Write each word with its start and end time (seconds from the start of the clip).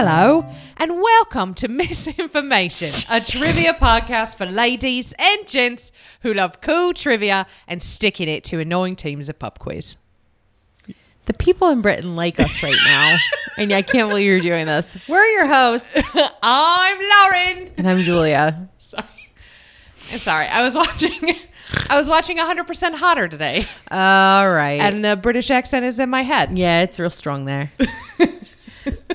Hello, 0.00 0.46
and 0.76 1.00
welcome 1.02 1.54
to 1.54 1.66
Misinformation, 1.68 3.04
a 3.10 3.20
trivia 3.20 3.74
podcast 3.74 4.36
for 4.36 4.46
ladies 4.46 5.12
and 5.18 5.44
gents 5.44 5.90
who 6.20 6.32
love 6.32 6.60
cool 6.60 6.94
trivia 6.94 7.48
and 7.66 7.82
sticking 7.82 8.28
it 8.28 8.44
to 8.44 8.60
annoying 8.60 8.94
teams 8.94 9.28
of 9.28 9.40
pub 9.40 9.58
quiz. 9.58 9.96
The 11.26 11.34
people 11.34 11.70
in 11.70 11.82
Britain 11.82 12.14
like 12.14 12.38
us 12.38 12.62
right 12.62 12.78
now. 12.84 13.16
and 13.58 13.72
I 13.72 13.82
can't 13.82 14.08
believe 14.08 14.26
you're 14.26 14.38
doing 14.38 14.66
this. 14.66 14.96
We're 15.08 15.26
your 15.30 15.48
hosts. 15.48 15.96
I'm 16.44 16.98
Lauren. 17.00 17.72
And 17.76 17.88
I'm 17.88 18.02
Julia. 18.04 18.68
Sorry, 18.78 19.04
sorry. 20.16 20.46
I 20.46 20.62
was 20.62 20.76
watching. 20.76 21.34
I 21.90 21.96
was 21.96 22.08
watching 22.08 22.38
100% 22.38 22.94
Hotter 22.94 23.26
today, 23.26 23.66
All 23.90 24.48
right. 24.48 24.80
and 24.80 25.04
the 25.04 25.16
British 25.16 25.50
accent 25.50 25.84
is 25.84 25.98
in 25.98 26.08
my 26.08 26.22
head. 26.22 26.56
yeah, 26.56 26.82
it's 26.82 27.00
real 27.00 27.10
strong 27.10 27.46
there. 27.46 27.72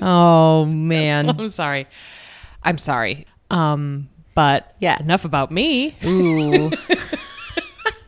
Oh, 0.02 0.66
man. 0.70 1.30
I'm 1.30 1.50
sorry. 1.50 1.88
I'm 2.64 2.78
sorry. 2.78 3.26
Um, 3.50 4.10
but 4.36 4.76
Yeah. 4.80 5.00
enough 5.00 5.26
about 5.26 5.52
me. 5.52 5.96
Ooh. 6.06 6.72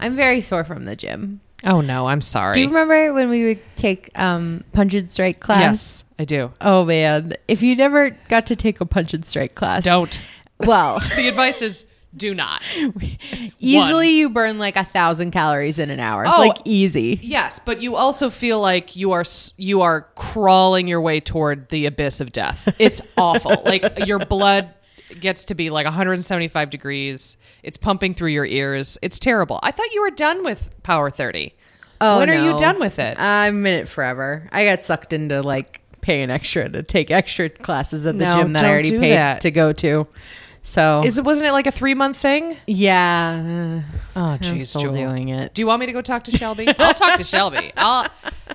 I'm 0.00 0.16
very 0.16 0.40
sore 0.40 0.64
from 0.64 0.84
the 0.84 0.96
gym. 0.96 1.40
Oh 1.64 1.80
no, 1.80 2.06
I'm 2.08 2.20
sorry. 2.20 2.54
Do 2.54 2.60
you 2.60 2.66
remember 2.68 3.12
when 3.14 3.30
we 3.30 3.44
would 3.44 3.60
take 3.76 4.10
um, 4.18 4.64
punch 4.72 4.94
and 4.94 5.08
strike 5.10 5.38
class? 5.38 5.60
Yes, 5.60 6.04
I 6.18 6.24
do. 6.24 6.52
Oh, 6.60 6.84
man. 6.84 7.34
If 7.46 7.62
you 7.62 7.76
never 7.76 8.10
got 8.28 8.46
to 8.46 8.56
take 8.56 8.80
a 8.80 8.84
punch 8.86 9.14
and 9.14 9.24
strike 9.24 9.54
class, 9.54 9.84
Don't. 9.84 10.20
Well, 10.58 10.98
The 11.16 11.28
advice 11.28 11.62
is 11.62 11.84
do 12.16 12.34
not. 12.34 12.62
easily 13.58 14.10
you 14.10 14.30
burn 14.30 14.58
like 14.58 14.76
a 14.76 14.84
thousand 14.84 15.30
calories 15.30 15.78
in 15.78 15.90
an 15.90 16.00
hour. 16.00 16.26
Oh. 16.26 16.38
like 16.38 16.56
easy. 16.64 17.18
Yes, 17.22 17.58
but 17.64 17.80
you 17.82 17.96
also 17.96 18.30
feel 18.30 18.60
like 18.60 18.96
you 18.96 19.12
are 19.12 19.24
you 19.56 19.82
are 19.82 20.02
crawling 20.14 20.88
your 20.88 21.00
way 21.00 21.20
toward 21.20 21.68
the 21.70 21.86
abyss 21.86 22.20
of 22.20 22.32
death. 22.32 22.74
It's 22.78 23.00
awful. 23.16 23.62
like 23.64 24.06
your 24.06 24.18
blood 24.18 24.70
gets 25.20 25.44
to 25.46 25.54
be 25.54 25.70
like 25.70 25.84
175 25.84 26.70
degrees. 26.70 27.36
It's 27.62 27.76
pumping 27.76 28.14
through 28.14 28.30
your 28.30 28.46
ears. 28.46 28.98
It's 29.02 29.18
terrible. 29.18 29.58
I 29.62 29.70
thought 29.70 29.92
you 29.92 30.02
were 30.02 30.10
done 30.10 30.44
with 30.44 30.70
Power 30.82 31.10
30. 31.10 31.54
Oh, 32.00 32.18
when 32.18 32.30
are 32.30 32.34
you 32.34 32.58
done 32.58 32.80
with 32.80 32.98
it? 32.98 33.18
I'm 33.18 33.64
in 33.64 33.74
it 33.80 33.88
forever. 33.88 34.48
I 34.50 34.64
got 34.64 34.82
sucked 34.82 35.12
into 35.12 35.40
like 35.40 35.80
paying 36.00 36.30
extra 36.30 36.68
to 36.68 36.82
take 36.82 37.10
extra 37.12 37.48
classes 37.48 38.06
at 38.06 38.18
the 38.18 38.24
No, 38.24 38.36
gym 38.36 38.52
that 38.52 38.64
I 38.64 38.70
already 38.70 38.98
paid 38.98 39.12
that. 39.14 39.42
to 39.42 39.50
go 39.52 39.72
to. 39.74 40.08
So 40.64 41.02
Is 41.04 41.18
it 41.18 41.24
wasn't 41.24 41.48
it 41.48 41.52
like 41.52 41.66
a 41.66 41.72
3 41.72 41.94
month 41.94 42.16
thing? 42.16 42.56
yeah, 42.68 43.82
Oh 44.14 44.20
I'm 44.20 44.38
jeez, 44.38 44.66
still 44.68 44.82
Jewel. 44.82 44.94
doing 44.94 45.28
it. 45.30 45.54
Do 45.54 45.62
you 45.62 45.66
want 45.66 45.80
me 45.80 45.86
to 45.86 45.92
go 45.92 46.00
talk 46.00 46.24
to 46.24 46.30
Shelby? 46.30 46.68
I'll 46.78 46.94
talk 46.94 47.16
to 47.18 47.24
Shelby. 47.24 47.72
I'll 47.76 48.06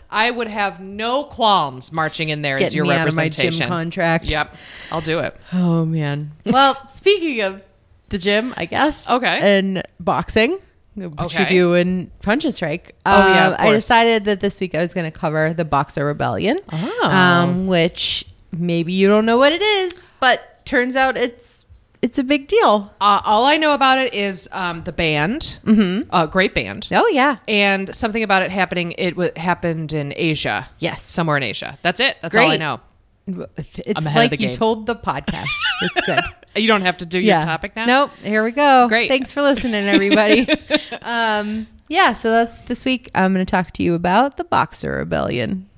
I 0.09 0.31
would 0.31 0.47
have 0.47 0.79
no 0.79 1.25
qualms 1.25 1.91
marching 1.91 2.29
in 2.29 2.41
there 2.41 2.57
as 2.61 2.73
your 2.73 2.85
me 2.85 2.93
out 2.93 3.07
of 3.09 3.15
my 3.15 3.23
representation. 3.23 3.59
gym 3.59 3.67
contract. 3.69 4.25
Yep. 4.25 4.55
I'll 4.91 5.01
do 5.01 5.19
it. 5.19 5.35
Oh 5.51 5.83
man. 5.85 6.31
Well, 6.45 6.75
speaking 6.89 7.41
of 7.41 7.61
the 8.09 8.17
gym, 8.17 8.53
I 8.55 8.65
guess. 8.65 9.09
Okay. 9.09 9.57
And 9.57 9.83
boxing. 9.99 10.59
Which 10.95 11.11
Okay. 11.19 11.43
you 11.43 11.49
do 11.49 11.73
in 11.75 12.09
Punch 12.23 12.43
and 12.45 12.53
Strike. 12.55 12.95
Oh, 13.05 13.27
yeah, 13.27 13.47
Um, 13.47 13.53
of 13.53 13.59
I 13.59 13.63
course. 13.65 13.83
decided 13.83 14.25
that 14.25 14.39
this 14.39 14.59
week 14.59 14.73
I 14.73 14.79
was 14.81 14.95
going 14.95 15.11
to 15.11 15.15
cover 15.15 15.53
the 15.53 15.65
Boxer 15.65 16.03
Rebellion. 16.05 16.57
Oh. 16.73 17.07
Um, 17.07 17.67
which 17.67 18.25
maybe 18.51 18.93
you 18.93 19.07
don't 19.07 19.25
know 19.25 19.37
what 19.37 19.51
it 19.51 19.61
is, 19.61 20.07
but 20.19 20.65
turns 20.65 20.95
out 20.95 21.15
it's 21.15 21.56
it's 22.01 22.19
a 22.19 22.23
big 22.23 22.47
deal. 22.47 22.93
Uh, 23.01 23.21
all 23.25 23.45
I 23.45 23.57
know 23.57 23.73
about 23.73 23.97
it 23.99 24.13
is 24.13 24.47
um, 24.51 24.83
the 24.83 24.91
band, 24.91 25.59
mm-hmm. 25.65 26.09
uh, 26.11 26.25
great 26.27 26.53
band, 26.53 26.87
Oh 26.91 27.07
yeah. 27.07 27.37
and 27.47 27.93
something 27.95 28.23
about 28.23 28.41
it 28.43 28.51
happening. 28.51 28.93
It 28.97 29.11
w- 29.11 29.31
happened 29.35 29.93
in 29.93 30.13
Asia. 30.15 30.67
Yes. 30.79 31.03
somewhere 31.03 31.37
in 31.37 31.43
Asia. 31.43 31.77
That's 31.81 31.99
it. 31.99 32.17
That's 32.21 32.35
all 32.35 32.49
I 32.49 32.57
know. 32.57 32.79
It's 33.27 33.99
I'm 33.99 34.07
ahead 34.07 34.25
of 34.25 34.31
like 34.31 34.39
you 34.39 34.53
told 34.53 34.85
the 34.85 34.95
podcast. 34.95 35.47
It's 35.81 36.01
good. 36.05 36.19
You 36.55 36.67
don't 36.67 36.81
have 36.81 36.97
to 36.97 37.05
do 37.05 37.19
your 37.19 37.39
topic 37.43 37.75
now. 37.75 37.85
Nope. 37.85 38.11
Here 38.23 38.43
we 38.43 38.49
go. 38.49 38.87
Great. 38.87 39.09
Thanks 39.09 39.31
for 39.31 39.43
listening, 39.43 39.75
everybody. 39.87 40.47
um, 41.03 41.67
yeah. 41.87 42.13
So 42.13 42.31
that's 42.31 42.57
this 42.61 42.83
week. 42.83 43.11
I'm 43.13 43.31
going 43.31 43.45
to 43.45 43.49
talk 43.49 43.73
to 43.73 43.83
you 43.83 43.93
about 43.93 44.37
the 44.37 44.43
Boxer 44.43 44.93
Rebellion. 44.93 45.69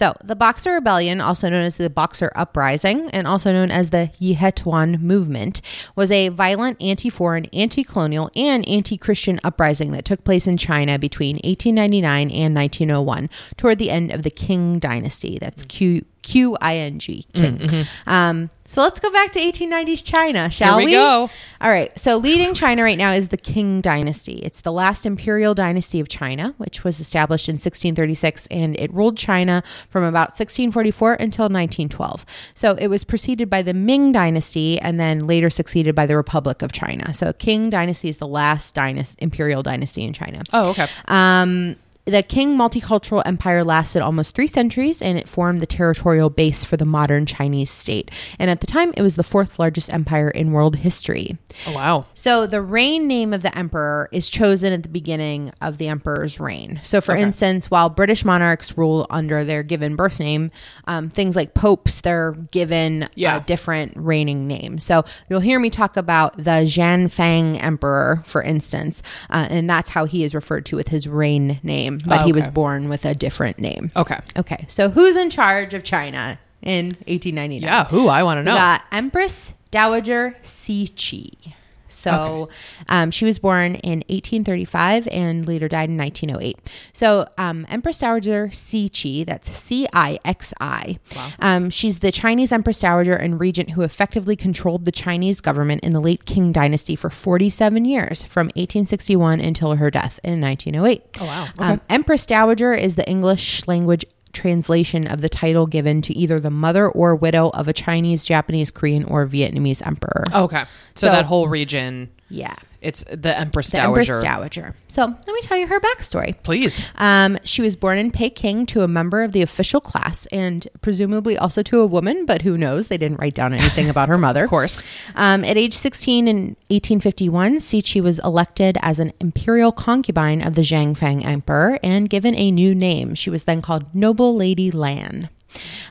So, 0.00 0.16
the 0.24 0.34
Boxer 0.34 0.72
Rebellion, 0.72 1.20
also 1.20 1.50
known 1.50 1.66
as 1.66 1.74
the 1.74 1.90
Boxer 1.90 2.32
Uprising 2.34 3.10
and 3.10 3.26
also 3.26 3.52
known 3.52 3.70
as 3.70 3.90
the 3.90 4.10
Yihetuan 4.18 5.02
Movement, 5.02 5.60
was 5.94 6.10
a 6.10 6.28
violent 6.28 6.80
anti 6.80 7.10
foreign, 7.10 7.44
anti 7.52 7.84
colonial, 7.84 8.30
and 8.34 8.66
anti 8.66 8.96
Christian 8.96 9.38
uprising 9.44 9.92
that 9.92 10.06
took 10.06 10.24
place 10.24 10.46
in 10.46 10.56
China 10.56 10.98
between 10.98 11.36
1899 11.44 12.30
and 12.30 12.54
1901 12.54 13.28
toward 13.58 13.78
the 13.78 13.90
end 13.90 14.10
of 14.10 14.22
the 14.22 14.30
Qing 14.30 14.80
Dynasty. 14.80 15.36
That's 15.38 15.66
Q. 15.66 16.06
Q 16.22 16.56
I 16.60 16.76
N 16.76 16.98
G 16.98 17.24
King. 17.32 17.86
Um, 18.06 18.50
so 18.64 18.82
let's 18.82 19.00
go 19.00 19.10
back 19.10 19.32
to 19.32 19.40
1890s 19.40 20.04
China, 20.04 20.48
shall 20.48 20.78
Here 20.78 20.86
we 20.86 20.92
go. 20.92 21.28
all 21.60 21.70
right. 21.70 21.96
So 21.98 22.18
leading 22.18 22.54
China 22.54 22.84
right 22.84 22.96
now 22.96 23.12
is 23.12 23.28
the 23.28 23.36
Qing 23.36 23.82
dynasty. 23.82 24.34
It's 24.44 24.60
the 24.60 24.70
last 24.70 25.04
imperial 25.04 25.54
dynasty 25.54 25.98
of 25.98 26.08
China, 26.08 26.54
which 26.58 26.84
was 26.84 27.00
established 27.00 27.48
in 27.48 27.54
1636 27.54 28.46
and 28.48 28.78
it 28.78 28.92
ruled 28.94 29.16
China 29.16 29.64
from 29.88 30.04
about 30.04 30.28
1644 30.38 31.14
until 31.14 31.44
1912. 31.44 32.24
So 32.54 32.76
it 32.78 32.86
was 32.86 33.02
preceded 33.02 33.50
by 33.50 33.62
the 33.62 33.74
Ming 33.74 34.12
dynasty 34.12 34.78
and 34.78 35.00
then 35.00 35.26
later 35.26 35.50
succeeded 35.50 35.96
by 35.96 36.06
the 36.06 36.16
Republic 36.16 36.62
of 36.62 36.70
China. 36.70 37.12
So 37.12 37.32
Qing 37.32 37.70
dynasty 37.70 38.08
is 38.08 38.18
the 38.18 38.28
last 38.28 38.76
dynasty, 38.76 39.16
imperial 39.20 39.64
dynasty 39.64 40.04
in 40.04 40.12
China. 40.12 40.42
Oh, 40.52 40.70
okay. 40.70 40.86
Um, 41.08 41.74
the 42.10 42.22
Qing 42.22 42.56
multicultural 42.56 43.22
empire 43.24 43.64
lasted 43.64 44.02
almost 44.02 44.34
three 44.34 44.46
centuries 44.46 45.00
and 45.00 45.16
it 45.18 45.28
formed 45.28 45.60
the 45.60 45.66
territorial 45.66 46.28
base 46.30 46.64
for 46.64 46.76
the 46.76 46.84
modern 46.84 47.26
Chinese 47.26 47.70
state. 47.70 48.10
And 48.38 48.50
at 48.50 48.60
the 48.60 48.66
time, 48.66 48.92
it 48.96 49.02
was 49.02 49.16
the 49.16 49.22
fourth 49.22 49.58
largest 49.58 49.92
empire 49.92 50.28
in 50.28 50.52
world 50.52 50.76
history. 50.76 51.38
Oh, 51.66 51.72
wow. 51.74 52.06
So 52.14 52.46
the 52.46 52.60
reign 52.62 53.06
name 53.06 53.32
of 53.32 53.42
the 53.42 53.56
emperor 53.56 54.08
is 54.12 54.28
chosen 54.28 54.72
at 54.72 54.82
the 54.82 54.88
beginning 54.88 55.52
of 55.60 55.78
the 55.78 55.88
emperor's 55.88 56.38
reign. 56.40 56.80
So, 56.82 57.00
for 57.00 57.12
Okay. 57.12 57.22
instance, 57.22 57.70
while 57.70 57.88
British 57.88 58.24
monarchs 58.24 58.76
rule 58.76 59.06
under 59.10 59.44
their 59.44 59.62
given 59.62 59.96
birth 59.96 60.18
name, 60.20 60.50
um, 60.86 61.10
things 61.10 61.36
like 61.36 61.54
popes, 61.54 62.00
they're 62.00 62.32
given 62.50 63.08
Yeah. 63.14 63.36
a 63.36 63.40
different 63.40 63.92
reigning 63.96 64.46
name. 64.48 64.78
So 64.78 65.04
you'll 65.28 65.40
hear 65.40 65.60
me 65.60 65.70
talk 65.70 65.96
about 65.96 66.36
the 66.36 66.64
Jianfang 66.66 67.62
emperor, 67.62 68.22
for 68.26 68.42
instance, 68.42 69.02
uh, 69.30 69.46
and 69.50 69.68
that's 69.70 69.90
how 69.90 70.04
he 70.06 70.24
is 70.24 70.34
referred 70.34 70.64
to 70.66 70.76
with 70.76 70.88
his 70.88 71.06
reign 71.08 71.60
name, 71.62 71.99
but 72.02 72.20
Oh, 72.22 72.24
he 72.24 72.32
was 72.32 72.48
born 72.48 72.88
with 72.88 73.04
a 73.04 73.14
different 73.14 73.58
name. 73.58 73.90
Okay. 73.96 74.18
Okay, 74.36 74.64
so 74.68 74.90
who's 74.90 75.16
in 75.16 75.30
charge 75.30 75.74
of 75.74 75.82
China 75.84 76.38
in 76.62 76.86
1899? 77.06 77.62
Yeah. 77.62 77.84
Who? 77.86 78.08
I 78.08 78.22
want 78.22 78.38
to 78.38 78.40
We 78.42 78.44
know. 78.46 78.54
got 78.56 78.82
Empress 78.92 79.54
Dowager 79.70 80.36
Cixi. 80.42 81.54
So 81.90 82.48
um, 82.88 83.10
she 83.10 83.24
was 83.24 83.38
born 83.38 83.76
in 83.76 83.98
1835 84.08 85.08
and 85.08 85.46
later 85.46 85.68
died 85.68 85.90
in 85.90 85.96
1908. 85.96 86.58
So 86.92 87.28
um, 87.38 87.66
Empress 87.68 87.98
Dowager 87.98 88.48
Cixi, 88.48 89.26
that's 89.26 89.50
C 89.50 89.86
I 89.92 90.18
X 90.24 90.54
I. 90.60 90.98
Um, 91.40 91.70
she's 91.70 91.98
the 91.98 92.12
Chinese 92.12 92.52
Empress 92.52 92.80
Dowager 92.80 93.14
and 93.14 93.40
regent 93.40 93.70
who 93.70 93.82
effectively 93.82 94.36
controlled 94.36 94.84
the 94.84 94.92
Chinese 94.92 95.40
government 95.40 95.82
in 95.82 95.92
the 95.92 96.00
late 96.00 96.24
Qing 96.24 96.52
dynasty 96.52 96.96
for 96.96 97.10
47 97.10 97.84
years, 97.84 98.22
from 98.22 98.46
1861 98.48 99.40
until 99.40 99.76
her 99.76 99.90
death 99.90 100.20
in 100.24 100.40
1908. 100.40 101.02
Oh, 101.20 101.24
wow. 101.24 101.48
Um, 101.58 101.80
Empress 101.88 102.26
Dowager 102.26 102.72
is 102.72 102.96
the 102.96 103.08
English 103.08 103.66
language 103.66 104.04
translation 104.32 105.06
of 105.06 105.20
the 105.20 105.28
title 105.28 105.66
given 105.66 106.02
to 106.02 106.16
either 106.16 106.38
the 106.40 106.50
mother 106.50 106.88
or 106.88 107.14
widow 107.16 107.48
of 107.50 107.68
a 107.68 107.72
Chinese, 107.72 108.24
Japanese, 108.24 108.70
Korean, 108.70 109.04
or 109.04 109.26
Vietnamese 109.26 109.84
emperor. 109.86 110.24
okay. 110.32 110.64
So, 110.94 111.06
So- 111.06 111.12
that 111.12 111.24
whole 111.26 111.48
region, 111.48 112.10
Yeah. 112.30 112.54
it's 112.80 113.04
the 113.10 113.36
Empress 113.36 113.70
The 113.70 113.78
Dowager. 113.78 114.14
Empress 114.14 114.20
Dowager. 114.22 114.74
So 114.88 115.04
let 115.04 115.26
me 115.34 115.40
tell 115.42 115.58
you 115.58 115.66
her 115.66 115.80
backstory. 115.80 116.40
Please. 116.42 116.86
Um, 116.96 117.36
she 117.44 117.60
was 117.60 117.76
born 117.76 117.98
in 117.98 118.10
Peking 118.12 118.66
to 118.66 118.82
a 118.82 118.88
member 118.88 119.22
of 119.22 119.32
the 119.32 119.42
official 119.42 119.80
class 119.80 120.26
and 120.26 120.66
presumably 120.80 121.36
also 121.36 121.62
to 121.64 121.80
a 121.80 121.86
woman, 121.86 122.24
but 122.26 122.42
who 122.42 122.56
knows? 122.56 122.88
They 122.88 122.96
didn't 122.98 123.18
write 123.18 123.34
down 123.34 123.52
anything 123.52 123.90
about 123.90 124.08
her 124.08 124.16
mother. 124.26 124.44
Of 124.44 124.50
course. 124.50 124.80
Um, 125.16 125.44
at 125.44 125.56
age 125.58 125.74
16 125.74 126.28
in 126.28 126.36
1851, 126.68 127.56
Cixi 127.56 128.00
was 128.00 128.18
elected 128.20 128.78
as 128.80 128.98
an 129.00 129.12
imperial 129.20 129.72
concubine 129.72 130.40
of 130.40 130.54
the 130.54 130.62
Zhangfang 130.62 131.24
Emperor 131.24 131.78
and 131.82 132.08
given 132.08 132.34
a 132.36 132.50
new 132.50 132.74
name. 132.74 133.14
She 133.14 133.28
was 133.30 133.44
then 133.44 133.60
called 133.60 133.94
Noble 133.94 134.34
Lady 134.36 134.70
Lan. 134.70 135.28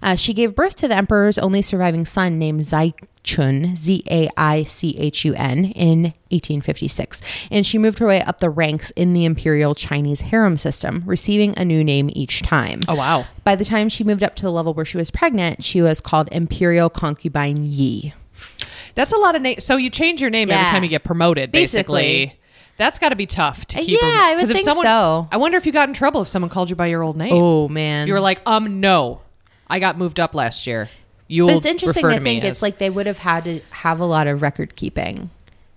Uh, 0.01 0.15
she 0.15 0.33
gave 0.33 0.56
birth 0.56 0.75
to 0.77 0.88
the 0.88 0.95
emperor's 0.95 1.38
only 1.38 1.61
surviving 1.61 2.06
son 2.06 2.38
named 2.39 2.65
Zai 2.65 2.94
Zaichun, 3.25 3.75
Z 3.75 4.03
A 4.09 4.29
I 4.38 4.63
C 4.63 4.95
H 4.97 5.25
U 5.25 5.33
N, 5.35 5.65
in 5.65 6.03
1856. 6.31 7.21
And 7.51 7.65
she 7.65 7.77
moved 7.77 8.00
her 8.00 8.07
way 8.07 8.21
up 8.21 8.39
the 8.39 8.50
ranks 8.50 8.91
in 8.91 9.13
the 9.13 9.25
imperial 9.25 9.75
Chinese 9.75 10.21
harem 10.21 10.57
system, 10.57 11.03
receiving 11.06 11.53
a 11.57 11.65
new 11.65 11.83
name 11.83 12.09
each 12.13 12.41
time. 12.41 12.79
Oh, 12.88 12.95
wow. 12.95 13.25
By 13.44 13.56
the 13.56 13.65
time 13.65 13.89
she 13.89 14.03
moved 14.03 14.23
up 14.23 14.35
to 14.38 14.44
the 14.44 14.51
level 14.51 14.73
where 14.73 14.85
she 14.85 14.97
was 14.97 15.11
pregnant, 15.11 15.63
she 15.63 15.81
was 15.81 16.01
called 16.01 16.29
Imperial 16.31 16.89
Concubine 16.89 17.65
Yi. 17.65 18.13
That's 18.95 19.11
a 19.11 19.17
lot 19.17 19.35
of 19.35 19.41
names. 19.41 19.63
So 19.63 19.75
you 19.77 19.89
change 19.89 20.21
your 20.21 20.29
name 20.29 20.50
every 20.50 20.69
time 20.71 20.83
you 20.83 20.89
get 20.89 21.03
promoted, 21.03 21.51
basically. 21.51 22.01
Basically. 22.25 22.39
That's 22.77 22.97
got 22.97 23.09
to 23.09 23.15
be 23.17 23.25
tough 23.25 23.65
to 23.67 23.79
Uh, 23.79 23.83
keep. 23.83 24.00
yeah, 24.01 24.07
I 24.07 24.35
would 24.35 24.44
if 24.45 24.50
think 24.50 24.63
someone, 24.63 24.85
so. 24.85 25.27
I 25.31 25.38
wonder 25.38 25.57
if 25.57 25.65
you 25.65 25.73
got 25.73 25.89
in 25.89 25.94
trouble 25.94 26.21
if 26.21 26.29
someone 26.29 26.50
called 26.50 26.69
you 26.69 26.77
by 26.77 26.88
your 26.88 27.03
old 27.03 27.17
name. 27.17 27.33
Oh 27.33 27.67
man. 27.67 28.07
You 28.07 28.13
were 28.13 28.21
like, 28.21 28.41
um, 28.45 28.79
no, 28.79 29.19
I 29.69 29.80
got 29.80 29.98
moved 29.98 30.19
up 30.19 30.33
last 30.33 30.66
year. 30.68 30.89
You'll 31.27 31.50
but 31.50 31.57
it's 31.57 31.66
interesting 31.66 32.04
to 32.04 32.16
to 32.16 32.19
think 32.21 32.44
as- 32.44 32.51
it's 32.51 32.62
like 32.62 32.80
they 32.80 32.89
would 32.89 33.06
have 33.06 33.19
had 33.19 33.44
to 33.44 33.62
have 33.69 34.00
a 34.00 34.06
lot 34.06 34.27
of 34.27 34.42
record 34.42 34.75
keeping 34.75 35.30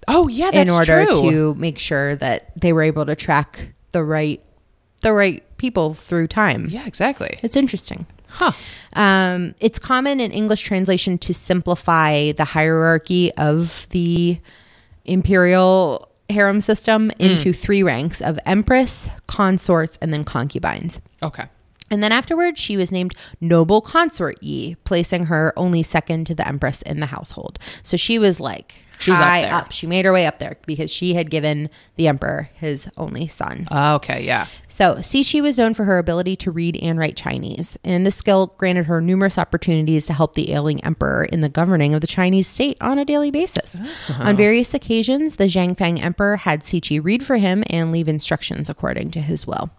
oh 0.09 0.29
yeah, 0.29 0.50
that's 0.50 0.71
true. 0.71 0.75
in 0.75 1.00
order 1.00 1.11
true. 1.11 1.31
to 1.31 1.55
make 1.55 1.79
sure 1.79 2.17
that 2.17 2.53
they 2.59 2.73
were 2.73 2.83
able 2.83 3.06
to 3.06 3.15
track 3.15 3.69
the 3.93 4.03
right 4.03 4.43
the 5.00 5.12
right 5.12 5.43
people 5.56 5.94
through 5.94 6.29
time. 6.29 6.69
yeah, 6.71 6.87
exactly. 6.87 7.39
It's 7.43 7.56
interesting. 7.56 8.06
Huh. 8.29 8.53
Um, 8.94 9.55
it's 9.61 9.79
common 9.79 10.21
in 10.21 10.31
English 10.31 10.62
translation 10.62 11.19
to 11.19 11.35
simplify 11.35 12.33
the 12.33 12.44
hierarchy 12.44 13.33
of 13.35 13.87
the 13.91 14.39
imperial 15.05 16.09
harem 16.31 16.61
system 16.61 17.11
into 17.19 17.53
three 17.53 17.83
ranks 17.83 18.23
of 18.23 18.39
empress, 18.47 19.11
consorts, 19.27 19.99
and 20.00 20.15
then 20.15 20.25
concubines. 20.25 21.00
Okay. 21.23 21.44
And 21.93 22.03
then 22.03 22.11
afterwards, 22.11 22.59
she 22.59 22.79
was 22.79 22.91
named 22.91 23.15
Noble 23.39 23.83
Consort 23.83 24.43
Yi, 24.43 24.77
placing 24.83 25.27
her 25.27 25.53
only 25.59 25.83
second 25.83 26.27
to 26.27 26.35
the 26.35 26.49
Empress 26.49 26.81
in 26.81 27.00
the 27.00 27.06
household. 27.06 27.59
So 27.83 27.99
she 27.99 28.19
was 28.19 28.41
like 28.41 28.77
She 28.99 29.11
was 29.11 29.21
up 29.21 29.27
there. 29.27 29.55
up. 29.55 29.73
She 29.73 29.87
made 29.87 30.05
her 30.05 30.12
way 30.12 30.27
up 30.27 30.39
there 30.39 30.56
because 30.67 30.91
she 30.91 31.15
had 31.15 31.31
given 31.31 31.71
the 31.97 32.09
Emperor 32.09 32.50
his 32.55 32.89
only 32.97 33.27
son. 33.27 33.67
Uh, 33.71 33.94
okay. 33.97 34.23
Yeah. 34.25 34.47
So, 34.69 34.97
Cixi 34.97 35.43
was 35.43 35.59
known 35.59 35.75
for 35.75 35.85
her 35.85 35.99
ability 35.99 36.37
to 36.37 36.50
read 36.50 36.79
and 36.81 36.99
write 36.99 37.17
Chinese, 37.17 37.77
and 37.85 38.06
this 38.06 38.17
skill 38.17 38.55
granted 38.59 38.87
her 38.87 39.00
numerous 39.03 39.37
opportunities 39.37 40.06
to 40.06 40.12
help 40.15 40.35
the 40.35 40.53
ailing 40.53 40.83
emperor 40.85 41.25
in 41.25 41.43
the 41.43 41.49
governing 41.50 41.93
of 41.94 42.00
the 42.00 42.06
Chinese 42.06 42.47
state 42.49 42.79
on 42.81 42.99
a 42.99 43.05
daily 43.05 43.31
basis. 43.31 43.79
On 44.19 44.35
various 44.37 44.73
occasions, 44.73 45.37
the 45.37 45.44
Zhangfang 45.44 46.03
emperor 46.03 46.37
had 46.37 46.61
Cixi 46.62 47.03
read 47.03 47.23
for 47.25 47.37
him 47.37 47.65
and 47.69 47.93
leave 47.93 48.09
instructions 48.09 48.71
according 48.71 49.11
to 49.11 49.21
his 49.21 49.47
will. 49.47 49.71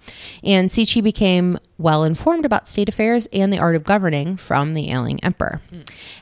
And 0.43 0.69
Cixi 0.69 1.01
became 1.03 1.57
well 1.79 2.03
informed 2.03 2.45
about 2.45 2.67
state 2.67 2.87
affairs 2.87 3.27
and 3.33 3.51
the 3.51 3.59
art 3.59 3.75
of 3.75 3.83
governing 3.83 4.37
from 4.37 4.73
the 4.73 4.91
ailing 4.91 5.21
emperor. 5.23 5.59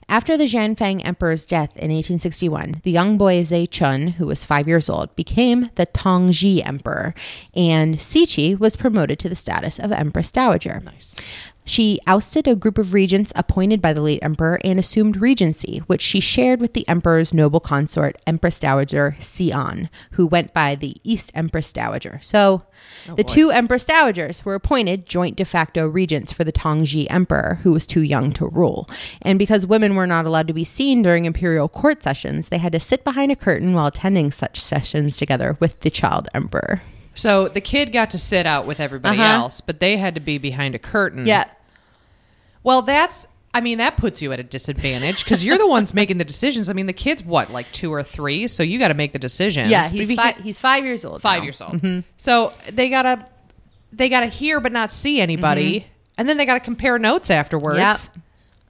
After 0.07 0.37
the 0.37 0.45
Zhanfang 0.45 1.05
emperor's 1.05 1.45
death 1.45 1.71
in 1.75 1.91
1861, 1.91 2.80
the 2.83 2.91
young 2.91 3.17
boy 3.17 3.43
Zhe 3.43 3.67
Chun, 3.67 4.07
who 4.07 4.27
was 4.27 4.45
five 4.45 4.67
years 4.67 4.89
old, 4.89 5.15
became 5.15 5.69
the 5.75 5.87
Tongji 5.87 6.65
emperor, 6.65 7.13
and 7.53 7.97
Cixi 7.97 8.57
was 8.59 8.75
promoted 8.75 9.19
to 9.19 9.29
the 9.29 9.35
status 9.35 9.79
of 9.79 9.91
empress 9.91 10.31
dowager. 10.31 10.81
Nice. 10.83 11.15
She 11.63 11.99
ousted 12.07 12.47
a 12.47 12.55
group 12.55 12.77
of 12.77 12.93
regents 12.93 13.31
appointed 13.35 13.81
by 13.81 13.93
the 13.93 14.01
late 14.01 14.23
emperor 14.23 14.59
and 14.63 14.79
assumed 14.79 15.21
regency, 15.21 15.79
which 15.87 16.01
she 16.01 16.19
shared 16.19 16.59
with 16.59 16.73
the 16.73 16.87
emperor's 16.87 17.33
noble 17.33 17.59
consort, 17.59 18.17
Empress 18.25 18.59
Dowager 18.59 19.15
Xian, 19.19 19.89
who 20.11 20.25
went 20.25 20.53
by 20.53 20.75
the 20.75 20.97
East 21.03 21.31
Empress 21.35 21.71
Dowager. 21.71 22.19
So 22.21 22.63
oh, 23.07 23.15
the 23.15 23.23
boy. 23.23 23.33
two 23.33 23.51
Empress 23.51 23.85
Dowagers 23.85 24.43
were 24.43 24.55
appointed 24.55 25.05
joint 25.05 25.37
de 25.37 25.45
facto 25.45 25.87
regents 25.87 26.31
for 26.31 26.43
the 26.43 26.51
Tongji 26.51 27.05
emperor, 27.09 27.59
who 27.63 27.71
was 27.71 27.85
too 27.85 28.01
young 28.01 28.31
to 28.33 28.47
rule. 28.47 28.89
And 29.21 29.37
because 29.37 29.67
women 29.67 29.95
were 29.95 30.07
not 30.07 30.25
allowed 30.25 30.47
to 30.47 30.53
be 30.53 30.63
seen 30.63 31.03
during 31.03 31.25
imperial 31.25 31.69
court 31.69 32.01
sessions, 32.01 32.49
they 32.49 32.57
had 32.57 32.73
to 32.73 32.79
sit 32.79 33.03
behind 33.03 33.31
a 33.31 33.35
curtain 33.35 33.73
while 33.73 33.87
attending 33.87 34.31
such 34.31 34.59
sessions 34.59 35.17
together 35.17 35.57
with 35.59 35.81
the 35.81 35.89
child 35.89 36.27
emperor. 36.33 36.81
So 37.13 37.47
the 37.49 37.61
kid 37.61 37.91
got 37.91 38.09
to 38.11 38.17
sit 38.17 38.45
out 38.45 38.65
with 38.65 38.79
everybody 38.79 39.19
Uh-huh. 39.19 39.29
else, 39.43 39.61
but 39.61 39.79
they 39.79 39.97
had 39.97 40.15
to 40.15 40.21
be 40.21 40.37
behind 40.37 40.75
a 40.75 40.79
curtain. 40.79 41.25
Yeah. 41.25 41.45
Well, 42.63 42.81
that's. 42.81 43.27
I 43.53 43.59
mean, 43.59 43.79
that 43.79 43.97
puts 43.97 44.21
you 44.21 44.31
at 44.31 44.39
a 44.39 44.43
disadvantage 44.43 45.25
because 45.25 45.43
you're 45.43 45.57
the 45.57 45.67
ones 45.67 45.93
making 46.01 46.19
the 46.19 46.23
decisions. 46.23 46.69
I 46.69 46.73
mean, 46.73 46.85
the 46.85 46.93
kid's 46.93 47.21
what, 47.21 47.51
like 47.51 47.69
two 47.73 47.91
or 47.93 48.01
three, 48.01 48.47
so 48.47 48.63
you 48.63 48.79
got 48.79 48.87
to 48.87 48.93
make 48.93 49.11
the 49.11 49.19
decisions. 49.19 49.69
Yeah, 49.69 49.89
But 49.89 49.91
he's, 49.99 50.07
he- 50.07 50.15
fi- 50.15 50.37
he's 50.41 50.57
five 50.57 50.85
years 50.85 51.03
old. 51.03 51.21
five 51.21 51.39
now. 51.39 51.43
years 51.43 51.59
old. 51.61 52.03
So 52.15 52.53
they 52.71 52.89
gotta 52.89 53.25
they 53.91 54.07
gotta 54.07 54.27
hear 54.27 54.61
but 54.61 54.71
not 54.71 54.93
see 54.93 55.19
anybody, 55.19 55.85
and 56.17 56.29
then 56.29 56.37
they 56.37 56.45
gotta 56.45 56.61
compare 56.61 56.97
notes 56.97 57.29
afterwards. 57.29 57.77
Yep. 57.79 57.97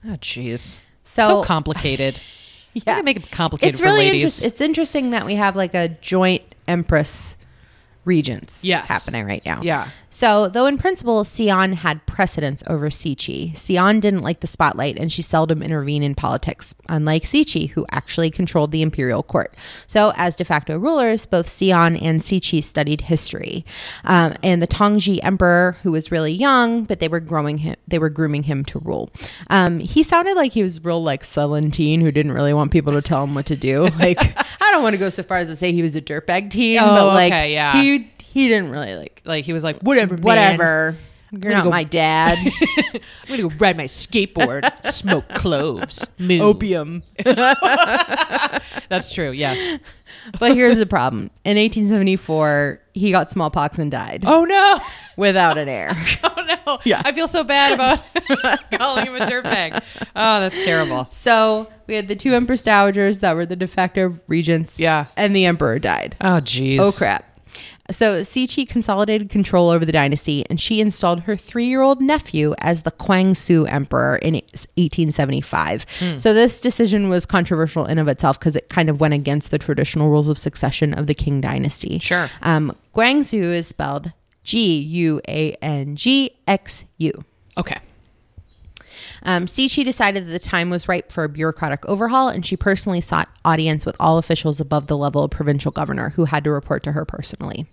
Oh, 0.04 0.16
jeez. 0.16 0.78
So- 1.04 1.26
So, 1.26 1.42
complicated. 1.44 2.18
Yeah. 2.74 2.96
yeah, 2.96 3.02
make 3.02 3.18
it 3.18 3.30
complicated 3.30 3.74
it's 3.74 3.80
for 3.80 3.84
really 3.84 3.98
ladies. 4.06 4.22
interest- 4.22 4.46
it's 4.46 4.60
interesting 4.62 5.10
that 5.10 5.26
we 5.26 5.34
have 5.34 5.54
like 5.54 5.74
a 5.74 5.88
joint 6.00 6.42
empress 6.66 7.36
regents 8.04 8.64
Yes. 8.64 8.88
happening 8.88 9.24
right 9.26 9.44
now. 9.46 9.60
Yeah. 9.62 9.88
So, 10.10 10.48
though 10.48 10.66
in 10.66 10.76
principle, 10.76 11.24
Sion 11.24 11.72
had 11.72 12.04
precedence 12.04 12.62
over 12.66 12.90
Cixi, 12.90 13.56
Sion 13.56 13.98
didn't 13.98 14.20
like 14.20 14.40
the 14.40 14.46
spotlight 14.46 14.98
and 14.98 15.10
she 15.10 15.22
seldom 15.22 15.62
intervened 15.62 16.04
in 16.04 16.14
politics, 16.14 16.74
unlike 16.88 17.22
Cixi, 17.22 17.70
who 17.70 17.86
actually 17.90 18.30
controlled 18.30 18.72
the 18.72 18.82
imperial 18.82 19.22
court. 19.22 19.54
So, 19.86 20.12
as 20.16 20.36
de 20.36 20.44
facto 20.44 20.78
rulers, 20.78 21.24
both 21.24 21.48
Sion 21.56 21.96
and 21.96 22.20
Cixi 22.20 22.62
studied 22.62 23.02
history. 23.02 23.64
Um, 24.04 24.34
and 24.42 24.60
the 24.60 24.66
Tongji 24.66 25.18
emperor, 25.22 25.78
who 25.82 25.92
was 25.92 26.10
really 26.12 26.32
young, 26.32 26.84
but 26.84 26.98
they 26.98 27.08
were 27.08 27.20
growing 27.20 27.56
him, 27.58 27.76
they 27.88 27.98
were 27.98 28.10
grooming 28.10 28.42
him 28.42 28.66
to 28.66 28.80
rule. 28.80 29.08
Um, 29.48 29.78
he 29.78 30.02
sounded 30.02 30.34
like 30.36 30.52
he 30.52 30.62
was 30.62 30.84
real 30.84 31.02
like 31.02 31.24
sullen 31.24 31.70
teen 31.70 32.02
who 32.02 32.12
didn't 32.12 32.32
really 32.32 32.52
want 32.52 32.70
people 32.70 32.92
to 32.92 33.00
tell 33.00 33.24
him 33.24 33.34
what 33.34 33.46
to 33.46 33.56
do. 33.56 33.88
Like, 34.02 34.18
I 34.60 34.72
don't 34.72 34.82
want 34.82 34.94
to 34.94 34.98
go 34.98 35.10
so 35.10 35.22
far 35.22 35.38
as 35.38 35.48
to 35.48 35.54
say 35.56 35.72
he 35.72 35.80
was 35.82 35.94
a 35.96 36.00
dirtbag 36.02 36.50
teen, 36.50 36.78
Oh, 36.78 36.86
but 36.86 37.06
like, 37.08 37.32
okay, 37.32 37.52
yeah. 37.52 37.80
he 37.80 37.91
he 38.32 38.48
didn't 38.48 38.70
really 38.70 38.94
like 38.94 39.22
like 39.24 39.44
he 39.44 39.52
was 39.52 39.62
like, 39.64 39.78
whatever, 39.80 40.14
man. 40.16 40.22
whatever. 40.22 40.96
You're 41.34 41.52
not 41.52 41.64
go- 41.64 41.70
my 41.70 41.84
dad. 41.84 42.36
I'm 42.92 43.00
gonna 43.28 43.42
go 43.42 43.50
ride 43.58 43.76
my 43.78 43.86
skateboard, 43.86 44.84
smoke 44.84 45.26
cloves, 45.30 46.06
moo. 46.18 46.40
Opium. 46.40 47.02
That's 47.24 49.12
true. 49.12 49.30
Yes. 49.30 49.78
But 50.38 50.54
here's 50.54 50.78
the 50.78 50.84
problem. 50.86 51.30
In 51.44 51.56
1874, 51.56 52.80
he 52.94 53.10
got 53.10 53.30
smallpox 53.30 53.78
and 53.78 53.90
died 53.90 54.24
Oh 54.26 54.44
no. 54.44 54.78
without 55.16 55.56
an 55.58 55.68
heir. 55.68 55.96
Oh 56.24 56.44
no. 56.66 56.78
Yeah. 56.84 57.00
I 57.04 57.12
feel 57.12 57.28
so 57.28 57.44
bad 57.44 57.72
about 57.72 58.02
calling 58.72 59.06
him 59.06 59.14
a 59.14 59.20
dirtbag. 59.26 59.82
Oh, 60.16 60.40
that's 60.40 60.64
terrible. 60.64 61.06
So 61.10 61.68
we 61.86 61.94
had 61.94 62.08
the 62.08 62.16
two 62.16 62.34
empress 62.34 62.62
dowagers 62.62 63.20
that 63.20 63.34
were 63.36 63.46
the 63.46 63.56
de 63.56 63.66
facto 63.68 64.18
regents. 64.26 64.78
Yeah. 64.80 65.06
And 65.16 65.34
the 65.36 65.44
emperor 65.46 65.78
died. 65.78 66.16
Oh 66.20 66.40
jeez. 66.40 66.78
Oh 66.80 66.90
crap. 66.92 67.31
So 67.90 68.22
Cixi 68.22 68.68
consolidated 68.68 69.28
control 69.28 69.68
over 69.68 69.84
the 69.84 69.92
dynasty 69.92 70.46
and 70.48 70.60
she 70.60 70.80
installed 70.80 71.20
her 71.20 71.36
three 71.36 71.66
year 71.66 71.82
old 71.82 72.00
nephew 72.00 72.54
as 72.58 72.82
the 72.82 72.92
Guangxu 72.92 73.70
emperor 73.70 74.16
in 74.16 74.34
1875. 74.34 75.86
So 76.18 76.32
this 76.32 76.60
decision 76.60 77.08
was 77.08 77.26
controversial 77.26 77.86
in 77.86 77.98
of 77.98 78.08
itself 78.08 78.38
because 78.38 78.56
it 78.56 78.68
kind 78.68 78.88
of 78.88 79.00
went 79.00 79.14
against 79.14 79.50
the 79.50 79.58
traditional 79.58 80.10
rules 80.10 80.28
of 80.28 80.38
succession 80.38 80.94
of 80.94 81.06
the 81.06 81.14
Qing 81.14 81.40
dynasty. 81.40 81.98
Sure. 81.98 82.30
Um, 82.42 82.74
Guangxu 82.94 83.42
is 83.42 83.66
spelled 83.66 84.12
G 84.44 84.78
U 84.78 85.20
A 85.28 85.52
N 85.62 85.96
G 85.96 86.36
X 86.46 86.84
U. 86.98 87.24
Okay. 87.56 87.78
Um, 89.24 89.46
Cixi 89.46 89.84
decided 89.84 90.26
that 90.26 90.30
the 90.30 90.38
time 90.38 90.70
was 90.70 90.88
ripe 90.88 91.12
for 91.12 91.24
a 91.24 91.28
bureaucratic 91.28 91.84
overhaul, 91.86 92.28
and 92.28 92.44
she 92.44 92.56
personally 92.56 93.00
sought 93.00 93.28
audience 93.44 93.86
with 93.86 93.96
all 94.00 94.18
officials 94.18 94.60
above 94.60 94.86
the 94.86 94.96
level 94.96 95.22
of 95.22 95.30
provincial 95.30 95.70
governor 95.70 96.10
who 96.10 96.24
had 96.24 96.44
to 96.44 96.50
report 96.50 96.82
to 96.84 96.92
her 96.92 97.04
personally. 97.04 97.66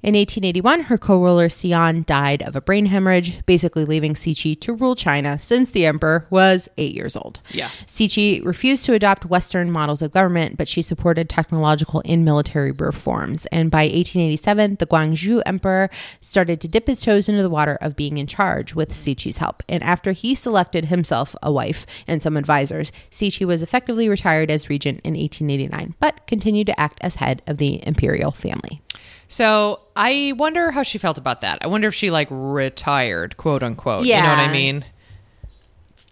In 0.00 0.14
1881, 0.14 0.82
her 0.82 0.96
co 0.96 1.20
ruler 1.20 1.48
Xian 1.48 2.06
died 2.06 2.40
of 2.42 2.54
a 2.54 2.60
brain 2.60 2.86
hemorrhage, 2.86 3.44
basically 3.46 3.84
leaving 3.84 4.14
Cixi 4.14 4.58
to 4.60 4.72
rule 4.72 4.94
China 4.94 5.40
since 5.42 5.70
the 5.70 5.86
emperor 5.86 6.28
was 6.30 6.68
eight 6.76 6.94
years 6.94 7.16
old. 7.16 7.40
Yeah. 7.50 7.68
Cixi 7.84 8.44
refused 8.44 8.84
to 8.84 8.92
adopt 8.92 9.26
Western 9.26 9.72
models 9.72 10.00
of 10.00 10.12
government, 10.12 10.56
but 10.56 10.68
she 10.68 10.82
supported 10.82 11.28
technological 11.28 12.00
and 12.04 12.24
military 12.24 12.70
reforms. 12.70 13.46
And 13.46 13.72
by 13.72 13.82
1887, 13.82 14.76
the 14.76 14.86
Guangxu 14.86 15.42
emperor 15.44 15.90
started 16.20 16.60
to 16.60 16.68
dip 16.68 16.86
his 16.86 17.00
toes 17.00 17.28
into 17.28 17.42
the 17.42 17.50
water 17.50 17.76
of 17.80 17.96
being 17.96 18.18
in 18.18 18.28
charge 18.28 18.76
with 18.76 18.90
Cixi's 18.90 19.38
help. 19.38 19.64
And 19.68 19.82
after 19.82 20.12
he 20.12 20.36
selected 20.36 20.84
himself 20.84 21.34
a 21.42 21.50
wife 21.50 21.86
and 22.06 22.22
some 22.22 22.36
advisors, 22.36 22.92
Cixi 23.10 23.44
was 23.44 23.64
effectively 23.64 24.08
retired 24.08 24.48
as 24.48 24.70
regent 24.70 25.00
in 25.02 25.14
1889, 25.14 25.96
but 25.98 26.24
continued 26.28 26.68
to 26.68 26.78
act 26.78 26.98
as 27.00 27.16
head 27.16 27.42
of 27.48 27.56
the 27.56 27.84
imperial 27.84 28.30
family. 28.30 28.80
So 29.28 29.80
I 29.96 30.32
wonder 30.36 30.70
how 30.70 30.82
she 30.82 30.98
felt 30.98 31.18
about 31.18 31.40
that. 31.42 31.58
I 31.62 31.66
wonder 31.66 31.88
if 31.88 31.94
she 31.94 32.10
like 32.10 32.28
retired, 32.30 33.36
quote 33.36 33.62
unquote. 33.62 34.04
Yeah. 34.06 34.16
You 34.16 34.22
know 34.22 34.28
what 34.30 34.38
I 34.48 34.52
mean? 34.52 34.84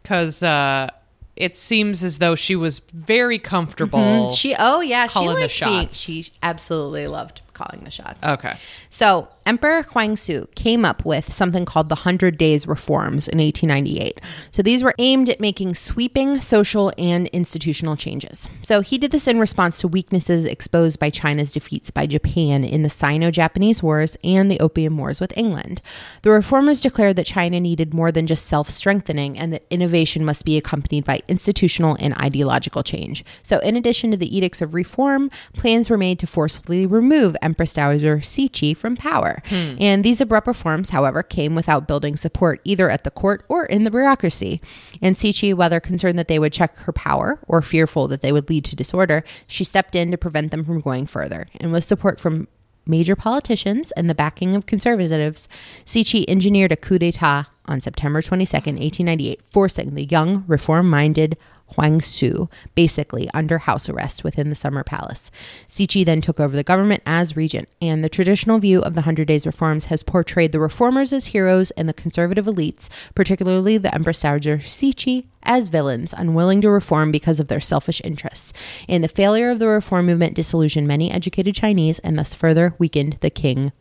Because 0.03 0.43
uh, 0.43 0.88
it 1.35 1.57
seems 1.57 2.03
as 2.05 2.19
though 2.19 2.35
she 2.35 2.57
was 2.57 2.79
very 2.93 3.38
comfortable. 3.38 4.31
She, 4.31 4.55
oh 4.59 4.81
yeah, 4.81 5.07
Calling 5.09 5.49
she 5.49 5.65
the 5.65 5.71
liked 5.71 5.81
being- 6.07 6.23
she 6.25 6.33
absolutely 6.43 7.07
loved 7.07 7.43
calling 7.55 7.83
the 7.85 7.91
shots. 7.91 8.25
okay. 8.25 8.57
So 8.91 9.29
Emperor 9.47 9.85
Huangsu 9.85 10.53
came 10.57 10.85
up 10.85 11.05
with 11.05 11.33
something 11.33 11.65
called 11.65 11.88
the 11.88 11.95
Hundred 11.95 12.37
Days 12.37 12.67
Reforms 12.67 13.29
in 13.29 13.38
1898. 13.38 14.21
So 14.50 14.61
these 14.61 14.83
were 14.83 14.95
aimed 14.99 15.29
at 15.29 15.41
making 15.41 15.76
sweeping 15.76 16.41
social 16.41 16.93
and 16.99 17.29
institutional 17.29 17.95
changes. 17.95 18.49
So 18.62 18.81
he 18.81 18.99
did 18.99 19.12
this 19.12 19.29
in 19.29 19.38
response 19.38 19.79
to 19.81 19.88
weaknesses 19.88 20.47
exposed 20.47 20.99
by 20.99 21.11
China's 21.11 21.53
defeats 21.53 21.93
by 21.93 22.07
Japan 22.07 22.65
in 22.65 22.83
the 22.83 22.88
Sino 22.88 23.31
Japanese 23.31 23.85
Wars 23.85 24.17
and 24.25 24.50
the 24.50 24.59
Opium 24.59 24.99
Wars 24.99 25.21
with 25.21 25.37
England. 25.38 25.81
The 26.23 26.31
reformers 26.31 26.81
declared 26.81 27.15
that 27.15 27.26
China 27.26 27.61
needed 27.61 27.95
more 27.95 28.11
than 28.11 28.26
just 28.26 28.47
self 28.47 28.69
strengthening 28.69 29.38
and 29.38 29.53
that 29.53 29.65
innovation 29.71 30.25
must 30.25 30.45
be 30.45 30.57
accompanied 30.57 31.05
by 31.05 31.23
institutional 31.29 31.97
and 32.00 32.15
ideological 32.15 32.83
change. 32.83 33.25
So, 33.45 33.61
in 33.61 33.76
addition 33.76 34.11
to 34.11 34.17
the 34.17 34.37
edicts 34.37 34.61
of 34.61 34.75
reform, 34.75 35.31
plans 35.53 35.88
were 35.88 35.97
made 35.97 36.19
to 36.19 36.26
forcefully 36.26 36.85
remove 36.85 37.37
Empress 37.41 37.75
Dowager 37.75 38.17
Cixi 38.19 38.76
from 38.76 38.97
power. 38.97 39.36
Hmm. 39.47 39.76
And 39.78 40.05
these 40.05 40.21
abrupt 40.21 40.47
reforms, 40.47 40.90
however, 40.90 41.23
came 41.23 41.55
without 41.55 41.87
building 41.87 42.16
support 42.16 42.61
either 42.64 42.90
at 42.90 43.05
the 43.05 43.11
court 43.11 43.45
or 43.49 43.66
in 43.66 43.85
the 43.85 43.90
bureaucracy. 43.90 44.61
And 45.02 45.16
Cixi, 45.16 45.55
whether 45.55 45.81
concerned 45.81 46.19
that 46.19 46.28
they 46.28 46.38
would 46.38 46.52
check 46.52 46.76
her 46.78 46.93
power 46.93 47.38
or 47.47 47.62
fearful 47.62 48.09
that 48.09 48.23
they 48.23 48.33
would 48.33 48.49
lead 48.49 48.64
to 48.66 48.76
disorder, 48.76 49.25
she 49.47 49.64
stepped 49.64 49.95
in 49.95 50.11
to 50.11 50.19
prevent 50.19 50.50
them 50.50 50.64
from 50.64 50.81
going 50.81 51.07
further. 51.07 51.47
And 51.61 51.73
with 51.73 51.85
support 51.85 52.21
from 52.21 52.49
major 52.87 53.16
politicians 53.16 53.93
and 53.93 54.09
the 54.09 54.14
backing 54.14 54.55
of 54.55 54.66
conservatives, 54.66 55.49
Cixi 55.85 56.25
engineered 56.28 56.73
a 56.73 56.76
coup 56.76 56.99
d'etat 56.99 57.47
on 57.66 57.81
September 57.81 58.23
22nd, 58.23 58.78
1898, 58.78 59.40
forcing 59.50 59.95
the 59.95 60.05
young, 60.05 60.45
reform 60.47 60.88
minded 60.88 61.37
Huang 61.75 62.00
Su 62.00 62.49
basically 62.75 63.28
under 63.35 63.58
house 63.58 63.88
arrest 63.88 64.25
within 64.25 64.49
the 64.49 64.54
summer 64.54 64.85
palace. 64.85 65.30
Cixi 65.68 66.04
then 66.04 66.20
took 66.20 66.40
over 66.40 66.56
the 66.56 66.62
government 66.62 67.02
as 67.06 67.37
regent, 67.37 67.68
and 67.80 68.02
the 68.02 68.08
traditional 68.08 68.58
view 68.58 68.80
of 68.80 68.94
the 68.94 69.02
Hundred 69.02 69.28
Days 69.28 69.46
reforms 69.46 69.87
has 69.87 70.02
portrayed 70.02 70.52
the 70.52 70.61
reformers 70.61 71.12
as 71.12 71.26
heroes 71.26 71.70
and 71.73 71.88
the 71.88 71.94
conservative 71.94 72.46
elites, 72.46 72.88
particularly 73.14 73.78
the 73.78 73.94
Empress 73.94 74.20
Dowager 74.20 74.58
Cixi, 74.58 75.26
as 75.42 75.68
villains, 75.68 76.12
unwilling 76.16 76.61
to 76.61 76.70
reform 76.70 77.12
because 77.12 77.40
of 77.40 77.49
their 77.49 77.61
selfish 77.61 78.00
interests. 78.04 78.52
And 78.88 79.02
the 79.02 79.08
failure 79.08 79.50
of 79.50 79.58
the 79.58 79.68
reform 79.68 80.06
movement 80.06 80.35
disillusioned 80.35 80.88
many 80.88 81.11
educated 81.11 81.54
Chinese 81.54 81.99
and 82.00 82.18
thus 82.18 82.35
further 82.35 82.75
weakened 82.78 83.18
the 83.20 83.30
Qing 83.30 83.73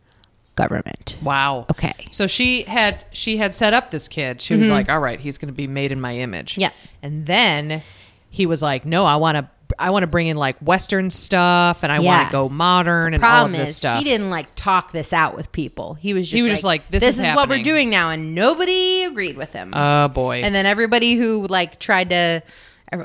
government. 0.56 1.16
Wow. 1.22 1.66
Okay. 1.70 2.08
So 2.10 2.26
she 2.26 2.62
had 2.62 3.04
she 3.12 3.36
had 3.36 3.54
set 3.54 3.72
up 3.72 3.90
this 3.90 4.08
kid. 4.08 4.42
She 4.42 4.56
was 4.56 4.68
like, 4.68 4.88
"All 4.88 4.98
right, 5.00 5.20
he's 5.20 5.38
going 5.38 5.48
to 5.48 5.54
be 5.56 5.66
made 5.68 5.92
in 5.92 6.00
my 6.00 6.16
image." 6.16 6.52
Mm-hmm. 6.52 6.60
Yeah. 6.62 6.70
And 7.02 7.26
then 7.26 7.82
he 8.30 8.46
was 8.46 8.62
like, 8.62 8.84
"No, 8.84 9.04
I 9.06 9.16
want 9.16 9.36
to 9.36 9.48
I 9.78 9.90
want 9.90 10.04
to 10.04 10.06
bring 10.06 10.28
in 10.28 10.36
like 10.36 10.56
western 10.60 11.10
stuff 11.10 11.82
and 11.82 11.90
I 11.92 11.98
Yeah. 11.98 12.18
want 12.18 12.28
to 12.28 12.32
go 12.32 12.48
modern 12.48 13.14
and 13.14 13.22
all 13.22 13.28
Problem 13.30 13.54
of 13.54 13.58
this 13.60 13.70
is, 13.70 13.76
stuff." 13.76 13.98
he 13.98 14.04
didn't 14.04 14.30
like 14.30 14.46
talk 14.54 14.92
this 14.92 15.12
out 15.12 15.36
with 15.36 15.50
people. 15.52 15.94
He 15.94 16.14
was 16.14 16.28
just 16.30 16.36
He 16.36 16.42
was 16.42 16.50
like, 16.50 16.54
just 16.54 16.64
like, 16.64 16.90
this 16.90 17.00
this 17.02 17.18
is 17.18 17.24
is 17.24 17.26
what 17.36 17.48
we're 17.48 17.56
happening." 17.56 17.64
doing 17.64 17.90
now, 17.90 18.10
and 18.10 18.34
nobody 18.34 19.04
agreed 19.04 19.36
with 19.36 19.52
him. 19.52 19.72
oh 19.74 20.08
boy. 20.08 20.40
and 20.42 20.54
then 20.54 20.66
everybody 20.66 21.14
who 21.16 21.46
like 21.48 21.78
tried 21.80 22.10
to, 22.10 22.42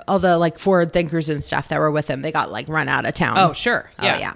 all 0.08 0.20
the 0.20 0.38
like 0.38 0.60
forward 0.60 0.92
thinkers 0.94 1.30
and 1.30 1.44
stuff 1.44 1.68
that 1.70 1.80
were 1.80 1.92
with 1.92 2.08
him, 2.08 2.22
they 2.22 2.32
got 2.32 2.52
like 2.52 2.70
run 2.70 2.88
out 2.88 3.06
of 3.06 3.14
town. 3.16 3.38
Oh, 3.38 3.54
sure. 3.54 3.90
Oh 4.00 4.06
Yeah. 4.06 4.34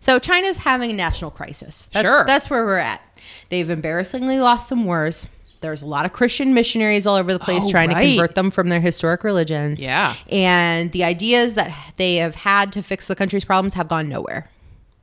So 0.00 0.18
China's 0.18 0.58
having 0.58 0.90
a 0.90 0.94
national 0.94 1.30
crisis. 1.30 1.88
That's, 1.92 2.04
Sure. 2.06 2.24
that's 2.26 2.48
where 2.50 2.64
we're 2.64 2.78
at. 2.78 3.00
They've 3.48 3.68
embarrassingly 3.68 4.38
lost 4.40 4.68
some 4.68 4.84
wars. 4.84 5.28
There's 5.62 5.82
a 5.82 5.86
lot 5.86 6.04
of 6.04 6.12
Christian 6.12 6.54
missionaries 6.54 7.06
all 7.06 7.16
over 7.16 7.32
the 7.32 7.38
place 7.38 7.62
Oh, 7.64 7.70
trying 7.70 7.90
right. 7.90 8.02
to 8.02 8.08
convert 8.08 8.34
them 8.34 8.50
from 8.50 8.68
their 8.68 8.80
historic 8.80 9.24
religions. 9.24 9.80
Yeah. 9.80 10.14
And 10.28 10.92
the 10.92 11.02
ideas 11.04 11.54
that 11.54 11.74
they 11.96 12.16
have 12.16 12.34
had 12.34 12.72
to 12.72 12.82
fix 12.82 13.06
the 13.08 13.16
country's 13.16 13.44
problems 13.44 13.74
have 13.74 13.88
gone 13.88 14.08
nowhere. 14.08 14.48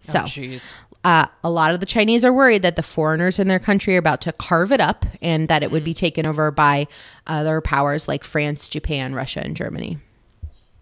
So, 0.01 0.25
oh 0.27 0.60
uh, 1.03 1.25
a 1.44 1.50
lot 1.50 1.74
of 1.74 1.80
the 1.82 1.86
Chinese 1.86 2.24
are 2.24 2.32
worried 2.32 2.62
that 2.62 2.75
the 2.77 2.84
foreigners 2.84 3.39
in 3.39 3.48
their 3.50 3.60
country 3.60 3.96
are 3.96 4.00
about 4.00 4.22
to 4.22 4.32
carve 4.34 4.72
it 4.72 4.80
up 4.80 5.06
and 5.22 5.48
that 5.50 5.63
it 5.63 5.72
would 5.72 5.82
Mm. 5.82 5.86
be 5.86 5.94
taken 5.94 6.25
over 6.25 6.50
by 6.51 6.88
other 7.27 7.60
powers 7.60 8.08
like 8.08 8.24
France, 8.24 8.70
Japan, 8.70 9.13
Russia, 9.15 9.42
and 9.44 9.56
Germany. 9.58 9.98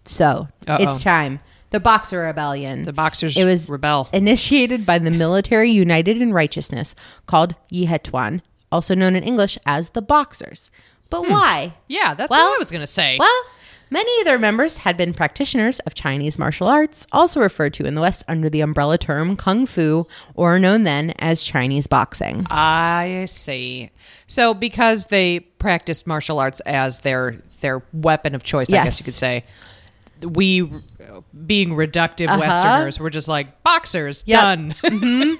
So 0.04 0.48
Uh-oh. 0.68 0.82
it's 0.82 1.02
time. 1.02 1.40
The 1.72 1.80
Boxer 1.80 2.20
Rebellion. 2.20 2.82
The 2.82 2.92
Boxers 2.92 3.36
it 3.36 3.44
was 3.44 3.68
rebel. 3.68 4.08
initiated 4.12 4.86
by 4.86 4.98
the 4.98 5.10
military 5.10 5.70
united 5.70 6.20
in 6.20 6.32
righteousness 6.32 6.94
called 7.26 7.54
Yihetuan, 7.72 8.40
also 8.70 8.94
known 8.94 9.16
in 9.16 9.24
English 9.24 9.58
as 9.66 9.90
the 9.90 10.02
Boxers. 10.02 10.70
But 11.10 11.24
hmm. 11.24 11.32
why? 11.32 11.74
Yeah, 11.88 12.14
that's 12.14 12.30
Well- 12.30 12.50
what 12.50 12.56
I 12.56 12.58
was 12.58 12.70
going 12.70 12.82
to 12.82 12.86
say. 12.86 13.16
Well, 13.18 13.42
many 13.90 14.20
of 14.20 14.24
their 14.24 14.38
members 14.38 14.78
had 14.78 14.96
been 14.96 15.12
practitioners 15.14 15.78
of 15.80 15.94
Chinese 15.94 16.38
martial 16.38 16.68
arts, 16.68 17.06
also 17.12 17.40
referred 17.40 17.74
to 17.74 17.84
in 17.84 17.94
the 17.94 18.00
West 18.00 18.24
under 18.28 18.48
the 18.48 18.60
umbrella 18.60 18.98
term 18.98 19.36
kung 19.36 19.66
fu, 19.66 20.06
or 20.34 20.58
known 20.58 20.84
then 20.84 21.10
as 21.18 21.44
Chinese 21.44 21.86
boxing. 21.86 22.46
I 22.50 23.26
see. 23.28 23.90
So 24.26 24.54
because 24.54 25.06
they 25.06 25.40
practiced 25.40 26.06
martial 26.06 26.38
arts 26.38 26.60
as 26.60 27.00
their 27.00 27.42
their 27.60 27.82
weapon 27.92 28.34
of 28.34 28.42
choice, 28.42 28.72
I 28.72 28.84
guess 28.84 28.98
you 28.98 29.04
could 29.04 29.14
say. 29.14 29.44
We 30.22 30.70
being 31.46 31.70
reductive 31.70 32.28
Uh-huh. 32.28 32.38
Westerners, 32.40 33.00
we're 33.00 33.10
just 33.10 33.28
like 33.28 33.62
boxers, 33.62 34.24
Yep. 34.26 34.40
done. 34.40 34.74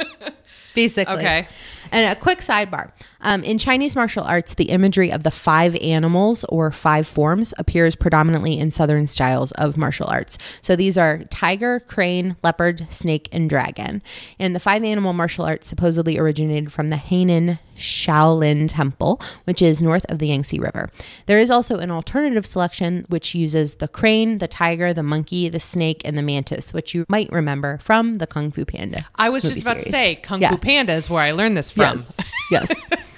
basically. 0.75 1.15
Okay. 1.15 1.49
And 1.91 2.17
a 2.17 2.21
quick 2.21 2.39
sidebar. 2.41 2.91
Um, 3.23 3.43
in 3.45 3.59
Chinese 3.59 3.97
martial 3.97 4.25
arts, 4.25 4.55
the 4.55 4.65
imagery 4.65 5.11
of 5.11 5.23
the 5.23 5.31
five 5.31 5.75
animals 5.77 6.45
or 6.49 6.71
five 6.71 7.07
forms 7.07 7.55
appears 7.59 7.97
predominantly 7.97 8.59
in 8.59 8.71
Southern 8.71 9.07
styles 9.07 9.53
of 9.53 9.77
martial 9.77 10.07
arts. 10.07 10.39
So 10.61 10.77
these 10.77 10.99
are 10.99 11.25
tiger, 11.31 11.81
crane, 11.81 12.37
leopard, 12.43 12.87
snake, 12.91 13.29
and 13.33 13.49
dragon. 13.49 14.03
And 14.39 14.55
the 14.55 14.61
five 14.61 14.83
animal 14.85 15.13
martial 15.13 15.45
arts 15.45 15.67
supposedly 15.69 16.19
originated 16.19 16.73
from 16.73 16.89
the 16.89 16.97
Henan 16.97 17.59
Shaolin 17.77 18.69
Temple, 18.69 19.21
which 19.45 19.63
is 19.63 19.81
north 19.81 20.05
of 20.09 20.19
the 20.19 20.29
Yangtze 20.29 20.59
River. 20.59 20.91
There 21.27 21.39
is 21.39 21.51
also 21.51 21.79
an 21.79 21.91
alternative 21.91 22.47
selection 22.47 23.07
which 23.09 23.35
uses 23.35 23.77
the 23.77 23.89
crane, 23.89 24.39
the 24.39 24.49
tiger, 24.49 24.93
the 24.93 25.03
monkey, 25.03 25.49
the 25.49 25.59
snake, 25.59 26.03
and 26.05 26.19
the 26.19 26.23
mantis, 26.23 26.73
which 26.73 26.95
you 26.95 27.07
might 27.09 27.31
remember 27.33 27.79
from 27.79 28.19
the 28.19 28.27
Kung 28.27 28.51
Fu 28.51 28.65
Panda. 28.65 29.07
I 29.17 29.31
was 29.31 29.43
just 29.43 29.63
about 29.63 29.79
to 29.79 29.89
say 29.89 30.17
Kung 30.17 30.41
Yeah. 30.41 30.51
Fu 30.51 30.59
Panda 30.59 30.93
is 30.93 31.09
where 31.09 31.23
I 31.23 31.33
learned 31.33 31.57
this 31.57 31.71
from. 31.71 31.99
Yes. 31.99 32.17
yes. 32.51 32.85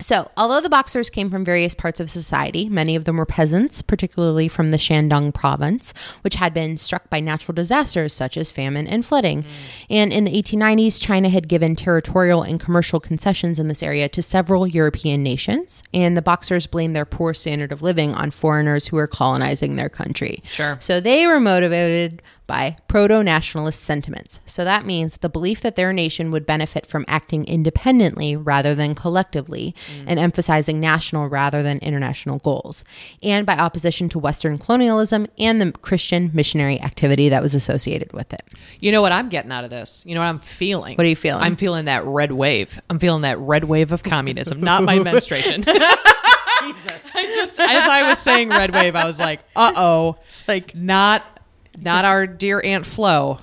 So, 0.00 0.30
although 0.36 0.60
the 0.60 0.68
boxers 0.68 1.10
came 1.10 1.28
from 1.28 1.44
various 1.44 1.74
parts 1.74 1.98
of 1.98 2.08
society, 2.10 2.68
many 2.68 2.94
of 2.94 3.04
them 3.04 3.16
were 3.16 3.26
peasants, 3.26 3.82
particularly 3.82 4.46
from 4.46 4.70
the 4.70 4.76
Shandong 4.76 5.34
province, 5.34 5.92
which 6.22 6.36
had 6.36 6.54
been 6.54 6.76
struck 6.76 7.10
by 7.10 7.20
natural 7.20 7.54
disasters 7.54 8.12
such 8.12 8.36
as 8.36 8.50
famine 8.50 8.86
and 8.86 9.04
flooding. 9.04 9.42
Mm. 9.42 9.46
And 9.90 10.12
in 10.12 10.24
the 10.24 10.42
1890s, 10.42 11.02
China 11.02 11.28
had 11.28 11.48
given 11.48 11.74
territorial 11.74 12.42
and 12.42 12.60
commercial 12.60 13.00
concessions 13.00 13.58
in 13.58 13.68
this 13.68 13.82
area 13.82 14.08
to 14.10 14.22
several 14.22 14.66
European 14.66 15.22
nations, 15.22 15.82
and 15.92 16.16
the 16.16 16.22
boxers 16.22 16.66
blamed 16.66 16.94
their 16.94 17.04
poor 17.04 17.34
standard 17.34 17.72
of 17.72 17.82
living 17.82 18.14
on 18.14 18.30
foreigners 18.30 18.86
who 18.86 18.96
were 18.96 19.08
colonizing 19.08 19.76
their 19.76 19.88
country. 19.88 20.42
Sure. 20.44 20.76
So 20.80 21.00
they 21.00 21.26
were 21.26 21.40
motivated 21.40 22.22
by 22.48 22.76
proto 22.88 23.22
nationalist 23.22 23.82
sentiments. 23.82 24.40
So 24.44 24.64
that 24.64 24.84
means 24.84 25.18
the 25.18 25.28
belief 25.28 25.60
that 25.60 25.76
their 25.76 25.92
nation 25.92 26.32
would 26.32 26.44
benefit 26.44 26.84
from 26.86 27.04
acting 27.06 27.44
independently 27.46 28.34
rather 28.34 28.74
than 28.74 28.96
collectively 28.96 29.76
and 30.04 30.18
emphasizing 30.18 30.80
national 30.80 31.28
rather 31.28 31.62
than 31.62 31.78
international 31.78 32.38
goals, 32.38 32.84
and 33.22 33.46
by 33.46 33.56
opposition 33.56 34.08
to 34.08 34.18
Western 34.18 34.58
colonialism 34.58 35.28
and 35.38 35.60
the 35.60 35.70
Christian 35.70 36.32
missionary 36.34 36.80
activity 36.80 37.28
that 37.28 37.42
was 37.42 37.54
associated 37.54 38.12
with 38.12 38.32
it. 38.32 38.42
You 38.80 38.90
know 38.90 39.02
what 39.02 39.12
I'm 39.12 39.28
getting 39.28 39.52
out 39.52 39.62
of 39.62 39.70
this? 39.70 40.02
You 40.04 40.16
know 40.16 40.22
what 40.22 40.28
I'm 40.28 40.40
feeling? 40.40 40.96
What 40.96 41.04
are 41.04 41.10
you 41.10 41.16
feeling? 41.16 41.42
I'm 41.42 41.54
feeling 41.54 41.84
that 41.84 42.04
red 42.04 42.32
wave. 42.32 42.80
I'm 42.90 42.98
feeling 42.98 43.22
that 43.22 43.38
red 43.38 43.64
wave 43.64 43.92
of 43.92 44.02
communism, 44.02 44.60
not 44.60 44.82
my 44.82 44.98
menstruation. 45.02 45.62
Jesus. 45.62 47.02
I 47.14 47.24
just 47.34 47.60
as 47.60 47.88
I 47.88 48.08
was 48.08 48.18
saying 48.18 48.48
red 48.48 48.72
wave, 48.72 48.96
I 48.96 49.04
was 49.04 49.18
like, 49.18 49.40
uh 49.54 49.72
oh. 49.76 50.16
It's 50.26 50.46
like, 50.48 50.74
Not 50.74 51.37
not 51.80 52.04
our 52.04 52.26
dear 52.26 52.60
Aunt 52.64 52.86
Flo. 52.86 53.38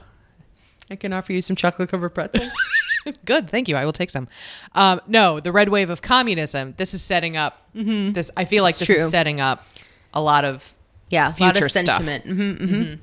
I 0.89 0.95
can 0.95 1.13
offer 1.13 1.33
you 1.33 1.41
some 1.41 1.55
chocolate 1.55 1.89
covered 1.89 2.09
pretzels. 2.09 2.51
Good, 3.25 3.49
thank 3.49 3.67
you. 3.67 3.75
I 3.75 3.85
will 3.85 3.93
take 3.93 4.09
some. 4.09 4.27
Um, 4.73 4.99
no, 5.07 5.39
the 5.39 5.51
red 5.51 5.69
wave 5.69 5.89
of 5.89 6.01
communism. 6.01 6.73
This 6.77 6.93
is 6.93 7.01
setting 7.01 7.37
up. 7.37 7.61
This 7.73 8.31
I 8.35 8.45
feel 8.45 8.63
like 8.63 8.71
It's 8.71 8.79
this 8.79 8.87
true. 8.87 8.95
is 9.05 9.09
setting 9.11 9.39
up 9.41 9.65
a 10.13 10.21
lot 10.21 10.43
of 10.45 10.73
Yeah, 11.09 11.27
a 11.27 11.29
lot 11.29 11.37
Future 11.37 11.65
of 11.65 11.71
stuff. 11.71 12.03
sentiment. 12.03 12.25
hmm 12.25 12.53
hmm 12.67 12.93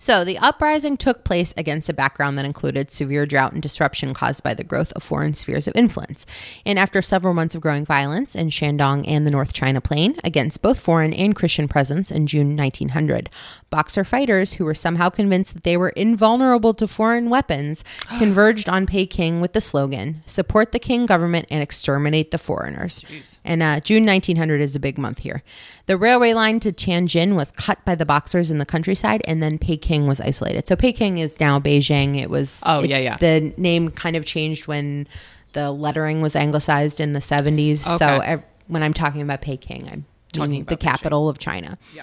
So 0.00 0.24
the 0.24 0.38
uprising 0.38 0.96
took 0.96 1.24
place 1.24 1.52
against 1.56 1.88
a 1.88 1.92
background 1.92 2.38
that 2.38 2.44
included 2.44 2.92
severe 2.92 3.26
drought 3.26 3.52
and 3.52 3.60
disruption 3.60 4.14
caused 4.14 4.44
by 4.44 4.54
the 4.54 4.62
growth 4.62 4.92
of 4.92 5.02
foreign 5.02 5.34
spheres 5.34 5.66
of 5.66 5.74
influence. 5.74 6.24
And 6.64 6.78
after 6.78 7.02
several 7.02 7.34
months 7.34 7.56
of 7.56 7.60
growing 7.60 7.84
violence 7.84 8.36
in 8.36 8.50
Shandong 8.50 9.04
and 9.08 9.26
the 9.26 9.30
North 9.32 9.52
China 9.52 9.80
Plain 9.80 10.16
against 10.22 10.62
both 10.62 10.78
foreign 10.78 11.12
and 11.12 11.34
Christian 11.34 11.66
presence 11.66 12.12
in 12.12 12.28
June 12.28 12.56
1900, 12.56 13.28
Boxer 13.70 14.04
fighters 14.04 14.54
who 14.54 14.64
were 14.64 14.74
somehow 14.74 15.10
convinced 15.10 15.52
that 15.54 15.64
they 15.64 15.76
were 15.76 15.90
invulnerable 15.90 16.74
to 16.74 16.86
foreign 16.86 17.28
weapons 17.28 17.82
converged 18.18 18.68
on 18.68 18.86
Peking 18.86 19.40
with 19.40 19.52
the 19.52 19.60
slogan 19.60 20.22
"Support 20.26 20.72
the 20.72 20.80
Qing 20.80 21.06
government 21.06 21.46
and 21.50 21.62
exterminate 21.62 22.30
the 22.30 22.38
foreigners." 22.38 23.02
And 23.44 23.62
uh, 23.62 23.80
June 23.80 24.06
1900 24.06 24.60
is 24.60 24.76
a 24.76 24.80
big 24.80 24.96
month 24.96 25.18
here. 25.18 25.42
The 25.88 25.96
railway 25.96 26.34
line 26.34 26.60
to 26.60 26.70
Tianjin 26.72 27.34
was 27.34 27.50
cut 27.52 27.84
by 27.84 27.94
the 27.94 28.04
Boxers 28.06 28.50
in 28.50 28.58
the 28.58 28.66
countryside, 28.66 29.22
and 29.26 29.42
then 29.42 29.58
Peking 29.58 30.06
was 30.06 30.20
isolated. 30.20 30.68
So 30.68 30.76
Peking 30.76 31.18
is 31.18 31.40
now 31.40 31.58
Beijing. 31.58 32.20
It 32.20 32.30
was. 32.30 32.62
Oh, 32.64 32.80
it- 32.80 32.90
yeah, 32.90 32.98
yeah. 32.98 33.16
The 33.16 33.52
name 33.56 33.90
kind 33.90 34.14
of 34.14 34.24
changed 34.24 34.66
when 34.68 35.08
the 35.54 35.72
lettering 35.72 36.20
was 36.20 36.36
anglicized 36.36 37.00
in 37.00 37.14
the 37.14 37.20
70s. 37.20 37.78
So 37.98 38.06
Okay. 38.06 38.26
ev- 38.26 38.42
when 38.66 38.82
I'm 38.82 38.92
talking 38.92 39.22
about 39.22 39.40
Peking, 39.40 39.88
I'm 39.90 40.04
Talking 40.34 40.50
meaning 40.50 40.64
the 40.66 40.76
Beijing. 40.76 40.80
capital 40.80 41.28
of 41.30 41.38
China. 41.38 41.78
Yeah. 41.96 42.02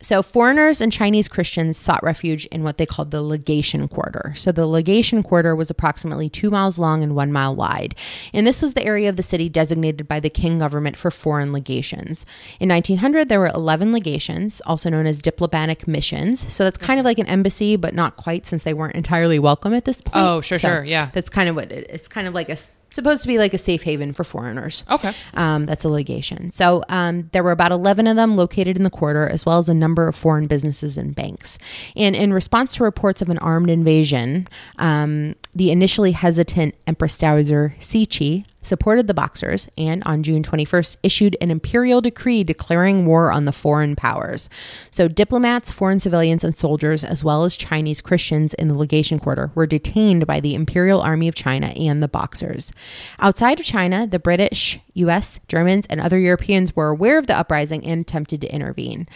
So, 0.00 0.22
foreigners 0.22 0.80
and 0.80 0.92
Chinese 0.92 1.28
Christians 1.28 1.76
sought 1.76 2.02
refuge 2.02 2.46
in 2.46 2.62
what 2.62 2.78
they 2.78 2.86
called 2.86 3.10
the 3.10 3.22
legation 3.22 3.88
quarter. 3.88 4.34
So, 4.36 4.52
the 4.52 4.66
legation 4.66 5.22
quarter 5.22 5.56
was 5.56 5.70
approximately 5.70 6.28
two 6.28 6.50
miles 6.50 6.78
long 6.78 7.02
and 7.02 7.14
one 7.14 7.32
mile 7.32 7.54
wide. 7.54 7.94
And 8.32 8.46
this 8.46 8.60
was 8.60 8.74
the 8.74 8.84
area 8.84 9.08
of 9.08 9.16
the 9.16 9.22
city 9.22 9.48
designated 9.48 10.06
by 10.06 10.20
the 10.20 10.30
Qing 10.30 10.58
government 10.58 10.96
for 10.96 11.10
foreign 11.10 11.52
legations. 11.52 12.26
In 12.60 12.68
1900, 12.68 13.28
there 13.28 13.40
were 13.40 13.48
11 13.54 13.92
legations, 13.92 14.60
also 14.66 14.90
known 14.90 15.06
as 15.06 15.22
diplomatic 15.22 15.88
missions. 15.88 16.52
So, 16.52 16.64
that's 16.64 16.78
kind 16.78 17.00
of 17.00 17.06
like 17.06 17.18
an 17.18 17.26
embassy, 17.26 17.76
but 17.76 17.94
not 17.94 18.16
quite 18.16 18.46
since 18.46 18.62
they 18.62 18.74
weren't 18.74 18.94
entirely 18.94 19.38
welcome 19.38 19.72
at 19.72 19.84
this 19.84 20.02
point. 20.02 20.16
Oh, 20.16 20.40
sure, 20.40 20.58
So 20.58 20.68
sure, 20.68 20.84
yeah. 20.84 21.10
That's 21.14 21.30
kind 21.30 21.48
of 21.48 21.56
what 21.56 21.72
it, 21.72 21.86
it's 21.88 22.08
kind 22.08 22.26
of 22.26 22.34
like 22.34 22.48
a 22.48 22.56
supposed 22.94 23.22
to 23.22 23.28
be 23.28 23.38
like 23.38 23.54
a 23.54 23.58
safe 23.58 23.82
haven 23.82 24.12
for 24.12 24.24
foreigners. 24.24 24.84
Okay. 24.90 25.12
Um, 25.34 25.66
that's 25.66 25.84
a 25.84 25.88
legation. 25.88 26.50
So 26.50 26.84
um, 26.88 27.28
there 27.32 27.42
were 27.42 27.52
about 27.52 27.72
11 27.72 28.06
of 28.06 28.16
them 28.16 28.36
located 28.36 28.76
in 28.76 28.84
the 28.84 28.90
quarter, 28.90 29.28
as 29.28 29.44
well 29.44 29.58
as 29.58 29.68
a 29.68 29.74
number 29.74 30.08
of 30.08 30.16
foreign 30.16 30.46
businesses 30.46 30.96
and 30.96 31.14
banks. 31.14 31.58
And 31.96 32.14
in 32.14 32.32
response 32.32 32.76
to 32.76 32.84
reports 32.84 33.22
of 33.22 33.28
an 33.28 33.38
armed 33.38 33.70
invasion, 33.70 34.48
um, 34.78 35.34
the 35.54 35.70
initially 35.70 36.12
hesitant 36.12 36.74
Empress 36.86 37.18
Dowager 37.18 37.74
Cixi 37.78 38.44
supported 38.66 39.06
the 39.06 39.14
Boxers 39.14 39.68
and 39.76 40.02
on 40.04 40.22
June 40.22 40.42
21st 40.42 40.96
issued 41.02 41.36
an 41.40 41.50
imperial 41.50 42.00
decree 42.00 42.44
declaring 42.44 43.06
war 43.06 43.30
on 43.32 43.44
the 43.44 43.52
foreign 43.52 43.96
powers. 43.96 44.48
So 44.90 45.08
diplomats, 45.08 45.70
foreign 45.70 46.00
civilians, 46.00 46.44
and 46.44 46.56
soldiers, 46.56 47.04
as 47.04 47.22
well 47.22 47.44
as 47.44 47.56
Chinese 47.56 48.00
Christians 48.00 48.54
in 48.54 48.68
the 48.68 48.74
legation 48.74 49.18
quarter, 49.18 49.50
were 49.54 49.66
detained 49.66 50.26
by 50.26 50.40
the 50.40 50.54
Imperial 50.54 51.00
Army 51.00 51.28
of 51.28 51.34
China 51.34 51.68
and 51.68 52.02
the 52.02 52.08
Boxers. 52.08 52.72
Outside 53.18 53.60
of 53.60 53.66
China, 53.66 54.06
the 54.06 54.18
British, 54.18 54.78
US, 54.94 55.40
Germans, 55.48 55.86
and 55.88 56.00
other 56.00 56.18
Europeans 56.18 56.74
were 56.74 56.88
aware 56.88 57.18
of 57.18 57.26
the 57.26 57.36
uprising 57.36 57.84
and 57.84 58.00
attempted 58.02 58.40
to 58.40 58.52
intervene. 58.52 59.06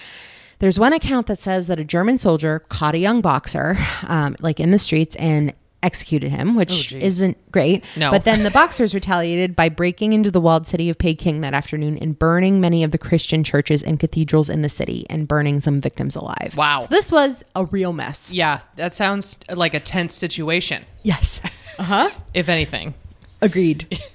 There's 0.60 0.78
one 0.78 0.92
account 0.92 1.28
that 1.28 1.38
says 1.38 1.68
that 1.68 1.78
a 1.78 1.84
German 1.84 2.18
soldier 2.18 2.60
caught 2.68 2.96
a 2.96 2.98
young 2.98 3.20
boxer, 3.20 3.78
um, 4.08 4.34
like 4.40 4.58
in 4.58 4.72
the 4.72 4.78
streets, 4.78 5.14
and 5.16 5.52
executed 5.82 6.30
him, 6.30 6.54
which 6.56 6.88
geez. 6.88 7.02
isn't 7.02 7.52
great. 7.52 7.85
No. 7.97 8.11
But 8.11 8.25
then 8.25 8.42
the 8.42 8.50
Boxers 8.50 8.94
retaliated 8.94 9.54
by 9.54 9.68
breaking 9.68 10.12
into 10.12 10.30
the 10.30 10.40
walled 10.40 10.66
city 10.66 10.90
of 10.90 10.99
Peking 10.99 11.40
that 11.42 11.54
afternoon 11.54 11.99
and 11.99 12.18
burning 12.18 12.61
many 12.61 12.82
of 12.82 12.90
the 12.90 12.99
Christian 12.99 13.44
churches 13.44 13.82
and 13.82 14.00
cathedrals 14.00 14.49
in 14.49 14.62
the 14.62 14.68
city 14.68 15.06
and 15.08 15.28
burning 15.28 15.61
some 15.61 15.80
victims 15.80 16.16
alive. 16.16 16.54
Wow. 16.56 16.80
So 16.80 16.88
this 16.90 17.12
was 17.12 17.44
a 17.54 17.64
real 17.66 17.92
mess. 17.92 18.32
Yeah, 18.32 18.61
that 18.76 18.94
sounds 18.94 19.38
like 19.54 19.75
a 19.75 19.80
tense 19.80 20.14
situation, 20.14 20.85
Yes. 21.02 21.40
Uh 21.78 21.85
huh. 21.85 22.11
if 22.35 22.49
anything. 22.49 22.94
Agreed. 23.40 23.87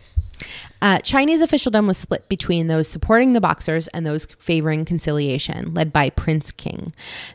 Uh, 0.82 1.00
Chinese 1.00 1.40
officialdom 1.40 1.88
was 1.88 1.98
split 1.98 2.28
between 2.28 2.68
those 2.68 2.90
supporting 2.90 3.32
the 3.32 3.40
Boxers 3.40 3.88
and 3.90 4.06
those 4.06 4.28
favoring 4.38 4.84
conciliation, 4.84 5.74
led 5.74 5.94
by 5.94 6.10
Prince 6.10 6.52
Qing. 6.52 6.90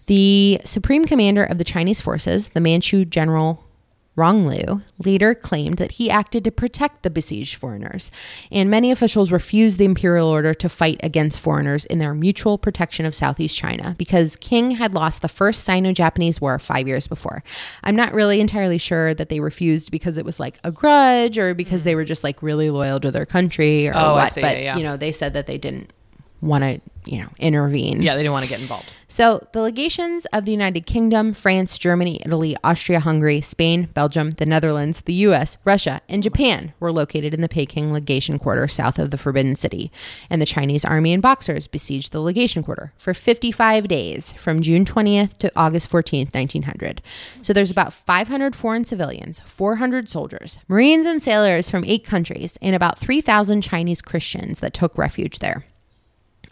The 0.04 0.60
supreme 0.66 1.06
commander 1.06 1.44
of 1.44 1.56
the 1.56 1.64
Chinese 1.64 1.98
forces, 1.98 2.48
the 2.48 2.60
Manchu 2.60 3.06
general 3.06 3.64
Ronglu, 4.18 4.82
later 4.98 5.32
claimed 5.34 5.78
that 5.78 5.92
he 5.92 6.10
acted 6.10 6.42
to 6.44 6.50
protect 6.50 7.02
the 7.04 7.10
besieged 7.10 7.54
foreigners, 7.54 8.10
and 8.50 8.68
many 8.68 8.90
officials 8.90 9.30
refused 9.30 9.78
the 9.78 9.84
imperial 9.84 10.26
order 10.26 10.52
to 10.54 10.68
fight 10.68 10.98
against 11.04 11.38
foreigners 11.38 11.86
in 11.86 12.00
their 12.00 12.14
mutual 12.14 12.58
protection 12.58 13.06
of 13.06 13.14
Southeast 13.14 13.56
China 13.56 13.94
because 13.96 14.36
Qing 14.36 14.76
had 14.76 14.92
lost 14.92 15.22
the 15.22 15.28
first 15.28 15.62
Sino 15.64 15.92
Japanese 15.92 16.40
War 16.40 16.58
five 16.58 16.88
years 16.88 17.06
before. 17.06 17.44
I'm 17.84 17.94
not 17.94 18.12
really 18.12 18.40
entirely 18.40 18.78
sure 18.78 19.14
that 19.14 19.28
they 19.28 19.38
refused 19.38 19.92
because 19.92 20.18
it 20.18 20.24
was 20.24 20.40
like 20.40 20.58
a 20.64 20.72
grudge 20.72 21.38
or 21.38 21.54
because 21.54 21.82
hmm. 21.82 21.86
they 21.86 21.94
were 21.94 22.04
just 22.04 22.24
like 22.24 22.42
really 22.42 22.70
loyal 22.70 22.98
to 23.00 23.12
their 23.12 23.26
country 23.26 23.86
or 23.86 23.92
Oh, 23.94 24.14
what, 24.14 24.32
see. 24.32 24.40
but 24.40 24.56
Yeah, 24.56 24.62
yeah. 24.62 24.76
you 24.76 24.82
know, 24.82 24.96
they 24.96 25.12
said 25.12 25.32
that 25.34 25.46
they 25.46 25.58
didn't 25.58 25.92
want 26.40 26.62
to, 26.62 26.80
you 27.04 27.20
know, 27.20 27.28
intervene. 27.38 28.02
Yeah, 28.02 28.14
they 28.14 28.22
didn't 28.22 28.32
want 28.32 28.44
to 28.44 28.48
get 28.48 28.60
involved. 28.60 28.92
So, 29.10 29.48
the 29.52 29.62
legations 29.62 30.26
of 30.26 30.44
the 30.44 30.52
United 30.52 30.84
Kingdom, 30.84 31.32
France, 31.32 31.78
Germany, 31.78 32.20
Italy, 32.24 32.56
Austria, 32.62 33.00
Hungary, 33.00 33.40
Spain, 33.40 33.88
Belgium, 33.94 34.32
the 34.32 34.44
Netherlands, 34.44 35.00
the 35.00 35.14
US, 35.14 35.56
Russia, 35.64 36.02
and 36.10 36.22
Japan 36.22 36.74
were 36.78 36.92
located 36.92 37.32
in 37.32 37.40
the 37.40 37.48
Peking 37.48 37.90
legation 37.90 38.38
quarter 38.38 38.68
south 38.68 38.98
of 38.98 39.10
the 39.10 39.16
Forbidden 39.16 39.56
City. 39.56 39.90
And 40.28 40.42
the 40.42 40.46
Chinese 40.46 40.84
army 40.84 41.14
and 41.14 41.22
boxers 41.22 41.66
besieged 41.66 42.12
the 42.12 42.20
legation 42.20 42.62
quarter 42.62 42.92
for 42.98 43.14
55 43.14 43.88
days 43.88 44.32
from 44.32 44.60
June 44.60 44.84
20th 44.84 45.38
to 45.38 45.50
August 45.56 45.90
14th, 45.90 46.34
1900. 46.34 47.00
So, 47.40 47.54
there's 47.54 47.70
about 47.70 47.94
500 47.94 48.54
foreign 48.54 48.84
civilians, 48.84 49.40
400 49.46 50.10
soldiers, 50.10 50.58
Marines, 50.68 51.06
and 51.06 51.22
sailors 51.22 51.70
from 51.70 51.84
eight 51.86 52.04
countries, 52.04 52.58
and 52.60 52.76
about 52.76 52.98
3,000 52.98 53.62
Chinese 53.62 54.02
Christians 54.02 54.60
that 54.60 54.74
took 54.74 54.98
refuge 54.98 55.38
there. 55.38 55.64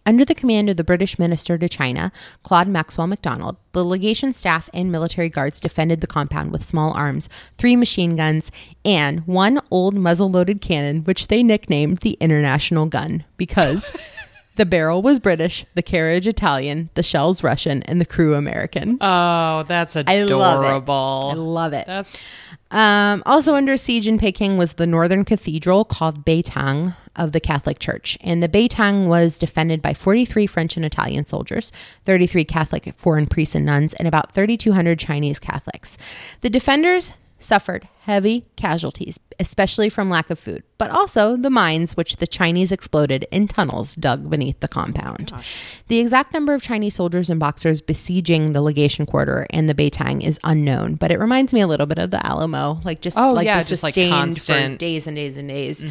Under 0.07 0.25
the 0.25 0.35
command 0.37 0.71
of 0.71 0.77
the 0.77 0.85
British 0.85 1.19
minister 1.19 1.59
to 1.59 1.69
China, 1.69 2.13
Claude 2.45 2.69
Maxwell 2.69 3.09
MacDonald, 3.09 3.57
the 3.73 3.85
legation 3.85 4.33
staff 4.33 4.71
and 4.73 4.93
military 4.93 5.29
guards 5.29 5.59
defended 5.59 6.01
the 6.01 6.07
compound 6.07 6.53
with 6.53 6.65
small 6.65 6.93
arms, 6.93 7.29
three 7.59 7.75
machine 7.75 8.15
guns, 8.15 8.53
and 8.85 9.27
one 9.27 9.61
old 9.71 9.95
muzzle 9.97 10.31
loaded 10.31 10.61
cannon, 10.61 11.03
which 11.05 11.27
they 11.27 11.43
nicknamed 11.43 11.99
the 11.99 12.13
International 12.21 12.87
Gun 12.87 13.25
because 13.37 13.93
the 14.57 14.65
barrel 14.65 15.03
was 15.03 15.19
British, 15.19 15.67
the 15.75 15.83
carriage 15.83 16.29
Italian, 16.29 16.89
the 16.95 17.03
shells 17.03 17.43
Russian, 17.43 17.83
and 17.83 18.01
the 18.01 18.07
crew 18.07 18.35
American. 18.37 18.99
Oh, 19.01 19.65
that's 19.67 19.97
adorable. 19.97 20.95
I 20.95 21.35
love 21.35 21.35
it. 21.35 21.35
I 21.35 21.35
love 21.35 21.73
it. 21.73 21.87
That's 21.87 22.31
Um, 22.71 23.23
also 23.27 23.55
under 23.55 23.77
siege 23.77 24.07
in 24.07 24.19
Peking 24.19 24.57
was 24.57 24.75
the 24.75 24.87
northern 24.87 25.25
cathedral 25.25 25.85
called 25.85 26.25
Beitang 26.25 26.95
of 27.17 27.33
the 27.33 27.41
Catholic 27.41 27.79
Church. 27.79 28.17
And 28.21 28.43
the 28.43 28.49
Beitang 28.49 29.09
was 29.09 29.39
defended 29.39 29.83
by 29.83 29.95
43 29.95 30.47
French 30.47 30.77
and 30.77 30.85
Italian 30.85 31.25
soldiers, 31.25 31.73
33 32.05 32.45
Catholic 32.45 32.95
foreign 32.97 33.27
priests 33.27 33.55
and 33.55 33.67
nuns, 33.67 33.95
and 33.95 34.07
about 34.07 34.33
3,200 34.33 34.99
Chinese 34.99 35.39
Catholics. 35.39 35.99
The 36.43 36.51
defenders 36.51 37.13
suffered 37.41 37.89
heavy 38.07 38.47
casualties, 38.55 39.19
especially 39.41 39.89
from 39.91 40.09
lack 40.09 40.31
of 40.31 40.39
food, 40.39 40.63
but 40.79 40.93
also 40.93 41.37
the 41.37 41.51
mines 41.51 41.97
which 41.97 42.17
the 42.17 42.27
Chinese 42.27 42.71
exploded 42.71 43.27
in 43.33 43.49
tunnels 43.49 43.97
dug 43.97 44.31
beneath 44.31 44.61
the 44.61 44.69
compound. 44.69 45.33
The 45.89 45.99
exact 45.99 46.33
number 46.33 46.55
of 46.55 46.63
Chinese 46.63 46.95
soldiers 46.95 47.29
and 47.29 47.41
boxers 47.41 47.81
besieging 47.81 48.53
the 48.53 48.63
legation 48.63 49.07
quarter 49.07 49.45
and 49.51 49.69
the 49.69 49.75
Beitang 49.75 50.23
is 50.25 50.39
unknown, 50.45 50.95
but 50.95 51.11
it 51.11 51.19
reminds 51.19 51.53
me 51.53 51.61
a 51.61 51.67
little 51.67 51.87
bit 51.87 51.99
of 51.99 52.13
the 52.13 52.25
Alamo, 52.25 52.81
like 52.85 53.01
just 53.01 53.19
Oh, 53.19 53.33
like 53.33 53.45
yeah, 53.47 53.61
just, 53.65 53.83
like, 53.83 53.95
constant- 53.95 54.75
Mm-hmm. 54.75 54.77
days 54.77 55.07
and 55.09 55.17
days 55.17 55.37
and 55.37 55.49
days. 55.49 55.85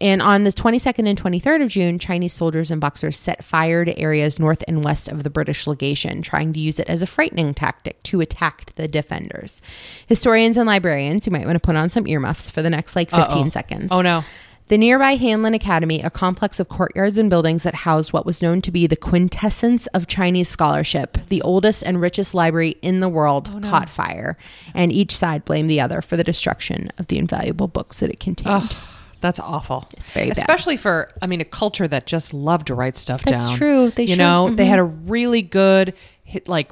And 0.00 0.20
on 0.20 0.42
the 0.42 0.50
22nd 0.50 1.08
and 1.08 1.16
23rd 1.22 1.62
of 1.62 1.68
June, 1.68 2.00
Chinese 2.00 2.32
soldiers 2.32 2.72
and 2.72 2.80
boxers 2.80 3.16
set 3.16 3.44
fire 3.44 3.84
to 3.84 3.96
areas 3.96 4.40
north 4.40 4.64
and 4.66 4.82
west 4.82 5.08
of 5.08 5.22
the 5.22 5.30
British 5.30 5.68
legation, 5.68 6.20
trying 6.20 6.52
to 6.52 6.58
use 6.58 6.80
it 6.80 6.88
as 6.88 7.00
a 7.00 7.06
frightening 7.06 7.54
tactic 7.54 8.02
to 8.02 8.20
attack 8.20 8.72
the 8.74 8.88
defenders. 8.88 9.62
Historians 10.08 10.56
and 10.56 10.66
librarians, 10.66 11.26
you 11.26 11.32
might 11.32 11.43
want 11.46 11.56
to 11.56 11.60
put 11.60 11.76
on 11.76 11.90
some 11.90 12.06
earmuffs 12.06 12.50
for 12.50 12.62
the 12.62 12.70
next 12.70 12.96
like 12.96 13.10
15 13.10 13.22
Uh-oh. 13.46 13.48
seconds. 13.50 13.92
Oh 13.92 14.00
no. 14.02 14.24
The 14.68 14.78
nearby 14.78 15.18
Hanlin 15.18 15.54
Academy, 15.54 16.00
a 16.00 16.08
complex 16.08 16.58
of 16.58 16.70
courtyards 16.70 17.18
and 17.18 17.28
buildings 17.28 17.64
that 17.64 17.74
housed 17.74 18.14
what 18.14 18.24
was 18.24 18.40
known 18.40 18.62
to 18.62 18.70
be 18.70 18.86
the 18.86 18.96
quintessence 18.96 19.86
of 19.88 20.06
Chinese 20.06 20.48
scholarship, 20.48 21.18
the 21.28 21.42
oldest 21.42 21.82
and 21.82 22.00
richest 22.00 22.32
library 22.32 22.76
in 22.80 23.00
the 23.00 23.08
world, 23.10 23.50
caught 23.62 23.90
fire, 23.90 24.38
and 24.72 24.90
each 24.90 25.14
side 25.14 25.44
blamed 25.44 25.68
the 25.68 25.82
other 25.82 26.00
for 26.00 26.16
the 26.16 26.24
destruction 26.24 26.90
of 26.96 27.08
the 27.08 27.18
invaluable 27.18 27.68
books 27.68 28.00
that 28.00 28.08
it 28.08 28.18
contained. 28.20 28.62
Oh, 28.62 28.86
that's 29.20 29.38
awful. 29.38 29.86
It's 29.98 30.10
very 30.12 30.28
bad. 30.28 30.38
Especially 30.38 30.78
for, 30.78 31.12
I 31.20 31.26
mean, 31.26 31.42
a 31.42 31.46
culture 31.46 31.86
that 31.86 32.06
just 32.06 32.32
loved 32.32 32.68
to 32.68 32.74
write 32.74 32.96
stuff 32.96 33.22
That's 33.22 33.32
down. 33.32 33.46
That's 33.48 33.58
true. 33.58 33.90
They 33.90 34.02
you 34.04 34.08
should- 34.10 34.18
know, 34.18 34.48
they 34.48 34.64
mhm. 34.64 34.68
had 34.68 34.78
a 34.78 34.84
really 34.84 35.42
good, 35.42 35.92
hit, 36.24 36.48
like, 36.48 36.70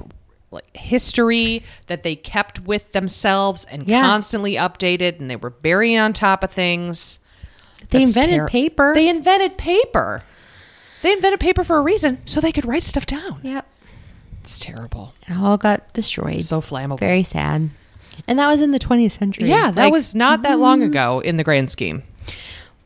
like 0.53 0.75
history 0.75 1.63
that 1.87 2.03
they 2.03 2.15
kept 2.15 2.59
with 2.61 2.91
themselves 2.93 3.65
and 3.65 3.87
Yeah. 3.87 4.01
constantly 4.01 4.53
updated, 4.55 5.19
and 5.19 5.29
they 5.29 5.35
were 5.35 5.53
very 5.61 5.95
on 5.97 6.13
top 6.13 6.43
of 6.43 6.51
things. 6.51 7.19
They 7.89 7.99
That's 8.05 8.15
invented 8.15 8.39
terri- 8.41 8.49
paper. 8.49 8.91
They 8.93 9.09
invented 9.09 9.57
paper. 9.57 10.23
They 11.01 11.11
invented 11.11 11.39
paper 11.41 11.63
for 11.63 11.77
a 11.77 11.81
reason, 11.81 12.19
so 12.25 12.39
they 12.39 12.51
could 12.53 12.65
write 12.65 12.83
stuff 12.83 13.05
down. 13.05 13.39
yep. 13.43 13.67
It's 14.41 14.59
terrible. 14.59 15.13
It 15.27 15.37
all 15.37 15.57
got 15.57 15.91
destroyed. 15.93 16.43
So 16.43 16.59
flammable. 16.61 16.99
Very 16.99 17.23
sad. 17.23 17.69
And 18.27 18.37
that 18.39 18.47
was 18.47 18.61
in 18.61 18.71
the 18.71 18.79
20th 18.79 19.17
century. 19.17 19.47
yeah, 19.49 19.71
that 19.71 19.83
Like, 19.85 19.91
was 19.93 20.13
not 20.13 20.41
that 20.43 20.59
long 20.59 20.81
mm. 20.81 20.85
ago 20.85 21.19
in 21.21 21.37
the 21.37 21.43
grand 21.43 21.69
scheme. 21.71 22.03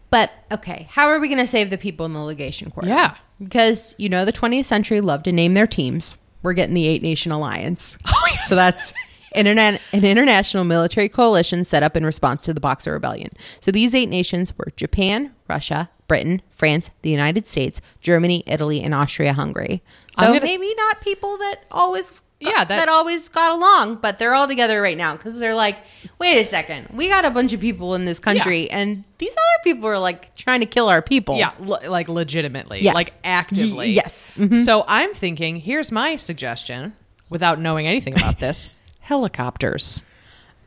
But 0.10 0.32
okay, 0.52 0.88
how 0.92 1.08
are 1.10 1.20
we 1.20 1.28
going 1.28 1.38
to 1.40 1.48
save 1.48 1.70
the 1.70 1.78
people 1.78 2.06
in 2.06 2.14
the 2.14 2.22
legation 2.22 2.72
quarter? 2.72 2.88
Yeah. 2.90 3.16
because 3.44 3.94
you 3.98 4.08
know 4.10 4.24
the 4.26 4.32
20th 4.34 4.66
century 4.66 5.02
loved 5.02 5.26
to 5.26 5.32
name 5.32 5.54
their 5.54 5.68
teams. 5.68 6.16
We're 6.44 6.54
getting 6.54 6.76
the 6.76 6.88
Eight 6.88 7.02
Nation 7.02 7.32
Alliance. 7.32 7.98
Oh, 8.08 8.28
yes. 8.32 8.48
So 8.50 8.56
that's 8.56 8.94
internet 9.36 9.80
an 9.94 10.04
international 10.04 10.64
military 10.64 11.08
coalition 11.10 11.64
set 11.64 11.84
up 11.84 11.96
in 11.96 12.06
response 12.06 12.42
to 12.44 12.54
the 12.54 12.60
Boxer 12.60 12.94
Rebellion. 12.94 13.30
So 13.62 13.72
these 13.72 13.94
eight 13.96 14.10
nations 14.10 14.58
were 14.58 14.72
Japan, 14.76 15.34
Russia, 15.48 15.90
Britain, 16.08 16.42
France, 16.52 16.90
the 17.04 17.10
United 17.10 17.46
States, 17.48 17.80
Germany, 18.02 18.44
Italy, 18.48 18.82
and 18.82 18.94
Austria-Hungary. 18.94 19.84
So 20.20 20.26
gonna- 20.28 20.42
maybe 20.42 20.74
not 20.76 21.02
people 21.02 21.38
that 21.38 21.64
always 21.72 22.12
Yeah, 22.40 22.52
that, 22.64 22.68
that- 22.68 22.90
always 22.90 23.30
got 23.30 23.52
along, 23.52 23.96
but 23.96 24.20
they're 24.20 24.36
all 24.36 24.48
together 24.48 24.80
right 24.82 24.96
now 24.98 25.16
because 25.16 25.40
they're 25.40 25.56
like, 25.56 25.78
wait 26.20 26.38
a 26.40 26.46
second, 26.46 26.88
we 26.94 27.08
got 27.10 27.26
a 27.26 27.32
bunch 27.32 27.52
of 27.54 27.60
people 27.60 27.96
in 27.96 28.06
this 28.06 28.20
country, 28.20 28.70
and 28.70 29.04
these 29.18 29.32
other 29.32 29.64
people 29.64 29.90
are 29.90 29.98
like 29.98 30.36
trying 30.36 30.60
to 30.60 30.68
kill 30.68 30.88
our 30.88 31.02
people. 31.02 31.38
Yeah, 31.38 31.52
le- 31.60 31.90
like 31.90 32.08
legitimately, 32.08 32.82
Yeah. 32.84 32.94
like 32.94 33.14
actively. 33.24 33.88
Y- 33.88 33.94
yes. 33.94 34.32
Mhm. 34.36 34.64
So 34.64 34.86
I'm 34.88 35.14
thinking, 35.16 35.58
here's 35.58 35.92
my 35.92 36.16
suggestion, 36.16 36.94
without 37.30 37.60
knowing 37.60 37.88
anything 37.88 38.14
about 38.14 38.38
this: 38.40 38.70
helicopters, 39.00 40.04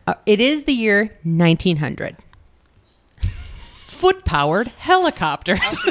Uh, 0.08 0.14
it 0.26 0.40
is 0.40 0.64
the 0.64 0.72
year 0.72 1.16
1900. 1.22 2.16
foot-powered 3.86 4.68
helicopters. 4.68 5.60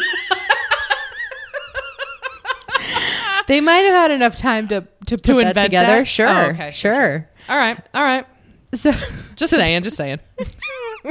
They 3.47 3.61
might 3.61 3.77
have 3.79 3.93
had 3.95 4.11
enough 4.11 4.35
time 4.35 4.67
to 4.67 4.81
to 5.17 5.33
put 5.33 5.43
to 5.47 5.53
that 5.53 5.63
together. 5.63 5.97
that? 5.99 6.07
Sure, 6.07 6.27
Oh, 6.29 6.41
okay, 6.49 6.71
sure. 6.71 7.29
all 7.47 7.57
right, 7.57 7.77
all 7.93 8.03
right. 8.03 8.25
So 8.73 8.91
Just 9.35 9.53
saying, 9.55 9.83
just 9.83 9.97
saying. 9.97 10.19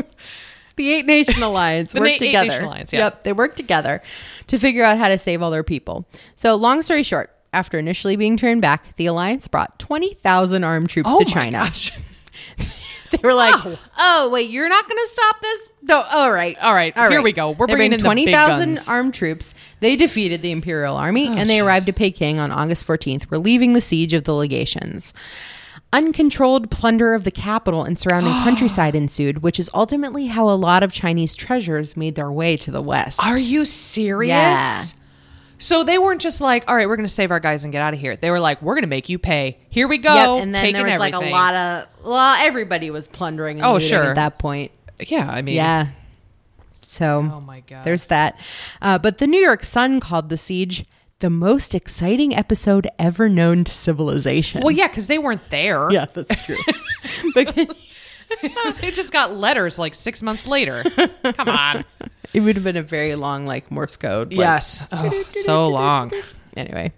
the 0.77 0.93
Eight 0.93 1.07
Nation 1.07 1.43
Alliance 1.43 1.93
worked 1.95 2.07
Eight 2.07 2.19
together. 2.19 2.49
Nation 2.49 2.65
Alliance, 2.65 2.93
yeah. 2.93 2.99
Yep, 3.01 3.25
they 3.25 3.33
worked 3.33 3.57
together 3.57 4.01
to 4.47 4.59
figure 4.59 4.85
out 4.85 4.99
how 4.99 5.09
to 5.09 5.19
save 5.19 5.43
all 5.43 5.51
their 5.51 5.65
people. 5.65 6.07
So, 6.37 6.55
long 6.55 6.83
story 6.83 7.03
short, 7.03 7.31
after 7.53 7.79
initially 7.79 8.17
being 8.17 8.37
turned 8.37 8.63
back, 8.63 8.97
the 8.97 9.07
alliance 9.07 9.49
brought 9.49 9.79
20,000 9.79 10.63
armed 10.65 10.89
troops 10.91 11.09
Oh 11.13 11.19
to 11.19 11.25
China. 11.25 11.59
gosh. 11.59 11.93
They 13.19 13.19
were 13.23 13.35
like, 13.35 13.55
"Oh, 13.99 14.29
wait, 14.31 14.51
you're 14.51 14.69
not 14.69 14.87
going 14.87 14.99
to 14.99 15.09
stop 15.11 15.41
this?" 15.41 15.71
No, 15.83 16.03
all 16.03 16.31
right. 16.31 16.59
All 16.61 16.75
right. 16.75 16.97
All 16.97 17.05
right. 17.05 17.13
here 17.13 17.23
we 17.23 17.33
go. 17.33 17.51
We're 17.51 17.67
They 17.67 17.75
bringing 17.75 17.99
bring 17.99 18.19
in 18.19 18.27
20,000 18.27 18.81
armed 18.89 19.15
troops. 19.15 19.55
They 19.81 19.97
defeated 19.97 20.43
the 20.43 20.51
Imperial 20.51 20.97
Army 20.97 21.29
oh, 21.29 21.33
and 21.33 21.49
they 21.49 21.59
jeez. 21.59 21.65
arrived 21.65 21.89
at 21.89 21.97
Peking 21.97 22.39
on 22.39 22.53
August 22.53 22.87
14th, 22.87 23.31
relieving 23.31 23.73
the 23.73 23.81
siege 23.81 24.13
of 24.13 24.25
the 24.25 24.35
legations. 24.35 25.15
Uncontrolled 25.91 26.71
plunder 26.71 27.15
of 27.15 27.25
the 27.25 27.31
capital 27.31 27.83
and 27.85 27.99
surrounding 27.99 28.33
countryside 28.45 28.95
ensued, 28.95 29.43
which 29.43 29.59
is 29.59 29.71
ultimately 29.73 30.27
how 30.27 30.49
a 30.49 30.53
lot 30.53 30.83
of 30.83 30.93
Chinese 30.93 31.35
treasures 31.35 31.97
made 31.97 32.15
their 32.15 32.31
way 32.31 32.59
to 32.59 32.71
the 32.71 32.83
west. 32.83 33.19
Are 33.25 33.39
you 33.39 33.65
serious? 33.65 34.29
Yeah. 34.29 34.83
So 35.59 35.83
they 35.85 35.99
weren't 35.99 36.21
just 36.21 36.41
like, 36.41 36.65
all 36.69 36.75
right, 36.77 36.89
we're 36.89 36.97
going 36.97 37.07
to 37.09 37.13
save 37.13 37.31
our 37.31 37.41
guys 37.41 37.65
and 37.65 37.73
get 37.73 37.83
out 37.83 37.93
of 37.95 38.01
here. 38.01 38.15
They 38.17 38.31
were 38.31 38.41
like, 38.41 38.63
we're 38.63 38.75
going 38.75 38.83
to 38.85 38.89
make 38.89 39.09
you 39.09 39.19
pay. 39.19 39.59
Here 39.71 39.89
we 39.89 39.99
go. 39.99 40.37
Yep, 40.37 40.43
and 40.45 40.55
then 40.55 40.73
there 40.73 40.85
was 40.85 40.93
everything. 40.93 41.15
like 41.21 41.29
a 41.29 41.31
lot 41.33 41.55
of 41.55 42.05
well, 42.05 42.37
everybody 42.39 42.91
was 42.91 43.09
plundering 43.09 43.59
and 43.59 43.67
Oh, 43.67 43.79
sure. 43.79 44.05
at 44.05 44.15
that 44.15 44.39
point. 44.39 44.71
Yeah, 45.01 45.29
I 45.31 45.43
mean, 45.43 45.57
Yeah. 45.57 45.89
So 46.81 47.31
Oh 47.35 47.41
my 47.41 47.61
god. 47.61 47.85
there's 47.85 48.07
that. 48.07 48.41
Uh, 48.81 48.99
but 48.99 49.19
the 49.19 49.27
New 49.27 49.41
York 49.41 49.65
Sun 49.65 50.01
called 50.01 50.29
the 50.31 50.39
siege 50.39 50.85
the 51.19 51.29
most 51.29 51.75
exciting 51.75 52.35
episode 52.35 52.87
ever 52.99 53.29
known 53.29 53.65
to 53.65 53.73
civilization. 53.73 54.63
well, 54.63 54.71
yeah, 54.71 54.87
because 54.89 55.09
they 55.09 55.19
weren't 55.19 55.51
there. 55.51 55.91
yeah, 55.91 56.07
that's 56.13 56.41
true. 56.43 56.57
they 57.35 57.45
just 58.93 59.13
got 59.13 59.33
letters 59.35 59.79
like 59.79 59.95
six 59.95 60.23
months 60.23 60.47
later. 60.47 60.85
Come 61.25 61.49
on. 61.49 61.85
it 62.35 62.41
would 62.41 62.57
have 62.57 62.65
been 62.65 62.77
a 62.77 62.83
very 62.83 63.15
long, 63.15 63.47
like 63.47 63.71
Morse 63.71 63.97
code. 63.97 64.33
like- 64.33 64.39
yes. 64.39 64.83
Oh, 64.93 65.25
so 65.31 65.69
long. 65.69 66.13
Anyway. 66.57 66.93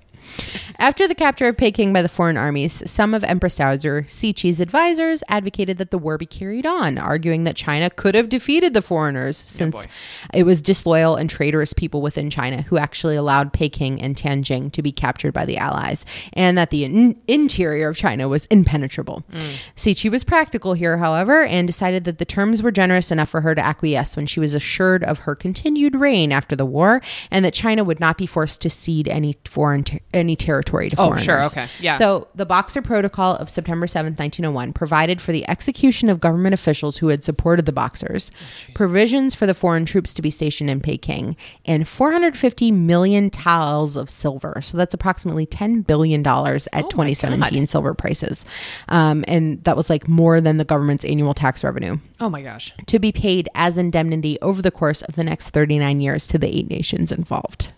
After 0.79 1.07
the 1.07 1.15
capture 1.15 1.49
of 1.49 1.57
Peking 1.57 1.93
by 1.93 2.03
the 2.03 2.09
foreign 2.09 2.37
armies, 2.37 2.83
some 2.91 3.15
of 3.15 3.25
Empress 3.25 3.57
Dowager 3.57 4.03
Cixi's 4.09 4.61
advisors 4.61 5.23
advocated 5.29 5.79
that 5.79 5.91
the 5.91 5.99
war 5.99 6.17
be 6.17 6.27
carried 6.27 6.67
on, 6.67 6.99
arguing 6.99 7.45
that 7.45 7.57
China 7.57 7.91
could 7.91 8.15
have 8.15 8.29
defeated 8.29 8.73
the 8.75 8.83
foreigners 8.83 9.37
since 9.37 9.87
it 10.33 10.45
was 10.45 10.63
disloyal 10.63 11.17
and 11.17 11.29
traitorous 11.29 11.73
people 11.73 12.01
within 12.01 12.31
China 12.31 12.63
who 12.63 12.79
actually 12.79 13.17
allowed 13.17 13.53
Peking 13.53 14.01
and 14.01 14.17
Tianjin 14.17 14.73
to 14.73 14.83
be 14.83 14.93
captured 14.93 15.33
by 15.33 15.45
the 15.45 15.59
Allies, 15.59 16.07
and 16.33 16.57
that 16.57 16.71
the 16.71 16.85
in- 16.85 17.21
interior 17.29 17.89
of 17.89 17.97
China 17.97 18.29
was 18.29 18.47
impenetrable. 18.47 19.25
Mm. 19.33 19.57
Cixi 19.77 20.11
was 20.11 20.25
practical 20.25 20.75
here, 20.75 20.99
however, 20.99 21.45
and 21.45 21.67
decided 21.67 22.05
that 22.05 22.19
the 22.19 22.25
terms 22.25 22.63
were 22.63 22.71
generous 22.71 23.11
enough 23.11 23.29
for 23.29 23.43
her 23.43 23.55
to 23.55 23.65
acquiesce 23.65 24.17
when 24.17 24.27
she 24.27 24.41
was 24.41 24.55
assured 24.55 25.05
of 25.05 25.21
her 25.21 25.35
continued 25.35 25.95
reign 25.95 26.33
after 26.33 26.57
the 26.57 26.67
war, 26.67 27.03
and 27.31 27.45
that 27.45 27.55
China 27.55 27.85
would 27.85 28.01
not 28.01 28.17
be 28.17 28.27
forced 28.27 28.61
to 28.63 28.71
cede 28.71 29.09
any 29.09 29.37
foreign 29.45 29.85
ter- 29.85 30.01
any 30.15 30.37
territory 30.37 30.70
to 30.71 30.97
Oh, 30.99 31.07
foreigners. 31.07 31.25
sure, 31.25 31.45
okay, 31.47 31.67
yeah. 31.81 31.95
So 31.95 32.29
the 32.35 32.47
Boxer 32.47 32.81
Protocol 32.83 33.35
of 33.37 33.51
September 33.51 33.87
7th, 33.87 34.19
1901 34.19 34.73
provided 34.73 35.21
for 35.21 35.33
the 35.33 35.47
execution 35.49 36.09
of 36.09 36.21
government 36.21 36.55
officials 36.55 36.99
who 36.99 37.09
had 37.09 37.23
supported 37.25 37.67
the 37.67 37.73
Boxers, 37.73 38.31
provisions 38.75 39.35
for 39.35 39.47
the 39.47 39.55
foreign 39.55 39.85
troops 39.85 40.15
to 40.15 40.23
be 40.23 40.31
stationed 40.31 40.71
in 40.71 40.81
Peking, 40.81 41.37
and 41.67 41.87
450 41.89 42.71
million 42.73 43.31
taels 43.31 43.97
of 43.97 44.09
silver. 44.09 44.61
So 44.63 44.77
that's 44.77 44.95
approximately 44.95 45.47
10 45.47 45.83
billion 45.83 46.23
dollars 46.23 46.69
Oh 46.73 46.79
at 46.79 46.91
2017 46.91 47.67
silver 47.67 47.95
prices. 47.95 48.47
Um, 48.89 49.25
and 49.29 49.63
that 49.65 49.77
was 49.77 49.91
like 49.91 50.09
more 50.09 50.41
than 50.41 50.57
the 50.57 50.65
government's 50.65 51.05
annual 51.05 51.35
tax 51.35 51.65
revenue 51.65 51.99
Oh 52.21 52.29
my 52.31 52.43
gosh. 52.43 52.73
to 52.87 52.99
be 52.99 53.13
paid 53.13 53.49
as 53.55 53.77
indemnity 53.79 54.39
over 54.41 54.63
the 54.63 54.71
course 54.71 55.03
of 55.03 55.17
the 55.17 55.25
next 55.25 55.51
39 55.51 56.01
years 56.01 56.27
to 56.29 56.39
the 56.39 56.47
eight 56.55 56.69
nations 56.71 57.11
involved. 57.11 57.73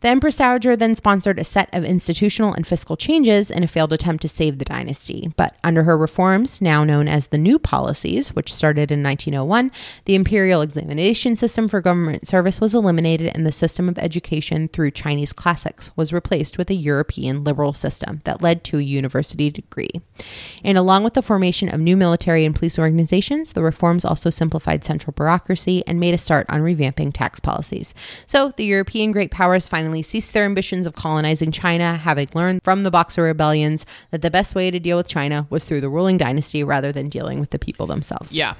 The 0.00 0.08
Empress 0.08 0.36
Dowager 0.36 0.76
then 0.76 0.94
sponsored 0.94 1.38
a 1.38 1.44
set 1.44 1.68
of 1.74 1.84
institutional 1.84 2.54
and 2.54 2.66
fiscal 2.66 2.96
changes 2.96 3.50
in 3.50 3.62
a 3.62 3.66
failed 3.66 3.92
attempt 3.92 4.22
to 4.22 4.28
save 4.28 4.58
the 4.58 4.64
dynasty. 4.64 5.30
But 5.36 5.56
under 5.62 5.82
her 5.82 5.98
reforms, 5.98 6.62
now 6.62 6.84
known 6.84 7.06
as 7.06 7.26
the 7.26 7.36
New 7.36 7.58
Policies, 7.58 8.30
which 8.30 8.50
started 8.52 8.90
in 8.90 9.02
1901, 9.02 9.70
the 10.06 10.14
imperial 10.14 10.62
examination 10.62 11.36
system 11.36 11.68
for 11.68 11.82
government 11.82 12.26
service 12.26 12.62
was 12.62 12.74
eliminated 12.74 13.30
and 13.34 13.46
the 13.46 13.52
system 13.52 13.90
of 13.90 13.98
education 13.98 14.68
through 14.68 14.92
Chinese 14.92 15.34
classics 15.34 15.90
was 15.96 16.14
replaced 16.14 16.56
with 16.56 16.70
a 16.70 16.74
European 16.74 17.44
liberal 17.44 17.74
system 17.74 18.22
that 18.24 18.40
led 18.40 18.64
to 18.64 18.78
a 18.78 18.82
university 18.82 19.50
degree. 19.50 20.00
And 20.64 20.78
along 20.78 21.04
with 21.04 21.12
the 21.12 21.20
formation 21.20 21.68
of 21.68 21.78
new 21.78 21.96
military 21.96 22.46
and 22.46 22.56
police 22.56 22.78
organizations, 22.78 23.52
the 23.52 23.62
reforms 23.62 24.06
also 24.06 24.30
simplified 24.30 24.82
central 24.82 25.12
bureaucracy 25.12 25.84
and 25.86 26.00
made 26.00 26.14
a 26.14 26.18
start 26.18 26.46
on 26.48 26.62
revamping 26.62 27.12
tax 27.12 27.38
policies. 27.38 27.92
So 28.24 28.54
the 28.56 28.64
European 28.64 29.12
great 29.12 29.30
powers 29.30 29.68
finally 29.68 29.89
ceased 30.02 30.32
their 30.32 30.44
ambitions 30.44 30.86
of 30.86 30.94
colonizing 30.94 31.50
China, 31.52 31.96
having 31.96 32.28
learned 32.34 32.62
from 32.62 32.82
the 32.84 32.90
Boxer 32.90 33.22
rebellions 33.22 33.84
that 34.10 34.22
the 34.22 34.30
best 34.30 34.54
way 34.54 34.70
to 34.70 34.78
deal 34.80 34.96
with 34.96 35.08
China 35.08 35.46
was 35.50 35.64
through 35.64 35.80
the 35.80 35.88
ruling 35.90 36.16
dynasty 36.16 36.62
rather 36.64 36.92
than 36.92 37.08
dealing 37.08 37.40
with 37.40 37.50
the 37.50 37.58
people 37.58 37.86
themselves. 37.86 38.32
Yeah. 38.32 38.54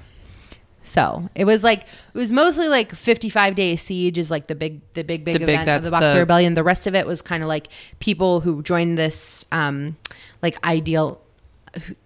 So 0.82 1.28
it 1.34 1.44
was 1.44 1.62
like 1.62 1.82
it 1.82 2.18
was 2.18 2.32
mostly 2.32 2.66
like 2.68 2.92
55 2.92 3.54
day 3.54 3.76
siege 3.76 4.18
is 4.18 4.30
like 4.30 4.48
the 4.48 4.54
big 4.54 4.80
the 4.94 5.04
big 5.04 5.24
big 5.24 5.34
The 5.34 5.46
big- 5.46 5.48
event 5.60 5.68
of 5.68 5.84
the 5.84 5.90
Boxer 5.90 6.12
the- 6.14 6.18
Rebellion. 6.20 6.54
The 6.54 6.64
rest 6.64 6.86
of 6.86 6.94
it 6.94 7.06
was 7.06 7.22
kind 7.22 7.42
of 7.42 7.48
like 7.48 7.68
people 8.00 8.40
who 8.40 8.62
joined 8.62 8.98
this 8.98 9.44
um 9.52 9.96
like 10.42 10.62
ideal 10.66 11.20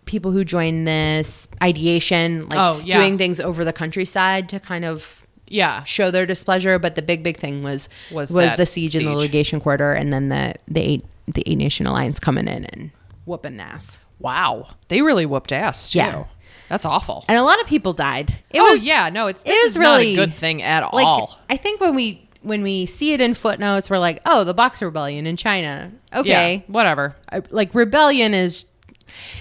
people 0.05 0.31
who 0.33 0.45
joined 0.45 0.87
this 0.87 1.49
ideation 1.63 2.49
like 2.51 2.59
Oh, 2.59 2.83
yeah. 2.85 2.99
doing 2.99 3.17
things 3.17 3.41
over 3.41 3.65
the 3.65 3.73
countryside 3.73 4.49
to 4.51 4.61
kind 4.61 4.85
of 4.85 5.24
Yeah. 5.55 5.85
show 5.85 6.11
their 6.11 6.27
displeasure 6.27 6.79
but 6.79 6.95
the 6.97 7.03
big 7.03 7.23
big 7.23 7.37
thing 7.37 7.63
was 7.63 7.89
Was 8.11 8.33
was, 8.33 8.55
the 8.57 8.67
siege, 8.67 8.95
in 8.97 9.05
the 9.05 9.13
siege. 9.13 9.21
legation 9.21 9.61
quarter 9.61 9.93
and 9.93 10.13
then 10.13 10.29
the 10.29 10.55
the 10.69 10.81
eight 10.81 11.05
the 11.27 11.43
eight 11.47 11.57
nation 11.57 11.87
alliance 11.87 12.19
coming 12.19 12.49
in 12.49 12.65
and 12.67 12.91
whooping 13.25 13.61
ass 13.61 13.99
Wow. 14.21 14.69
They 14.89 15.03
really 15.03 15.27
whooped 15.27 15.53
ass 15.53 15.91
too. 15.91 15.99
Yeah. 15.99 16.25
That's 16.69 16.85
awful. 16.87 17.25
and 17.29 17.37
a 17.39 17.43
lot 17.43 17.61
of 17.61 17.67
people 17.67 17.93
died 17.93 18.35
it 18.51 18.59
oh 18.61 18.73
was 18.75 18.83
yeah, 18.85 19.09
no, 19.11 19.27
it's 19.27 19.43
this 19.43 19.53
was 19.65 19.73
is 19.75 19.79
not 19.81 19.97
a 19.97 19.99
really- 20.01 20.15
good 20.17 20.35
thing 20.35 20.63
at 20.63 20.93
like 20.95 21.05
all. 21.07 21.39
I 21.51 21.57
think 21.57 21.81
when 21.81 21.95
we 21.95 22.21
when 22.43 22.63
we 22.63 22.85
see 22.87 23.13
it 23.15 23.21
in 23.23 23.33
footnotes, 23.35 23.89
we're 23.89 23.99
like, 23.99 24.21
oh, 24.27 24.45
the 24.45 24.53
Boxer 24.53 24.85
Rebellion 24.87 25.27
in 25.27 25.37
China. 25.39 25.91
Yeah, 26.13 26.19
Okay, 26.21 26.65
whatever. 26.69 27.17
I- 27.33 27.41
like 27.51 27.75
rebellion 27.75 28.35
is 28.35 28.67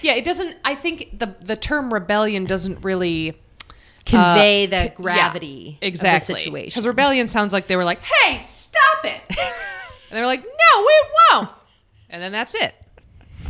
Yeah, 0.01 0.13
it 0.13 0.23
doesn't. 0.25 0.55
I 0.65 0.75
think 0.75 1.17
the 1.19 1.35
the 1.41 1.55
term 1.55 1.93
rebellion 1.93 2.45
doesn't 2.45 2.83
really 2.83 3.37
convey 4.05 4.65
uh, 4.65 4.69
the 4.69 4.83
c- 4.83 4.89
gravity 4.95 5.77
yeah, 5.81 5.87
exactly 5.87 6.33
of 6.33 6.37
the 6.37 6.43
situation. 6.43 6.65
Because 6.69 6.87
rebellion 6.87 7.27
sounds 7.27 7.53
like 7.53 7.67
they 7.67 7.75
were 7.75 7.83
like, 7.85 8.01
"Hey, 8.03 8.39
stop 8.39 9.05
it," 9.05 9.21
and 9.29 9.37
they're 10.11 10.25
like, 10.25 10.43
"No, 10.43 10.85
we 10.85 11.03
won't," 11.33 11.49
and 12.09 12.21
then 12.21 12.31
that's 12.31 12.55
it. 12.55 12.73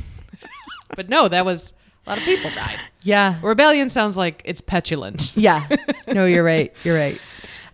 but 0.95 1.09
no, 1.09 1.27
that 1.27 1.45
was 1.45 1.73
a 2.05 2.09
lot 2.09 2.17
of 2.17 2.23
people 2.23 2.51
died. 2.51 2.79
yeah, 3.01 3.39
Rebellion 3.41 3.89
sounds 3.89 4.17
like 4.17 4.41
it's 4.45 4.61
petulant. 4.61 5.31
yeah. 5.35 5.67
No, 6.05 6.25
you're 6.25 6.43
right. 6.43 6.71
You're 6.83 6.97
right. 6.97 7.15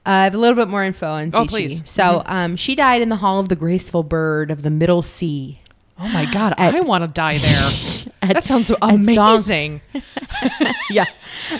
Uh, 0.05 0.09
I 0.11 0.23
have 0.23 0.35
a 0.35 0.37
little 0.37 0.55
bit 0.55 0.69
more 0.69 0.83
info 0.83 1.07
on 1.07 1.31
Oh, 1.33 1.45
please. 1.45 1.81
So, 1.83 2.21
um, 2.25 2.55
she 2.55 2.73
died 2.75 3.01
in 3.01 3.09
the 3.09 3.17
Hall 3.17 3.39
of 3.39 3.49
the 3.49 3.55
Graceful 3.55 4.03
Bird 4.03 4.49
of 4.49 4.61
the 4.61 4.69
Middle 4.69 5.01
Sea. 5.01 5.59
Oh 5.99 6.07
my 6.07 6.31
god, 6.31 6.53
I 6.57 6.79
want 6.81 7.03
to 7.03 7.07
die 7.09 7.39
there. 7.39 7.69
At- 8.21 8.33
that 8.35 8.43
sounds 8.43 8.69
Zong- 8.69 8.77
amazing. 8.81 9.81
yeah, 10.89 11.05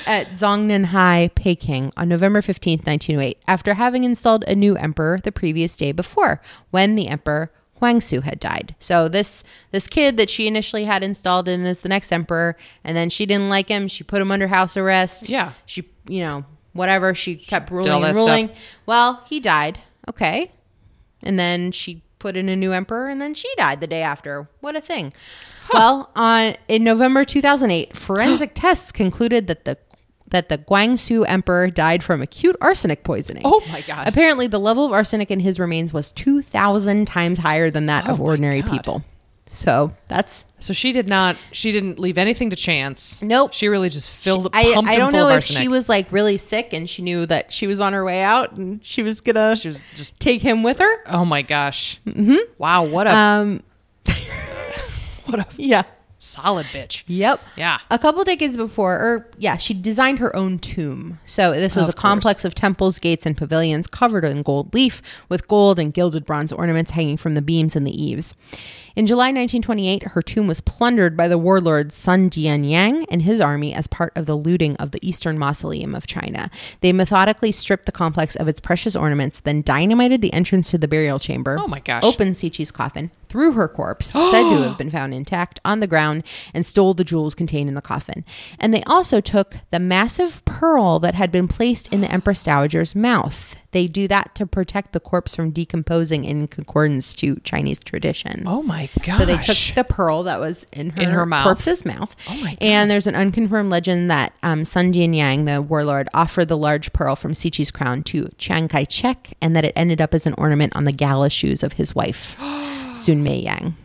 at 0.06 0.28
Zhongnanhai, 0.28 1.34
Peking, 1.36 1.92
on 1.98 2.10
November 2.10 2.42
15th, 2.42 2.86
1908, 2.86 3.38
after 3.48 3.74
having 3.76 4.04
installed 4.04 4.44
a 4.48 4.56
new 4.56 4.76
emperor 4.76 5.20
the 5.24 5.32
previous 5.32 5.76
day 5.78 5.92
before, 5.92 6.42
when 6.72 6.96
the 6.96 7.08
emperor 7.08 7.52
Huangsu 7.82 8.24
had 8.24 8.40
died. 8.40 8.76
So 8.80 9.08
this 9.08 9.44
this 9.72 9.88
kid 9.88 10.18
that 10.18 10.30
she 10.30 10.48
initially 10.48 10.86
had 10.86 11.04
installed 11.04 11.48
in 11.48 11.66
as 11.66 11.80
the 11.80 11.90
next 11.90 12.12
emperor, 12.12 12.56
and 12.84 12.96
then 12.96 13.10
she 13.10 13.26
didn't 13.26 13.50
like 13.50 13.70
him. 13.70 13.88
She 13.88 14.04
put 14.04 14.22
him 14.22 14.32
under 14.32 14.48
house 14.48 14.76
arrest. 14.76 15.30
Yeah. 15.30 15.54
she 15.66 15.90
you 16.08 16.22
know 16.22 16.46
whatever. 16.74 17.16
She 17.16 17.36
kept 17.36 17.72
ruling 17.72 18.04
and 18.04 18.16
ruling. 18.16 18.48
stuff. 18.48 18.58
Well, 18.86 19.24
he 19.28 19.40
died. 19.40 19.80
Okay. 20.10 20.52
And 21.24 21.38
then 21.40 21.72
she 21.72 22.04
put 22.20 22.36
in 22.36 22.50
a 22.50 22.56
new 22.56 22.72
emperor 22.72 23.08
and 23.08 23.22
then 23.22 23.34
she 23.34 23.50
died 23.58 23.82
the 23.82 23.88
day 23.88 24.02
after. 24.02 24.50
What 24.60 24.76
a 24.76 24.82
thing. 24.82 25.14
Well, 25.72 26.10
on 26.16 26.56
in 26.68 26.84
November 26.84 27.24
2008, 27.24 27.96
forensic 27.96 28.52
tests 28.56 28.92
concluded 28.92 29.46
that 29.46 29.66
the 29.66 29.78
that 30.30 30.50
the 30.50 30.58
Guangxu 30.58 31.26
emperor 31.28 31.70
died 31.70 32.04
from 32.04 32.24
acute 32.24 32.56
arsenic 32.60 33.04
poisoning. 33.04 33.44
Oh 33.46 33.64
my 33.72 33.82
God. 33.82 34.08
Apparently, 34.08 34.48
the 34.48 34.60
level 34.60 34.84
of 34.86 34.92
arsenic 34.92 35.30
in 35.30 35.40
his 35.40 35.60
remains 35.60 35.94
was 35.94 36.12
2,000 36.14 37.06
times 37.06 37.38
higher 37.38 37.70
than 37.70 37.86
that 37.86 38.08
oh 38.08 38.14
of 38.14 38.20
Oh 38.20 38.24
my 38.24 38.30
ordinary 38.30 38.64
people. 38.64 39.04
So 39.52 39.92
that's 40.08 40.46
So 40.60 40.74
she 40.74 40.92
did 40.92 41.08
not. 41.08 41.36
She 41.52 41.72
didn't 41.72 41.98
leave 41.98 42.20
anything 42.20 42.52
to 42.52 42.56
chance. 42.56 43.20
Nope. 43.24 43.52
She 43.54 43.68
really 43.68 43.90
just 43.90 44.10
filled. 44.12 44.48
I, 44.54 44.74
pumped 44.76 44.92
I 44.92 44.94
him 44.94 45.00
don't 45.00 45.12
know 45.14 45.28
if 45.28 45.34
arsenic. 45.38 45.62
she 45.64 45.68
was 45.68 45.90
like 45.90 46.12
really 46.12 46.38
sick 46.38 46.72
and 46.72 46.88
she 46.88 47.02
knew 47.02 47.26
that 47.26 47.52
she 47.52 47.66
was 47.66 47.82
on 47.82 47.94
her 47.94 48.06
way 48.06 48.22
out 48.22 48.52
and 48.54 48.86
she 48.86 49.02
was 49.02 49.22
gonna 49.22 49.56
She 49.56 49.70
was 49.70 49.82
just. 49.96 50.20
take 50.20 50.44
him 50.44 50.62
with 50.62 50.78
her. 50.78 50.98
Oh 51.08 51.26
my 51.26 51.42
gosh. 51.42 52.00
Mm-hmm. 52.06 52.36
Wow. 52.60 52.84
What 52.84 53.08
a 53.08 53.16
Um, 53.16 53.64
what 55.26 55.40
a 55.40 55.48
yeah. 55.58 55.82
solid 56.20 56.66
bitch. 56.68 57.04
Yep. 57.08 57.42
Yeah. 57.56 57.80
A 57.90 57.98
couple 57.98 58.24
decades 58.24 58.56
before, 58.58 58.94
or 58.96 59.32
yeah, 59.40 59.58
she 59.58 59.74
designed 59.74 60.20
her 60.20 60.36
own 60.36 60.60
tomb. 60.60 61.20
So 61.26 61.54
this 61.54 61.76
was 61.76 61.88
Of 61.90 61.96
a 61.96 61.98
complex 61.98 62.46
of 62.46 62.54
temples, 62.54 63.00
gates, 63.00 63.26
and 63.26 63.36
pavilions 63.38 63.88
covered 63.88 64.26
in 64.26 64.44
gold 64.44 64.74
leaf 64.74 65.02
with 65.28 65.48
gold 65.48 65.80
and 65.80 65.92
gilded 65.94 66.26
bronze 66.26 66.52
ornaments 66.52 66.92
hanging 66.92 67.18
from 67.18 67.34
the 67.36 67.42
beams 67.42 67.76
and 67.76 67.88
the 67.88 68.04
eaves. 68.04 68.36
In 68.96 69.06
July 69.06 69.28
1928, 69.28 70.04
her 70.04 70.22
tomb 70.22 70.48
was 70.48 70.62
plundered 70.62 71.16
by 71.16 71.28
the 71.28 71.38
warlord 71.38 71.92
Sun 71.92 72.30
Jianyang 72.32 73.06
and 73.10 73.22
his 73.22 73.40
army 73.40 73.74
as 73.74 73.88
part 73.88 74.12
of 74.16 74.26
the 74.26 74.36
looting 74.36 74.76
of 74.78 74.92
the 74.92 75.00
Eastern 75.08 75.38
Mausoleum 75.38 75.94
of 75.94 76.08
China. 76.08 76.50
They 76.82 76.92
methodically 76.92 77.52
stripped 77.52 77.86
the 77.86 77.92
complex 77.92 78.36
of 78.36 78.48
its 78.48 78.60
precious 78.60 78.96
ornaments, 78.96 79.40
then 79.40 79.62
dynamited 79.62 80.22
the 80.22 80.34
entrance 80.34 80.72
to 80.72 80.78
the 80.78 80.88
burial 80.88 81.20
chamber. 81.20 81.58
Oh 81.60 81.68
my 81.68 81.80
gosh. 81.80 82.04
Opened 82.04 82.36
Cixi's 82.36 82.72
coffin, 82.72 83.12
threw 83.28 83.54
her 83.54 83.68
corpse, 83.68 84.08
said 84.12 84.50
to 84.50 84.64
have 84.64 84.78
been 84.78 84.92
found 84.92 85.14
intact, 85.14 85.60
on 85.64 85.80
the 85.80 85.88
ground, 85.88 86.24
and 86.54 86.66
stole 86.66 86.94
the 86.94 87.04
jewels 87.04 87.36
contained 87.36 87.70
in 87.70 87.76
the 87.76 87.82
coffin. 87.82 88.26
And 88.60 88.74
they 88.74 88.84
also 88.84 89.22
took 89.22 89.58
the 89.72 89.80
massive 89.80 90.44
pearl 90.46 91.00
that 91.00 91.16
had 91.16 91.32
been 91.32 91.48
placed 91.48 91.88
in 91.94 92.02
the 92.02 92.12
Empress 92.12 92.44
Dowager's 92.44 92.96
mouth. 92.96 93.56
They 93.72 93.88
do 93.88 94.08
that 94.08 94.34
to 94.36 94.48
protect 94.48 94.94
the 94.94 95.00
corpse 95.00 95.36
from 95.36 95.52
decomposing 95.52 96.26
in 96.26 96.48
concordance 96.48 97.14
to 97.16 97.36
Chinese 97.44 97.80
tradition. 97.80 98.44
Oh 98.48 98.64
my 98.64 98.90
god! 99.04 99.18
So 99.18 99.26
they 99.26 99.38
took 99.38 99.76
the 99.76 99.84
pearl 99.84 100.24
that 100.24 100.40
was 100.40 100.66
in 100.74 100.90
her, 100.92 101.02
In 101.02 101.10
her 101.12 101.26
mouth. 101.26 101.44
corpse's 101.44 101.86
mouth. 101.86 102.16
Oh 102.28 102.36
my 102.42 102.50
God. 102.52 102.58
And 102.62 102.90
there's 102.90 103.06
an 103.08 103.16
unconfirmed 103.16 103.70
legend 103.70 104.10
that 104.10 104.34
um, 104.42 104.66
Sun 104.66 104.94
Jianyang, 104.94 105.46
the 105.46 105.62
warlord, 105.62 106.10
offered 106.14 106.48
the 106.48 106.58
large 106.58 106.92
pearl 106.94 107.16
from 107.16 107.34
Cixi's 107.34 107.70
crown 107.70 108.02
to 108.06 108.30
Chiang 108.38 108.68
Kai-shek, 108.68 109.34
and 109.42 109.56
that 109.56 109.66
it 109.66 109.74
ended 109.76 110.02
up 110.02 110.14
as 110.14 110.26
an 110.26 110.34
ornament 110.38 110.76
on 110.76 110.86
the 110.86 110.92
gala 110.92 111.30
shoes 111.30 111.62
of 111.62 111.74
his 111.74 111.94
wife, 111.94 112.38
Sun 112.96 113.22
Mei 113.24 113.40
Yang. 113.40 113.76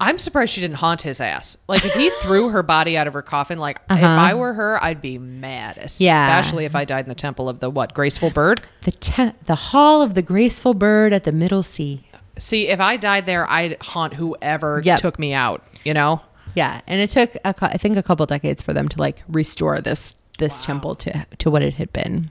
I'm 0.00 0.18
surprised 0.18 0.52
she 0.52 0.60
didn't 0.60 0.76
haunt 0.76 1.02
his 1.02 1.20
ass. 1.20 1.56
Like 1.66 1.84
if 1.84 1.92
he 1.94 2.10
threw 2.22 2.50
her 2.50 2.62
body 2.62 2.96
out 2.96 3.06
of 3.08 3.14
her 3.14 3.22
coffin, 3.22 3.58
like 3.58 3.78
if 3.90 3.96
Uh-huh. 4.02 4.06
I 4.06 4.34
were 4.34 4.52
her, 4.54 4.82
I'd 4.82 5.02
be 5.02 5.18
mad. 5.18 5.76
Yeah. 5.98 6.38
Especially 6.38 6.64
if 6.64 6.76
I 6.76 6.84
died 6.84 7.04
in 7.04 7.08
the 7.08 7.14
temple 7.16 7.48
of 7.48 7.58
the 7.60 7.68
what 7.70 7.94
graceful 7.94 8.30
bird. 8.30 8.60
The 8.82 8.92
te- 8.92 9.32
the 9.46 9.54
hall 9.56 10.00
of 10.02 10.14
the 10.14 10.22
graceful 10.22 10.74
bird 10.74 11.12
at 11.12 11.24
the 11.24 11.32
Middle 11.32 11.62
Sea. 11.64 12.04
See, 12.38 12.68
if 12.68 12.78
I 12.78 12.96
died 12.96 13.26
there, 13.26 13.50
I'd 13.50 13.76
haunt 13.82 14.14
whoever 14.14 14.80
Yep. 14.84 15.00
took 15.00 15.18
me 15.18 15.34
out. 15.34 15.62
You 15.84 15.94
know. 15.94 16.20
Yeah, 16.54 16.80
and 16.86 17.00
it 17.00 17.10
took 17.10 17.34
a, 17.44 17.54
I 17.60 17.76
think 17.76 17.96
a 17.96 18.02
couple 18.02 18.24
decades 18.26 18.62
for 18.62 18.72
them 18.72 18.88
to 18.88 18.98
like 18.98 19.22
restore 19.28 19.80
this 19.80 20.14
this 20.38 20.64
temple 20.64 20.94
to 20.96 21.26
to 21.38 21.50
what 21.50 21.62
it 21.62 21.74
had 21.74 21.92
been. 21.92 22.30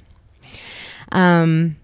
Um, 1.12 1.78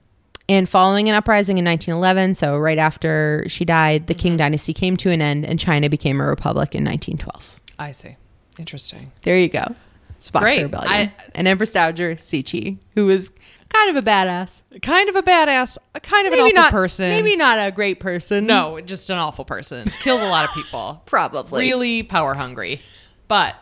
and 0.50 0.68
following 0.68 1.10
an 1.10 1.16
uprising 1.16 1.58
in 1.58 1.66
1911, 1.66 2.36
so 2.36 2.58
right 2.58 2.78
after 2.78 3.46
she 3.48 3.66
died, 3.66 4.08
the 4.08 4.16
Qing 4.16 4.32
mm-hmm. 4.32 4.38
dynasty 4.38 4.74
came 4.74 4.98
to 4.98 5.10
an 5.10 5.22
end, 5.22 5.46
and 5.46 5.60
China 5.60 5.90
became 5.90 6.20
a 6.20 6.26
republic 6.26 6.76
in 6.76 6.84
1912. 6.84 7.62
I 7.80 7.92
see. 7.92 8.18
Interesting. 8.60 9.12
There 9.24 9.38
you 9.38 9.50
go. 9.50 9.76
Spock's 10.20 10.42
Great. 10.42 10.64
rebellion. 10.64 10.92
I- 10.92 11.14
and 11.36 11.48
Empress 11.48 11.72
Dowager 11.72 12.16
Cixi, 12.16 12.78
who 12.96 13.06
was 13.06 13.32
kind 13.70 13.90
of 13.90 14.04
a 14.04 14.06
badass, 14.08 14.62
Kind 14.82 15.10
of 15.10 15.16
a 15.16 15.22
badass. 15.22 15.78
a 15.96 16.00
Kind 16.00 16.28
of 16.28 16.32
maybe 16.32 16.42
an 16.42 16.58
awful 16.58 16.62
not 16.62 16.72
person. 16.72 17.10
maybe 17.10 17.36
not 17.36 17.58
a 17.58 17.72
great 17.72 18.00
person. 18.00 18.46
No, 18.46 18.80
just 18.82 19.10
an 19.10 19.18
awful 19.18 19.46
person. 19.46 19.90
Killed 20.02 20.22
a 20.22 20.30
lot 20.30 20.46
of 20.46 20.54
people. 20.54 21.02
probably 21.06 21.66
really 21.66 22.04
power 22.04 22.34
hungry. 22.34 22.82
But 23.28 23.56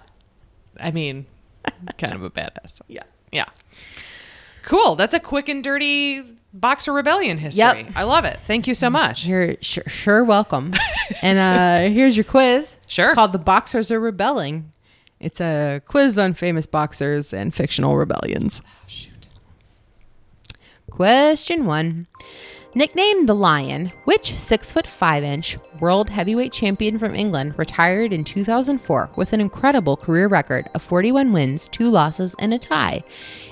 I 0.79 0.91
mean, 0.91 1.25
kind 1.97 2.13
of 2.13 2.23
a 2.23 2.29
badass. 2.29 2.81
Yeah. 2.87 3.03
Yeah. 3.31 3.45
Cool. 4.63 4.95
That's 4.95 5.13
a 5.13 5.19
quick 5.19 5.49
and 5.49 5.63
dirty 5.63 6.23
boxer 6.53 6.93
rebellion 6.93 7.37
history. 7.37 7.59
Yep. 7.59 7.91
I 7.95 8.03
love 8.03 8.25
it. 8.25 8.39
Thank 8.43 8.67
you 8.67 8.73
so 8.73 8.89
much. 8.89 9.25
You're 9.25 9.55
sure, 9.61 9.83
sure 9.87 10.23
welcome. 10.23 10.73
and 11.21 11.39
uh, 11.39 11.93
here's 11.93 12.17
your 12.17 12.23
quiz. 12.23 12.75
Sure. 12.87 13.05
It's 13.05 13.15
called 13.15 13.33
The 13.33 13.39
Boxers 13.39 13.89
Are 13.91 13.99
Rebelling. 13.99 14.71
It's 15.19 15.39
a 15.39 15.81
quiz 15.85 16.17
on 16.17 16.33
famous 16.33 16.65
boxers 16.65 17.33
and 17.33 17.53
fictional 17.53 17.95
rebellions. 17.95 18.61
Shoot. 18.87 19.29
Question 20.89 21.65
one. 21.65 22.07
Nicknamed 22.73 23.27
the 23.27 23.35
Lion, 23.35 23.91
which 24.05 24.39
six 24.39 24.71
foot 24.71 24.87
five 24.87 25.25
inch 25.25 25.57
world 25.81 26.09
heavyweight 26.09 26.53
champion 26.53 26.97
from 26.97 27.13
England 27.13 27.59
retired 27.59 28.13
in 28.13 28.23
2004 28.23 29.09
with 29.17 29.33
an 29.33 29.41
incredible 29.41 29.97
career 29.97 30.29
record 30.29 30.69
of 30.73 30.81
41 30.81 31.33
wins, 31.33 31.67
two 31.67 31.89
losses, 31.89 32.33
and 32.39 32.53
a 32.53 32.57
tie? 32.57 33.03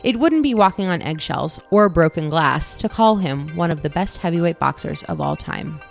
It 0.06 0.18
wouldn't 0.18 0.44
be 0.44 0.54
walking 0.54 0.88
on 0.88 1.02
eggshells 1.02 1.60
or 1.70 1.90
broken 1.90 2.30
glass 2.30 2.78
to 2.78 2.88
call 2.88 3.18
him 3.18 3.54
one 3.58 3.72
of 3.72 3.82
the 3.82 3.90
best 3.90 4.20
heavyweight 4.20 4.58
boxers 4.58 5.04
of 5.04 5.20
all 5.20 5.36
time. 5.36 5.82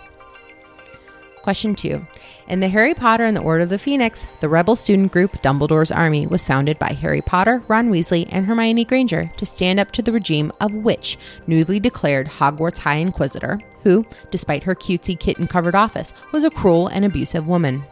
Question 1.49 1.73
two. 1.73 2.05
In 2.47 2.59
the 2.59 2.69
Harry 2.69 2.93
Potter 2.93 3.25
and 3.25 3.35
the 3.35 3.41
Order 3.41 3.63
of 3.63 3.69
the 3.69 3.79
Phoenix, 3.79 4.27
the 4.39 4.47
rebel 4.47 4.75
student 4.75 5.11
group 5.11 5.41
Dumbledore's 5.41 5.91
Army 5.91 6.27
was 6.27 6.45
founded 6.45 6.77
by 6.77 6.93
Harry 6.93 7.23
Potter, 7.23 7.63
Ron 7.67 7.89
Weasley, 7.89 8.27
and 8.29 8.45
Hermione 8.45 8.85
Granger 8.85 9.31
to 9.37 9.47
stand 9.47 9.79
up 9.79 9.89
to 9.93 10.03
the 10.03 10.11
regime 10.11 10.51
of 10.61 10.75
which 10.75 11.17
newly 11.47 11.79
declared 11.79 12.27
Hogwarts 12.27 12.77
High 12.77 12.97
Inquisitor, 12.97 13.59
who, 13.81 14.05
despite 14.29 14.61
her 14.61 14.75
cutesy 14.75 15.19
kitten 15.19 15.47
covered 15.47 15.73
office, 15.73 16.13
was 16.31 16.43
a 16.43 16.51
cruel 16.51 16.85
and 16.85 17.03
abusive 17.03 17.47
woman. 17.47 17.83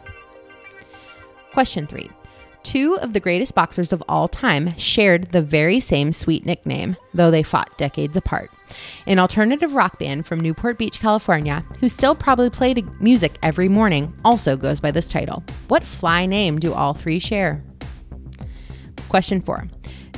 Question 1.52 1.88
three. 1.88 2.10
Two 2.62 2.98
of 3.00 3.12
the 3.12 3.20
greatest 3.20 3.54
boxers 3.54 3.92
of 3.92 4.02
all 4.08 4.28
time 4.28 4.76
shared 4.76 5.32
the 5.32 5.40
very 5.40 5.80
same 5.80 6.12
sweet 6.12 6.44
nickname, 6.44 6.96
though 7.14 7.30
they 7.30 7.42
fought 7.42 7.78
decades 7.78 8.16
apart. 8.16 8.50
An 9.06 9.18
alternative 9.18 9.74
rock 9.74 9.98
band 9.98 10.26
from 10.26 10.40
Newport 10.40 10.76
Beach, 10.76 11.00
California, 11.00 11.64
who 11.80 11.88
still 11.88 12.14
probably 12.14 12.50
played 12.50 12.84
music 13.00 13.38
every 13.42 13.68
morning, 13.68 14.12
also 14.24 14.56
goes 14.56 14.80
by 14.80 14.90
this 14.90 15.08
title. 15.08 15.42
What 15.68 15.84
fly 15.84 16.26
name 16.26 16.58
do 16.58 16.74
all 16.74 16.92
three 16.92 17.18
share? 17.18 17.64
Question 19.08 19.40
four. 19.40 19.66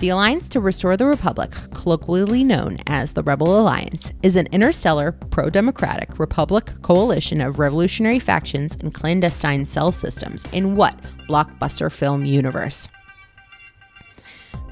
The 0.00 0.08
Alliance 0.08 0.48
to 0.48 0.60
Restore 0.60 0.96
the 0.96 1.04
Republic, 1.04 1.52
colloquially 1.74 2.42
known 2.42 2.78
as 2.86 3.12
the 3.12 3.22
Rebel 3.22 3.60
Alliance, 3.60 4.10
is 4.22 4.34
an 4.34 4.46
interstellar, 4.46 5.12
pro 5.12 5.50
democratic 5.50 6.18
republic 6.18 6.70
coalition 6.80 7.42
of 7.42 7.58
revolutionary 7.58 8.18
factions 8.18 8.74
and 8.80 8.94
clandestine 8.94 9.66
cell 9.66 9.92
systems 9.92 10.46
in 10.54 10.74
what 10.74 10.98
blockbuster 11.28 11.92
film 11.92 12.24
universe? 12.24 12.88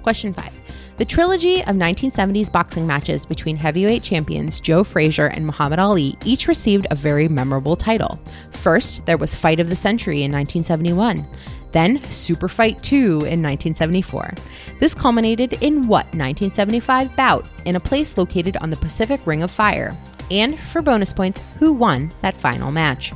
Question 0.02 0.32
five. 0.32 0.54
The 0.96 1.04
trilogy 1.04 1.60
of 1.60 1.76
1970s 1.76 2.50
boxing 2.50 2.86
matches 2.86 3.26
between 3.26 3.56
heavyweight 3.56 4.02
champions 4.02 4.60
Joe 4.60 4.82
Frazier 4.82 5.26
and 5.26 5.46
Muhammad 5.46 5.78
Ali 5.78 6.16
each 6.24 6.48
received 6.48 6.86
a 6.90 6.96
very 6.96 7.28
memorable 7.28 7.76
title. 7.76 8.18
First, 8.52 9.04
there 9.04 9.18
was 9.18 9.34
Fight 9.34 9.60
of 9.60 9.68
the 9.68 9.76
Century 9.76 10.24
in 10.24 10.32
1971. 10.32 11.24
Then, 11.72 12.02
Super 12.10 12.48
Fight 12.48 12.82
2 12.82 12.96
in 12.96 13.42
1974. 13.42 14.34
This 14.80 14.94
culminated 14.94 15.54
in 15.60 15.86
what 15.86 16.06
1975 16.06 17.14
bout 17.16 17.46
in 17.64 17.76
a 17.76 17.80
place 17.80 18.16
located 18.16 18.56
on 18.58 18.70
the 18.70 18.76
Pacific 18.76 19.20
Ring 19.26 19.42
of 19.42 19.50
Fire? 19.50 19.96
And 20.30 20.58
for 20.58 20.82
bonus 20.82 21.12
points, 21.12 21.40
who 21.58 21.72
won 21.72 22.10
that 22.22 22.40
final 22.40 22.70
match? 22.70 23.12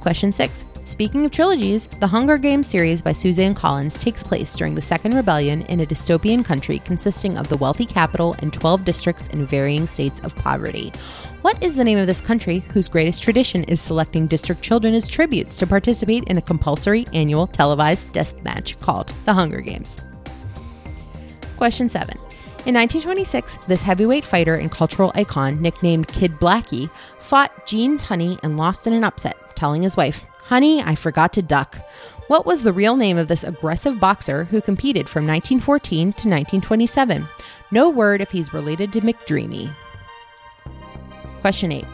Question 0.00 0.32
six. 0.32 0.64
Speaking 0.88 1.26
of 1.26 1.32
trilogies, 1.32 1.86
the 1.86 2.06
Hunger 2.06 2.38
Games 2.38 2.66
series 2.66 3.02
by 3.02 3.12
Suzanne 3.12 3.54
Collins 3.54 3.98
takes 3.98 4.22
place 4.22 4.56
during 4.56 4.74
the 4.74 4.80
Second 4.80 5.14
Rebellion 5.14 5.60
in 5.66 5.80
a 5.80 5.86
dystopian 5.86 6.42
country 6.42 6.78
consisting 6.78 7.36
of 7.36 7.46
the 7.46 7.58
wealthy 7.58 7.84
capital 7.84 8.34
and 8.38 8.54
12 8.54 8.86
districts 8.86 9.26
in 9.26 9.46
varying 9.46 9.86
states 9.86 10.18
of 10.20 10.34
poverty. 10.36 10.90
What 11.42 11.62
is 11.62 11.76
the 11.76 11.84
name 11.84 11.98
of 11.98 12.06
this 12.06 12.22
country 12.22 12.60
whose 12.72 12.88
greatest 12.88 13.22
tradition 13.22 13.64
is 13.64 13.82
selecting 13.82 14.26
district 14.26 14.62
children 14.62 14.94
as 14.94 15.06
tributes 15.06 15.58
to 15.58 15.66
participate 15.66 16.24
in 16.24 16.38
a 16.38 16.42
compulsory 16.42 17.04
annual 17.12 17.46
televised 17.46 18.10
death 18.12 18.42
match 18.42 18.80
called 18.80 19.12
the 19.26 19.34
Hunger 19.34 19.60
Games? 19.60 20.06
Question 21.58 21.90
7. 21.90 22.16
In 22.64 22.74
1926, 22.74 23.66
this 23.66 23.82
heavyweight 23.82 24.24
fighter 24.24 24.54
and 24.54 24.72
cultural 24.72 25.12
icon, 25.14 25.60
nicknamed 25.60 26.08
Kid 26.08 26.32
Blackie, 26.36 26.88
fought 27.18 27.66
Gene 27.66 27.98
Tunney 27.98 28.40
and 28.42 28.56
lost 28.56 28.86
in 28.86 28.94
an 28.94 29.04
upset, 29.04 29.36
telling 29.54 29.82
his 29.82 29.94
wife, 29.94 30.24
Honey, 30.48 30.82
I 30.82 30.94
forgot 30.94 31.34
to 31.34 31.42
duck. 31.42 31.76
What 32.28 32.46
was 32.46 32.62
the 32.62 32.72
real 32.72 32.96
name 32.96 33.18
of 33.18 33.28
this 33.28 33.44
aggressive 33.44 34.00
boxer 34.00 34.44
who 34.44 34.62
competed 34.62 35.06
from 35.06 35.26
1914 35.26 35.98
to 35.98 36.06
1927? 36.06 37.26
No 37.70 37.90
word 37.90 38.22
if 38.22 38.30
he's 38.30 38.54
related 38.54 38.90
to 38.94 39.02
McDreamy. 39.02 39.70
Question 41.42 41.70
8. 41.70 41.84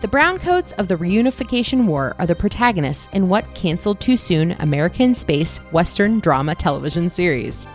The 0.00 0.08
Browncoats 0.08 0.72
of 0.78 0.88
the 0.88 0.96
Reunification 0.96 1.84
War 1.84 2.16
are 2.18 2.26
the 2.26 2.34
protagonists 2.34 3.12
in 3.12 3.28
what 3.28 3.54
canceled 3.54 4.00
too 4.00 4.16
soon 4.16 4.52
American 4.60 5.14
space 5.14 5.58
Western 5.70 6.20
drama 6.20 6.54
television 6.54 7.10
series? 7.10 7.66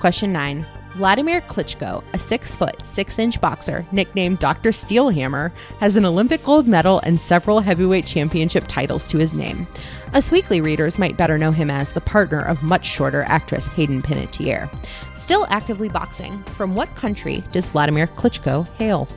Question 0.00 0.34
9. 0.34 0.66
Vladimir 0.94 1.40
Klitschko, 1.40 2.04
a 2.12 2.18
6 2.18 2.54
foot, 2.54 2.84
6 2.84 3.18
inch 3.18 3.40
boxer 3.40 3.86
nicknamed 3.92 4.38
Dr. 4.38 4.70
Steelhammer, 4.70 5.50
has 5.80 5.96
an 5.96 6.04
Olympic 6.04 6.44
gold 6.44 6.68
medal 6.68 7.00
and 7.00 7.18
several 7.18 7.60
heavyweight 7.60 8.04
championship 8.04 8.64
titles 8.68 9.08
to 9.08 9.16
his 9.16 9.32
name. 9.32 9.66
Us 10.12 10.30
weekly 10.30 10.60
readers 10.60 10.98
might 10.98 11.16
better 11.16 11.38
know 11.38 11.50
him 11.50 11.70
as 11.70 11.92
the 11.92 12.00
partner 12.02 12.42
of 12.42 12.62
much 12.62 12.84
shorter 12.84 13.22
actress 13.26 13.66
Hayden 13.68 14.02
Panettiere. 14.02 14.68
Still 15.16 15.46
actively 15.48 15.88
boxing, 15.88 16.42
from 16.42 16.74
what 16.74 16.94
country 16.94 17.42
does 17.52 17.68
Vladimir 17.68 18.06
Klitschko 18.08 18.68
hail? 18.74 19.08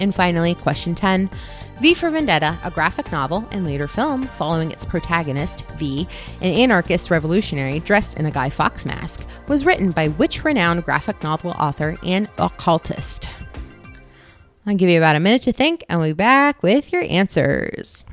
And 0.00 0.14
finally, 0.14 0.54
question 0.54 0.94
10. 0.94 1.30
V 1.82 1.94
for 1.94 2.10
Vendetta, 2.10 2.56
a 2.62 2.70
graphic 2.70 3.10
novel 3.10 3.44
and 3.50 3.64
later 3.64 3.88
film 3.88 4.22
following 4.22 4.70
its 4.70 4.84
protagonist, 4.84 5.68
V, 5.72 6.06
an 6.40 6.52
anarchist 6.52 7.10
revolutionary 7.10 7.80
dressed 7.80 8.18
in 8.18 8.26
a 8.26 8.30
Guy 8.30 8.50
Fawkes 8.50 8.86
mask, 8.86 9.26
was 9.48 9.66
written 9.66 9.90
by 9.90 10.06
which 10.10 10.44
renowned 10.44 10.84
graphic 10.84 11.20
novel 11.24 11.50
author 11.58 11.96
and 12.06 12.30
occultist? 12.38 13.30
I'll 14.64 14.76
give 14.76 14.90
you 14.90 14.98
about 14.98 15.16
a 15.16 15.20
minute 15.20 15.42
to 15.42 15.52
think 15.52 15.82
and 15.88 15.98
we'll 15.98 16.10
be 16.10 16.12
back 16.12 16.62
with 16.62 16.92
your 16.92 17.02
answers. 17.02 18.04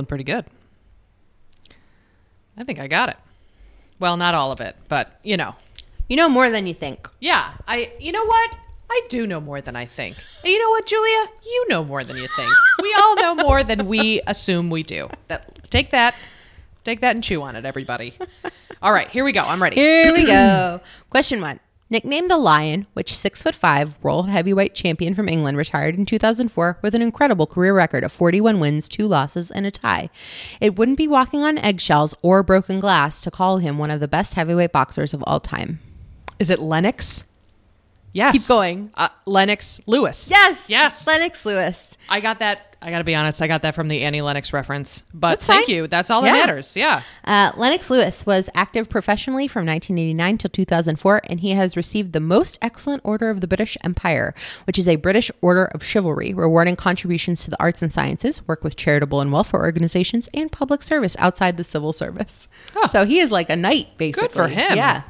Feeling 0.00 0.06
pretty 0.06 0.24
good. 0.24 0.44
I 2.56 2.64
think 2.64 2.78
I 2.78 2.88
got 2.88 3.08
it. 3.08 3.16
Well, 3.98 4.16
not 4.16 4.34
all 4.34 4.52
of 4.52 4.60
it, 4.60 4.76
but 4.88 5.18
you 5.22 5.36
know. 5.36 5.54
You 6.08 6.16
know 6.16 6.28
more 6.28 6.50
than 6.50 6.66
you 6.66 6.74
think. 6.74 7.08
Yeah, 7.20 7.52
I 7.68 7.92
you 8.00 8.12
know 8.12 8.24
what? 8.24 8.56
I 8.90 9.02
do 9.08 9.26
know 9.26 9.40
more 9.40 9.60
than 9.60 9.76
I 9.76 9.84
think. 9.84 10.16
And 10.42 10.52
you 10.52 10.58
know 10.58 10.70
what, 10.70 10.86
Julia? 10.86 11.26
You 11.44 11.66
know 11.68 11.84
more 11.84 12.02
than 12.02 12.16
you 12.16 12.26
think. 12.34 12.52
We 12.82 12.96
all 13.00 13.16
know 13.16 13.34
more 13.36 13.62
than 13.62 13.86
we 13.86 14.20
assume 14.26 14.70
we 14.70 14.82
do. 14.82 15.08
That 15.28 15.70
take 15.70 15.90
that. 15.90 16.14
Take 16.82 17.00
that 17.02 17.14
and 17.14 17.22
chew 17.22 17.42
on 17.42 17.56
it, 17.56 17.66
everybody. 17.66 18.14
All 18.82 18.92
right, 18.92 19.08
here 19.10 19.22
we 19.22 19.32
go. 19.32 19.42
I'm 19.42 19.62
ready. 19.62 19.76
Here 19.76 20.12
we 20.14 20.24
go. 20.24 20.80
Question 21.10 21.40
one. 21.42 21.60
Nicknamed 21.92 22.30
the 22.30 22.38
Lion, 22.38 22.86
which 22.92 23.16
six 23.16 23.42
foot 23.42 23.56
five 23.56 23.98
world 24.00 24.28
heavyweight 24.28 24.76
champion 24.76 25.12
from 25.12 25.28
England 25.28 25.58
retired 25.58 25.96
in 25.96 26.06
2004 26.06 26.78
with 26.82 26.94
an 26.94 27.02
incredible 27.02 27.48
career 27.48 27.74
record 27.74 28.04
of 28.04 28.12
41 28.12 28.60
wins, 28.60 28.88
two 28.88 29.08
losses, 29.08 29.50
and 29.50 29.66
a 29.66 29.72
tie. 29.72 30.08
It 30.60 30.78
wouldn't 30.78 30.98
be 30.98 31.08
walking 31.08 31.42
on 31.42 31.58
eggshells 31.58 32.14
or 32.22 32.44
broken 32.44 32.78
glass 32.78 33.20
to 33.22 33.30
call 33.32 33.58
him 33.58 33.76
one 33.76 33.90
of 33.90 33.98
the 33.98 34.06
best 34.06 34.34
heavyweight 34.34 34.70
boxers 34.70 35.12
of 35.12 35.24
all 35.26 35.40
time. 35.40 35.80
Is 36.38 36.48
it 36.48 36.60
Lennox? 36.60 37.24
Yes. 38.12 38.32
Keep 38.32 38.48
going. 38.48 38.90
Uh, 38.94 39.08
Lennox 39.26 39.80
Lewis. 39.86 40.28
Yes, 40.30 40.68
Yes. 40.68 41.06
Lennox 41.06 41.44
Lewis. 41.46 41.96
I 42.08 42.20
got 42.20 42.40
that. 42.40 42.66
I 42.82 42.90
got 42.90 42.98
to 42.98 43.04
be 43.04 43.14
honest. 43.14 43.42
I 43.42 43.46
got 43.46 43.60
that 43.62 43.74
from 43.74 43.88
the 43.88 44.02
Annie 44.02 44.22
Lennox 44.22 44.54
reference. 44.54 45.04
But 45.12 45.32
That's 45.32 45.46
thank 45.46 45.66
fine. 45.66 45.74
you. 45.76 45.86
That's 45.86 46.10
all 46.10 46.24
Yeah. 46.24 46.32
that 46.32 46.46
matters. 46.46 46.76
Yeah. 46.76 47.02
Uh, 47.26 47.52
Lennox 47.56 47.90
Lewis 47.90 48.24
was 48.24 48.48
active 48.54 48.88
professionally 48.88 49.46
from 49.46 49.66
1989 49.66 50.38
till 50.38 50.48
2004, 50.48 51.20
and 51.24 51.40
he 51.40 51.50
has 51.50 51.76
received 51.76 52.12
the 52.14 52.20
Most 52.20 52.58
Excellent 52.62 53.02
Order 53.04 53.28
of 53.28 53.42
the 53.42 53.46
British 53.46 53.76
Empire, 53.84 54.34
which 54.66 54.78
is 54.78 54.88
a 54.88 54.96
British 54.96 55.30
order 55.42 55.66
of 55.66 55.84
chivalry, 55.84 56.32
rewarding 56.32 56.74
contributions 56.74 57.44
to 57.44 57.50
the 57.50 57.60
arts 57.62 57.82
and 57.82 57.92
sciences, 57.92 58.40
work 58.48 58.64
with 58.64 58.76
charitable 58.76 59.20
and 59.20 59.30
welfare 59.30 59.60
organizations, 59.60 60.28
and 60.32 60.50
public 60.50 60.82
service 60.82 61.14
outside 61.18 61.58
the 61.58 61.64
civil 61.64 61.92
service. 61.92 62.48
Oh. 62.74 62.86
So 62.86 63.04
he 63.04 63.18
is 63.20 63.30
like 63.30 63.50
a 63.50 63.56
knight, 63.56 63.98
basically. 63.98 64.28
for 64.30 64.48
him. 64.48 64.74
Yeah. 64.76 65.02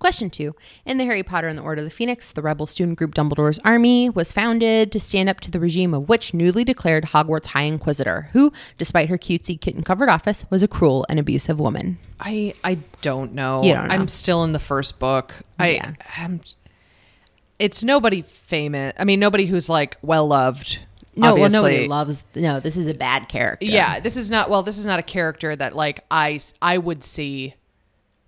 Question 0.00 0.28
two. 0.28 0.54
In 0.84 0.98
the 0.98 1.04
Harry 1.04 1.22
Potter 1.22 1.48
and 1.48 1.56
the 1.56 1.62
Order 1.62 1.80
of 1.80 1.84
the 1.84 1.90
Phoenix, 1.90 2.32
the 2.32 2.42
rebel 2.42 2.66
student 2.66 2.98
group 2.98 3.14
Dumbledore's 3.14 3.60
Army 3.60 4.10
was 4.10 4.32
founded 4.32 4.90
to 4.92 5.00
stand 5.00 5.28
up 5.28 5.40
to 5.40 5.50
the 5.50 5.60
regime 5.60 5.94
of 5.94 6.08
which 6.08 6.34
newly 6.34 6.64
declared 6.64 7.04
Hogwarts 7.04 7.46
High 7.46 7.62
Inquisitor, 7.62 8.28
who, 8.32 8.52
despite 8.76 9.08
her 9.08 9.16
cutesy 9.16 9.58
kitten 9.60 9.82
covered 9.82 10.08
office, 10.08 10.44
was 10.50 10.62
a 10.62 10.68
cruel 10.68 11.06
and 11.08 11.18
abusive 11.20 11.60
woman. 11.60 11.98
I 12.18 12.54
I 12.64 12.78
don't 13.02 13.34
know. 13.34 13.62
You 13.62 13.74
don't 13.74 13.88
know. 13.88 13.94
I'm 13.94 14.08
still 14.08 14.44
in 14.44 14.52
the 14.52 14.58
first 14.58 14.98
book. 14.98 15.34
I 15.58 15.94
am 16.16 16.40
it's 17.58 17.84
nobody 17.84 18.22
famous. 18.22 18.92
I 18.98 19.04
mean, 19.04 19.20
nobody 19.20 19.46
who's 19.46 19.68
like 19.68 19.96
well 20.02 20.26
loved. 20.26 20.80
No, 21.16 21.36
well, 21.36 21.50
nobody 21.50 21.86
loves. 21.86 22.24
No, 22.34 22.58
this 22.58 22.76
is 22.76 22.88
a 22.88 22.94
bad 22.94 23.28
character. 23.28 23.66
Yeah, 23.66 24.00
this 24.00 24.16
is 24.16 24.30
not. 24.30 24.50
Well, 24.50 24.62
this 24.62 24.78
is 24.78 24.86
not 24.86 24.98
a 24.98 25.02
character 25.02 25.54
that 25.54 25.76
like 25.76 26.04
I 26.10 26.40
I 26.60 26.78
would 26.78 27.04
see, 27.04 27.54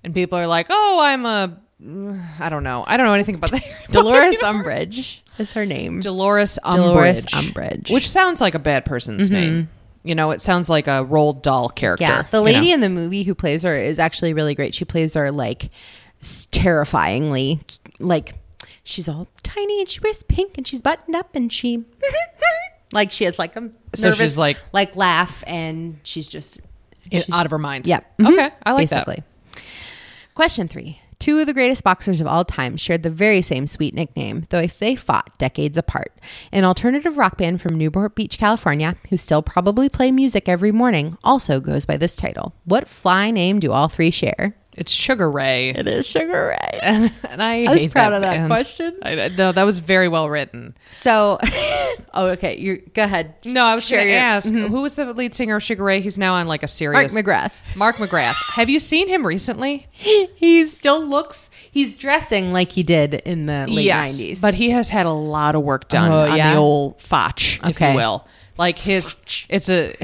and 0.06 0.14
people 0.14 0.38
are 0.38 0.46
like, 0.46 0.68
oh, 0.70 1.00
I'm 1.02 1.26
a. 1.26 1.58
I 2.40 2.48
don't 2.48 2.62
know. 2.62 2.84
I 2.86 2.96
don't 2.96 3.04
know 3.04 3.12
anything 3.12 3.34
about 3.34 3.50
that. 3.50 3.62
Dolores 3.90 4.38
Umbridge 4.38 5.20
is 5.38 5.52
her 5.52 5.66
name. 5.66 6.00
Dolores 6.00 6.58
Umbridge. 6.64 6.74
Dolores 6.76 7.26
Umbridge. 7.26 7.82
Mm-hmm. 7.82 7.92
Which 7.94 8.08
sounds 8.08 8.40
like 8.40 8.54
a 8.54 8.58
bad 8.58 8.86
person's 8.86 9.30
name. 9.30 9.68
You 10.02 10.14
know, 10.14 10.30
it 10.30 10.40
sounds 10.40 10.70
like 10.70 10.86
a 10.86 11.04
Roald 11.04 11.42
Dahl 11.42 11.68
character. 11.68 12.04
yeah, 12.04 12.22
the 12.30 12.38
you 12.38 12.44
lady 12.44 12.68
know? 12.68 12.74
in 12.74 12.80
the 12.80 12.88
movie 12.88 13.24
who 13.24 13.34
plays 13.34 13.62
her 13.64 13.76
is 13.76 13.98
actually 13.98 14.32
really 14.32 14.54
great. 14.54 14.74
She 14.74 14.84
plays 14.86 15.12
her 15.14 15.30
like 15.32 15.68
terrifyingly, 16.50 17.60
like 17.98 18.34
she's 18.82 19.08
all 19.08 19.26
tiny 19.42 19.80
and 19.80 19.88
she 19.88 20.00
wears 20.00 20.22
pink 20.24 20.56
and 20.56 20.66
she's 20.66 20.80
buttoned 20.82 21.14
up 21.16 21.34
and 21.34 21.52
she 21.52 21.84
like 22.92 23.10
she 23.12 23.24
has 23.24 23.38
like 23.38 23.56
a 23.56 23.70
So 23.94 24.08
nervous 24.08 24.18
she's 24.20 24.38
like- 24.38 24.58
like 24.72 24.96
laugh 24.96 25.42
and 25.46 25.98
she's 26.04 26.28
just 26.28 26.58
In- 27.10 27.24
out 27.32 27.44
of 27.46 27.50
her 27.50 27.58
mind. 27.58 27.86
yeah 27.86 28.00
mhm, 28.18 28.32
Okay, 28.32 28.50
I 28.64 28.72
like 28.72 28.88
basically. 28.90 29.22
Question 30.36 30.68
three. 30.68 31.00
Two 31.18 31.38
of 31.38 31.46
the 31.46 31.54
greatest 31.54 31.82
boxers 31.82 32.20
of 32.20 32.26
all 32.26 32.44
time 32.44 32.76
shared 32.76 33.02
the 33.02 33.08
very 33.08 33.40
same 33.40 33.66
sweet 33.66 33.94
nickname, 33.94 34.46
though 34.50 34.58
if 34.58 34.78
they 34.78 34.94
fought 34.94 35.38
decades 35.38 35.78
apart. 35.78 36.12
An 36.52 36.62
alternative 36.62 37.16
rock 37.16 37.38
band 37.38 37.62
from 37.62 37.78
Newport 37.78 38.14
Beach, 38.14 38.36
California, 38.36 38.96
who 39.08 39.16
still 39.16 39.40
probably 39.40 39.88
play 39.88 40.12
music 40.12 40.46
every 40.46 40.72
morning, 40.72 41.16
also 41.24 41.58
goes 41.58 41.86
by 41.86 41.96
this 41.96 42.16
title. 42.16 42.54
What 42.66 42.86
fly 42.86 43.30
name 43.30 43.60
do 43.60 43.72
all 43.72 43.88
three 43.88 44.10
share? 44.10 44.54
That. 44.76 44.80
It's 44.80 44.92
Sugar 44.92 45.30
Ray. 45.30 45.70
It 45.70 45.88
is 45.88 46.06
Sugar 46.06 46.48
Ray. 46.48 46.78
and 46.82 47.42
I, 47.42 47.64
I 47.64 47.74
was 47.74 47.86
proud 47.88 48.12
of 48.12 48.22
that 48.22 48.36
band. 48.36 48.48
question. 48.48 48.98
I, 49.02 49.28
no, 49.28 49.52
that 49.52 49.64
was 49.64 49.78
very 49.78 50.08
well 50.08 50.28
written. 50.28 50.76
So, 50.92 51.38
oh, 52.14 52.28
okay. 52.30 52.58
You 52.58 52.78
go 52.94 53.04
ahead. 53.04 53.34
No, 53.44 53.64
I 53.64 53.74
was 53.74 53.88
going 53.88 54.06
to 54.06 54.12
ask 54.12 54.52
mm-hmm. 54.52 54.66
who 54.66 54.82
was 54.82 54.96
the 54.96 55.12
lead 55.12 55.34
singer 55.34 55.56
of 55.56 55.62
Sugar 55.62 55.84
Ray? 55.84 56.00
He's 56.00 56.18
now 56.18 56.34
on 56.34 56.46
like 56.46 56.62
a 56.62 56.68
series. 56.68 57.12
Mark 57.14 57.26
McGrath. 57.26 57.52
Mark 57.76 57.96
McGrath. 57.96 58.36
Have 58.54 58.68
you 58.68 58.78
seen 58.78 59.08
him 59.08 59.26
recently? 59.26 59.86
He 60.36 60.64
still 60.66 61.04
looks. 61.04 61.50
He's 61.70 61.96
dressing 61.96 62.52
like 62.52 62.70
he 62.70 62.82
did 62.82 63.14
in 63.14 63.46
the 63.46 63.66
late 63.68 63.86
yes, 63.86 64.12
nineties. 64.12 64.40
but 64.40 64.54
he 64.54 64.70
has 64.70 64.88
had 64.88 65.06
a 65.06 65.10
lot 65.10 65.54
of 65.54 65.62
work 65.62 65.88
done 65.88 66.12
Oh, 66.12 66.30
on 66.30 66.36
yeah? 66.36 66.52
the 66.52 66.58
old 66.58 67.00
fotch, 67.00 67.58
if 67.64 67.70
Okay. 67.70 67.90
you 67.92 67.96
will. 67.96 68.26
Like 68.58 68.78
his, 68.78 69.14
it's 69.48 69.68
a. 69.70 69.94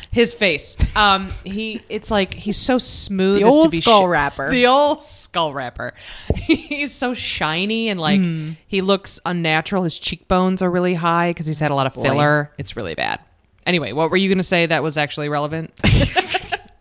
his 0.10 0.34
face. 0.34 0.76
Um, 0.96 1.30
he 1.44 1.82
it's 1.88 2.10
like 2.10 2.34
he's 2.34 2.56
so 2.56 2.78
smooth. 2.78 3.40
The 3.40 3.46
as 3.46 3.54
to 3.54 3.60
old 3.60 3.70
be 3.70 3.80
skull 3.80 4.08
wrapper. 4.08 4.50
The 4.62 4.66
old 4.66 5.02
skull 5.02 5.52
wrapper. 5.54 5.94
he's 6.34 6.92
so 6.94 7.14
shiny 7.14 7.88
and 7.88 8.00
like 8.00 8.20
Hmm. 8.20 8.52
he 8.66 8.80
looks 8.80 9.20
unnatural. 9.26 9.82
His 9.84 9.98
cheekbones 9.98 10.62
are 10.62 10.70
really 10.70 10.94
high 10.94 11.30
because 11.30 11.46
he's 11.46 11.60
had 11.60 11.70
a 11.70 11.74
lot 11.74 11.86
of 11.86 11.94
filler. 11.94 12.52
It's 12.58 12.76
really 12.76 12.94
bad. 12.94 13.20
Anyway, 13.64 13.92
what 13.92 14.10
were 14.10 14.16
you 14.16 14.28
going 14.28 14.38
to 14.38 14.42
say 14.44 14.66
that 14.66 14.82
was 14.82 14.98
actually 14.98 15.28
relevant? 15.28 15.72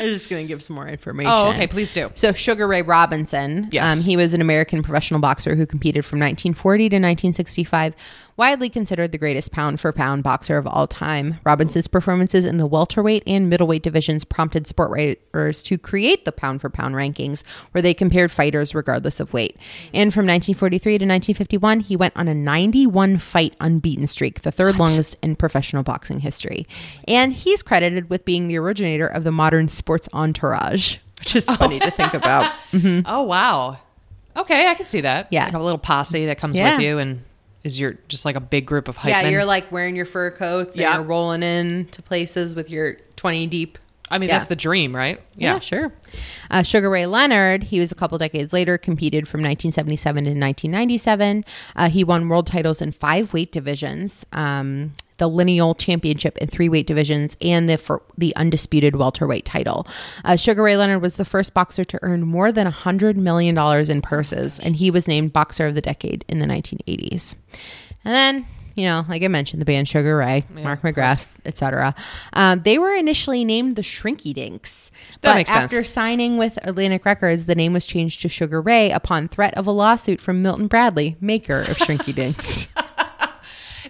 I'm 0.02 0.08
just 0.10 0.30
going 0.30 0.44
to 0.46 0.48
give 0.48 0.64
some 0.64 0.76
more 0.76 0.88
information. 0.88 1.32
oh, 1.34 1.52
okay. 1.52 1.68
Please 1.68 1.94
do. 1.94 2.12
So 2.16 2.34
Sugar 2.34 2.68
Ray 2.68 2.82
Robinson, 2.82 3.70
Yes. 3.72 4.00
um, 4.00 4.04
he 4.10 4.18
was 4.18 4.34
an 4.34 4.42
American 4.42 4.82
professional 4.82 5.20
boxer 5.20 5.56
who 5.56 5.66
competed 5.68 6.04
from 6.06 6.20
1940 6.20 6.90
to 6.90 6.96
1965, 6.96 7.94
widely 8.38 8.70
considered 8.70 9.12
the 9.12 9.18
greatest 9.20 9.52
pound 9.52 9.80
for 9.80 9.92
pound 9.92 10.24
boxer 10.24 10.58
of 10.58 10.66
all 10.66 10.88
time. 10.88 11.38
Robinson's 11.46 11.88
performances 11.88 12.46
in 12.46 12.58
the 12.58 12.66
welterweight 12.66 13.22
and 13.28 13.48
middleweight 13.50 13.84
divisions 13.84 14.24
prompted 14.26 14.66
sport 14.66 14.90
writers 14.90 15.62
to 15.62 15.78
create 15.78 16.26
the 16.26 16.32
pound 16.32 16.62
for 16.62 16.70
pound 16.70 16.96
rankings, 16.96 17.44
where 17.72 17.82
they 17.84 17.94
compared 17.94 18.32
fighters 18.32 18.74
regardless 18.74 19.20
of 19.20 19.32
weight. 19.34 19.56
And 19.94 20.12
from 20.12 20.26
1943 20.26 20.94
to 20.94 20.96
1951, 21.06 21.82
he 21.82 21.96
went 21.96 22.18
on 22.18 22.28
a 22.28 22.34
91 22.34 23.20
fight 23.20 23.56
unbeaten 23.60 24.08
streak, 24.08 24.42
the 24.42 24.52
third 24.52 24.80
longest 24.80 25.18
in 25.22 25.36
professional 25.36 25.84
boxing 25.84 26.22
history. 26.22 26.66
And 27.08 27.34
he's 27.34 27.62
credited 27.62 28.10
with 28.10 28.26
being 28.26 28.48
the 28.48 28.58
originator 28.58 29.06
of 29.08 29.24
the 29.24 29.32
modern 29.32 29.68
sports 29.92 30.08
entourage. 30.14 30.98
Which 31.20 31.36
is 31.36 31.44
funny 31.46 31.80
to 31.80 31.92
think 31.92 32.14
about. 32.14 32.54
Oh 33.06 33.24
wow. 33.24 33.78
Okay, 34.38 34.68
I 34.70 34.74
can 34.76 34.86
see 34.86 35.02
that. 35.02 35.28
Yeah. 35.30 35.46
like 35.46 35.54
a 35.54 35.60
little 35.60 35.78
posse 35.78 36.26
that 36.28 36.38
comes 36.38 36.56
Yeah. 36.56 36.72
with 36.78 36.82
you 36.86 36.98
and 37.00 37.24
is 37.66 37.78
your 37.80 37.96
just 38.08 38.24
like 38.24 38.38
a 38.38 38.40
big 38.40 38.66
group 38.66 38.88
of 38.88 38.96
hype 38.96 39.10
Yeah, 39.12 39.24
men. 39.24 39.34
you're 39.34 39.44
like 39.46 39.70
wearing 39.72 39.96
your 39.98 40.06
fur 40.06 40.32
coats 40.32 40.76
and 40.76 40.82
Yeah. 40.82 40.96
you're 40.96 41.04
rolling 41.04 41.44
in 41.44 41.88
to 41.92 42.02
places 42.02 42.56
with 42.56 42.70
your 42.70 42.96
20 43.18 43.46
deep. 43.48 43.78
I 44.10 44.18
mean, 44.20 44.30
Yeah. 44.30 44.36
that's 44.38 44.48
the 44.48 44.56
dream, 44.56 44.96
right? 44.96 45.22
Yeah, 45.36 45.60
sure. 45.60 45.92
Uh, 46.50 46.64
Sugar 46.64 46.90
Ray 46.90 47.06
Leonard, 47.06 47.64
he 47.64 47.80
was 47.80 47.92
a 47.92 47.96
couple 47.96 48.18
decades 48.18 48.52
later, 48.54 48.78
competed 48.78 49.28
from 49.28 49.42
1977 49.42 50.24
to 50.24 50.30
1997. 50.32 51.46
Uh, 51.76 51.90
he 51.90 52.04
won 52.06 52.28
world 52.30 52.48
titles 52.48 52.82
in 52.82 52.92
five 52.94 53.34
weight 53.34 53.52
divisions. 53.52 54.26
Um, 54.34 54.94
the 55.22 55.30
lineal 55.30 55.76
championship 55.76 56.36
in 56.40 56.48
three 56.48 56.68
weight 56.68 56.88
divisions 56.88 57.38
and 57.42 57.70
the 57.70 57.78
for 57.78 58.02
the 58.18 58.36
undisputed 58.36 58.96
welterweight 58.96 59.46
title. 59.46 59.86
Uh, 60.26 60.36
Sugar 60.36 60.64
Ray 60.64 60.76
Leonard 60.76 61.04
was 61.04 61.16
the 61.16 61.24
first 61.24 61.54
boxer 61.54 61.84
to 61.84 62.00
earn 62.02 62.24
more 62.24 62.52
than 62.52 62.66
$100 62.66 63.18
million 63.18 63.56
in 63.56 64.02
purses, 64.02 64.58
and 64.58 64.76
he 64.76 64.90
was 64.90 65.08
named 65.08 65.32
Boxer 65.32 65.68
of 65.68 65.76
the 65.76 65.82
Decade 65.82 66.26
in 66.28 66.40
the 66.40 66.48
1980s. 66.48 67.36
And 68.04 68.16
then, 68.16 68.48
you 68.74 68.86
know, 68.86 69.06
like 69.08 69.22
I 69.22 69.28
mentioned, 69.28 69.62
the 69.62 69.66
band 69.66 69.88
Sugar 69.88 70.18
Ray, 70.18 70.44
Mark 70.50 70.82
McGrath, 70.82 71.28
etc. 71.46 71.94
Um, 72.34 72.64
they 72.64 72.80
were 72.80 72.96
initially 72.96 73.46
named 73.46 73.76
the 73.76 73.84
Shrinky 73.84 74.34
Dinks. 74.34 74.90
That 75.22 75.34
but 75.34 75.36
makes 75.36 75.52
sense. 75.52 75.72
after 75.72 75.84
signing 75.84 76.38
with 76.38 76.58
Atlantic 76.64 77.06
Records, 77.06 77.46
the 77.46 77.54
name 77.54 77.74
was 77.74 77.86
changed 77.86 78.24
to 78.24 78.28
Sugar 78.28 78.60
Ray 78.60 78.90
upon 78.90 79.28
threat 79.28 79.54
of 79.54 79.68
a 79.68 79.72
lawsuit 79.72 80.20
from 80.20 80.42
Milton 80.42 80.66
Bradley, 80.66 81.16
maker 81.22 81.60
of 81.60 81.78
Shrinky 81.78 82.16
Dinks. 82.16 82.68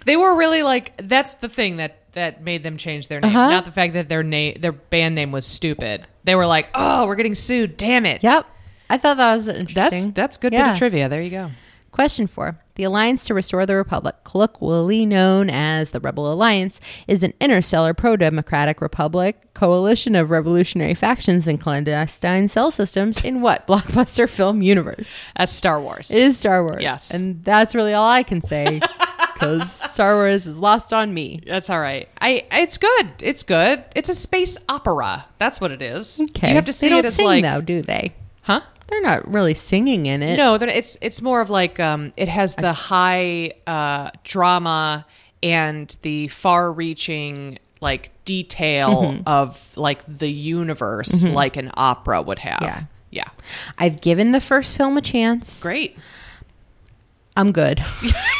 They 0.04 0.16
were 0.16 0.36
really 0.36 0.62
like 0.62 0.96
that's 0.96 1.36
the 1.36 1.48
thing 1.48 1.76
that 1.76 1.98
that 2.12 2.42
made 2.42 2.62
them 2.62 2.76
change 2.76 3.08
their 3.08 3.20
name. 3.20 3.34
Uh-huh. 3.34 3.50
Not 3.50 3.64
the 3.64 3.72
fact 3.72 3.94
that 3.94 4.08
their 4.08 4.22
name 4.22 4.56
their 4.60 4.72
band 4.72 5.14
name 5.14 5.32
was 5.32 5.46
stupid. 5.46 6.06
They 6.24 6.34
were 6.34 6.46
like, 6.46 6.68
"Oh, 6.74 7.06
we're 7.06 7.16
getting 7.16 7.34
sued. 7.34 7.76
Damn 7.76 8.06
it." 8.06 8.22
yep. 8.22 8.46
I 8.90 8.98
thought 8.98 9.16
that 9.16 9.34
was 9.34 9.48
interesting. 9.48 9.74
that's 9.74 10.06
that's 10.14 10.36
good 10.36 10.50
bit 10.50 10.60
of 10.60 10.76
trivia. 10.76 11.08
There 11.08 11.22
you 11.22 11.30
go. 11.30 11.50
Question 11.92 12.26
four. 12.26 12.58
The 12.74 12.84
Alliance 12.84 13.26
to 13.26 13.34
Restore 13.34 13.66
the 13.66 13.76
Republic, 13.76 14.14
colloquially 14.24 15.04
known 15.04 15.50
as 15.50 15.90
the 15.90 16.00
Rebel 16.00 16.32
Alliance, 16.32 16.80
is 17.06 17.22
an 17.22 17.34
interstellar 17.38 17.92
pro 17.92 18.16
democratic 18.16 18.80
republic 18.80 19.52
coalition 19.52 20.14
of 20.14 20.30
revolutionary 20.30 20.94
factions 20.94 21.46
and 21.46 21.60
clandestine 21.60 22.48
cell 22.48 22.70
systems 22.70 23.22
in 23.22 23.42
what 23.42 23.66
blockbuster 23.68 24.26
film 24.28 24.62
universe? 24.62 25.10
That's 25.36 25.52
Star 25.52 25.82
Wars. 25.82 26.10
It 26.10 26.22
is 26.22 26.38
Star 26.38 26.64
Wars. 26.64 26.82
Yes. 26.82 27.10
And 27.10 27.44
that's 27.44 27.74
really 27.74 27.92
all 27.92 28.08
I 28.08 28.22
can 28.22 28.40
say 28.40 28.80
because 29.42 29.72
Star 29.72 30.14
Wars 30.16 30.46
is 30.46 30.56
lost 30.56 30.92
on 30.92 31.12
me. 31.12 31.40
That's 31.46 31.68
all 31.70 31.80
right. 31.80 32.08
I 32.20 32.44
it's 32.52 32.78
good. 32.78 33.08
It's 33.20 33.42
good. 33.42 33.84
It's 33.96 34.08
a 34.08 34.14
space 34.14 34.56
opera. 34.68 35.26
That's 35.38 35.60
what 35.60 35.70
it 35.70 35.82
is. 35.82 36.20
Okay. 36.20 36.48
You 36.50 36.54
have 36.54 36.64
to 36.66 36.72
see 36.72 36.86
they 36.86 36.90
don't 36.90 37.04
it 37.04 37.08
as 37.08 37.14
sing, 37.14 37.26
like, 37.26 37.42
though, 37.44 37.60
do 37.60 37.82
they? 37.82 38.14
huh? 38.42 38.60
They're 38.88 39.02
not 39.02 39.26
really 39.30 39.54
singing 39.54 40.06
in 40.06 40.22
it. 40.22 40.36
No, 40.36 40.54
it's 40.54 40.98
it's 41.00 41.22
more 41.22 41.40
of 41.40 41.48
like 41.50 41.80
um, 41.80 42.12
it 42.16 42.28
has 42.28 42.56
the 42.56 42.72
high 42.72 43.52
uh, 43.66 44.10
drama 44.22 45.06
and 45.42 45.96
the 46.02 46.28
far-reaching 46.28 47.58
like 47.80 48.12
detail 48.24 49.02
Mm-hmm. 49.02 49.22
of 49.26 49.76
like 49.76 50.04
the 50.06 50.30
universe, 50.30 51.24
like 51.24 51.56
an 51.56 51.70
opera 51.74 52.22
would 52.22 52.38
have. 52.40 52.58
Yeah. 52.62 52.82
yeah, 53.10 53.28
I've 53.78 54.00
given 54.00 54.32
the 54.32 54.40
first 54.40 54.76
film 54.76 54.96
a 54.96 55.00
chance. 55.00 55.62
great, 55.62 55.96
I'm 57.36 57.50
good. 57.50 57.82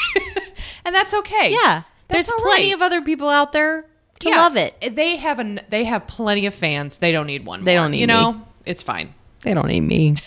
and 0.93 1.01
that's 1.01 1.15
okay. 1.15 1.51
Yeah. 1.53 1.85
That's 2.09 2.29
There's 2.29 2.43
plenty 2.43 2.65
right. 2.67 2.75
of 2.75 2.83
other 2.83 3.01
people 3.01 3.31
out 3.31 3.53
there 3.55 3.87
to 4.21 4.29
Yeah. 4.29 4.43
love 4.43 4.57
it. 4.57 4.95
They 4.95 5.17
have 5.17 5.39
an 5.39 5.61
they 5.71 5.85
have 5.85 6.07
plenty 6.07 6.45
of 6.45 6.55
fans. 6.55 6.99
They 6.99 7.13
don't 7.13 7.27
need 7.27 7.47
one. 7.47 7.65
They 7.65 7.77
more. 7.77 7.85
don't 7.85 7.91
need 7.93 8.01
you 8.01 8.07
know. 8.07 8.33
me. 8.33 8.41
It's 8.67 8.83
fine. 8.83 9.15
They 9.41 9.55
don't 9.55 9.69
need 9.69 9.81
me. 9.81 10.17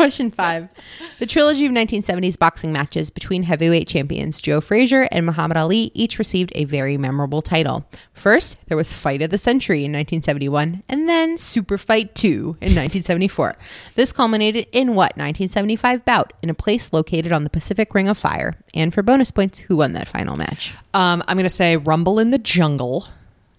Question 0.00 0.30
five. 0.30 0.70
The 1.18 1.26
trilogy 1.26 1.66
of 1.66 1.72
1970s 1.72 2.38
boxing 2.38 2.72
matches 2.72 3.10
between 3.10 3.42
heavyweight 3.42 3.86
champions 3.86 4.40
Joe 4.40 4.62
Frazier 4.62 5.06
and 5.12 5.26
Muhammad 5.26 5.58
Ali 5.58 5.90
each 5.92 6.18
received 6.18 6.52
a 6.54 6.64
very 6.64 6.96
memorable 6.96 7.42
title. 7.42 7.84
First, 8.14 8.56
there 8.68 8.78
was 8.78 8.94
Fight 8.94 9.20
of 9.20 9.28
the 9.28 9.36
Century 9.36 9.80
in 9.80 9.92
1971, 9.92 10.84
and 10.88 11.06
then 11.06 11.36
Super 11.36 11.76
Fight 11.76 12.14
2 12.14 12.28
in 12.30 12.74
1974. 12.74 13.58
This 13.94 14.10
culminated 14.10 14.68
in 14.72 14.94
what 14.94 15.18
1975 15.18 16.06
bout 16.06 16.32
in 16.40 16.48
a 16.48 16.54
place 16.54 16.94
located 16.94 17.30
on 17.30 17.44
the 17.44 17.50
Pacific 17.50 17.92
Ring 17.94 18.08
of 18.08 18.16
Fire. 18.16 18.54
And 18.72 18.94
for 18.94 19.02
bonus 19.02 19.30
points, 19.30 19.58
who 19.58 19.76
won 19.76 19.92
that 19.92 20.08
final 20.08 20.34
match? 20.34 20.72
Um, 20.94 21.22
I'm 21.28 21.36
gonna 21.36 21.50
say 21.50 21.76
Rumble 21.76 22.18
in 22.18 22.30
the 22.30 22.38
Jungle. 22.38 23.06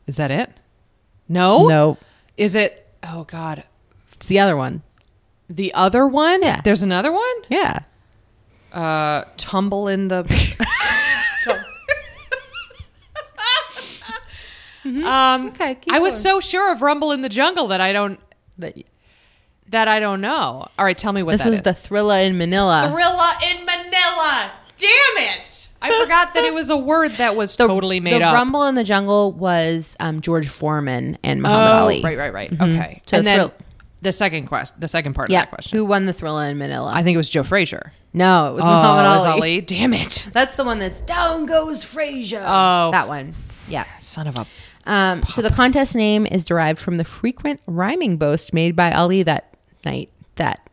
Is 0.08 0.16
that 0.16 0.32
it? 0.32 0.50
No. 1.30 1.68
No, 1.68 1.98
Is 2.36 2.56
it? 2.56 2.88
Oh 3.04 3.26
God. 3.26 3.64
it's 4.14 4.26
the 4.26 4.40
other 4.40 4.58
one. 4.58 4.82
The 5.52 5.74
other 5.74 6.08
one? 6.08 6.42
Yeah. 6.42 6.62
There's 6.64 6.82
another 6.82 7.12
one? 7.12 7.36
Yeah. 7.50 7.80
Uh, 8.72 9.26
tumble 9.38 9.88
in 9.90 10.08
the. 10.08 10.24
um, 14.86 15.48
Okay, 15.48 15.78
I 15.90 16.00
was 16.00 16.14
going. 16.14 16.22
so 16.22 16.40
sure 16.40 16.72
of 16.72 16.82
Rumble 16.82 17.12
in 17.12 17.22
the 17.22 17.30
Jungle 17.30 17.68
that 17.68 17.82
I 17.82 17.94
don't 17.94 18.20
But 18.58 18.78
that 19.70 19.88
I 19.88 20.00
don't 20.00 20.22
know. 20.22 20.68
All 20.78 20.86
right, 20.86 20.98
tell 20.98 21.14
me 21.14 21.22
what 21.24 21.38
that 21.38 21.48
is. 21.48 21.58
this 21.58 21.62
that 21.64 21.76
is. 21.78 21.82
the 21.84 21.90
Thrilla 21.90 22.26
in 22.26 22.38
Manila. 22.38 22.92
Thrilla 22.94 23.34
in 23.52 23.66
Manila. 23.66 24.52
Damn 24.78 24.90
it! 25.38 25.68
I 25.82 26.02
forgot 26.02 26.34
that 26.34 26.44
it 26.44 26.54
was 26.54 26.70
a 26.70 26.78
word 26.78 27.12
that 27.14 27.36
was 27.36 27.56
The- 27.58 27.68
totally 27.68 28.00
made 28.00 28.22
the 28.22 28.26
up. 28.26 28.34
Rumble 28.34 28.64
in 28.64 28.76
the 28.76 28.84
Jungle 28.84 29.32
was 29.32 29.96
um, 30.00 30.22
George 30.22 30.48
Foreman 30.48 31.18
and 31.24 31.42
Muhammad 31.42 31.72
oh, 31.72 31.84
Ali. 31.84 32.02
right, 32.02 32.18
right, 32.18 32.34
right. 32.34 32.52
Okay, 32.54 33.02
So 33.06 33.18
and 33.18 33.28
then 33.28 33.52
the 34.02 34.12
second 34.12 34.48
quest, 34.48 34.80
the 34.80 34.88
second 34.88 35.14
part 35.14 35.30
Yeah. 35.30 35.40
of 35.40 35.46
that 35.46 35.52
question. 35.52 35.78
Who 35.78 35.86
won 35.86 36.06
the 36.06 36.14
Thrilla 36.14 36.50
in 36.50 36.58
Manila? 36.58 36.92
I 36.94 37.04
think 37.04 37.14
it 37.16 37.18
was 37.18 37.30
Joe 37.30 37.44
Frazier. 37.44 37.94
no, 38.14 38.50
it 38.50 38.54
was 38.56 38.64
Oh, 38.64 38.68
Muhammad 38.68 39.06
it 39.06 39.16
was 39.16 39.26
Ali. 39.26 39.40
Ali. 39.42 39.62
Damn 39.62 39.94
it! 39.94 40.28
That's 40.34 40.56
the 40.56 40.64
one 40.64 40.80
that's 40.80 41.02
down 41.02 41.46
goes 41.46 41.84
Frazier. 41.84 42.44
Oh, 42.46 42.92
that 42.92 43.08
one. 43.08 43.34
Yeah. 43.68 43.86
son 44.00 44.28
of 44.28 44.36
a. 44.38 44.46
Um, 44.86 45.22
so 45.30 45.42
the 45.44 45.52
contest 45.52 45.96
name 45.96 46.26
is 46.26 46.44
derived 46.44 46.80
from 46.80 46.98
the 46.98 47.04
frequent 47.06 47.60
rhyming 47.68 48.18
boast 48.18 48.52
made 48.54 48.76
by 48.76 48.92
Ali 48.92 49.22
that 49.24 49.56
night. 49.86 50.10
That 50.36 50.68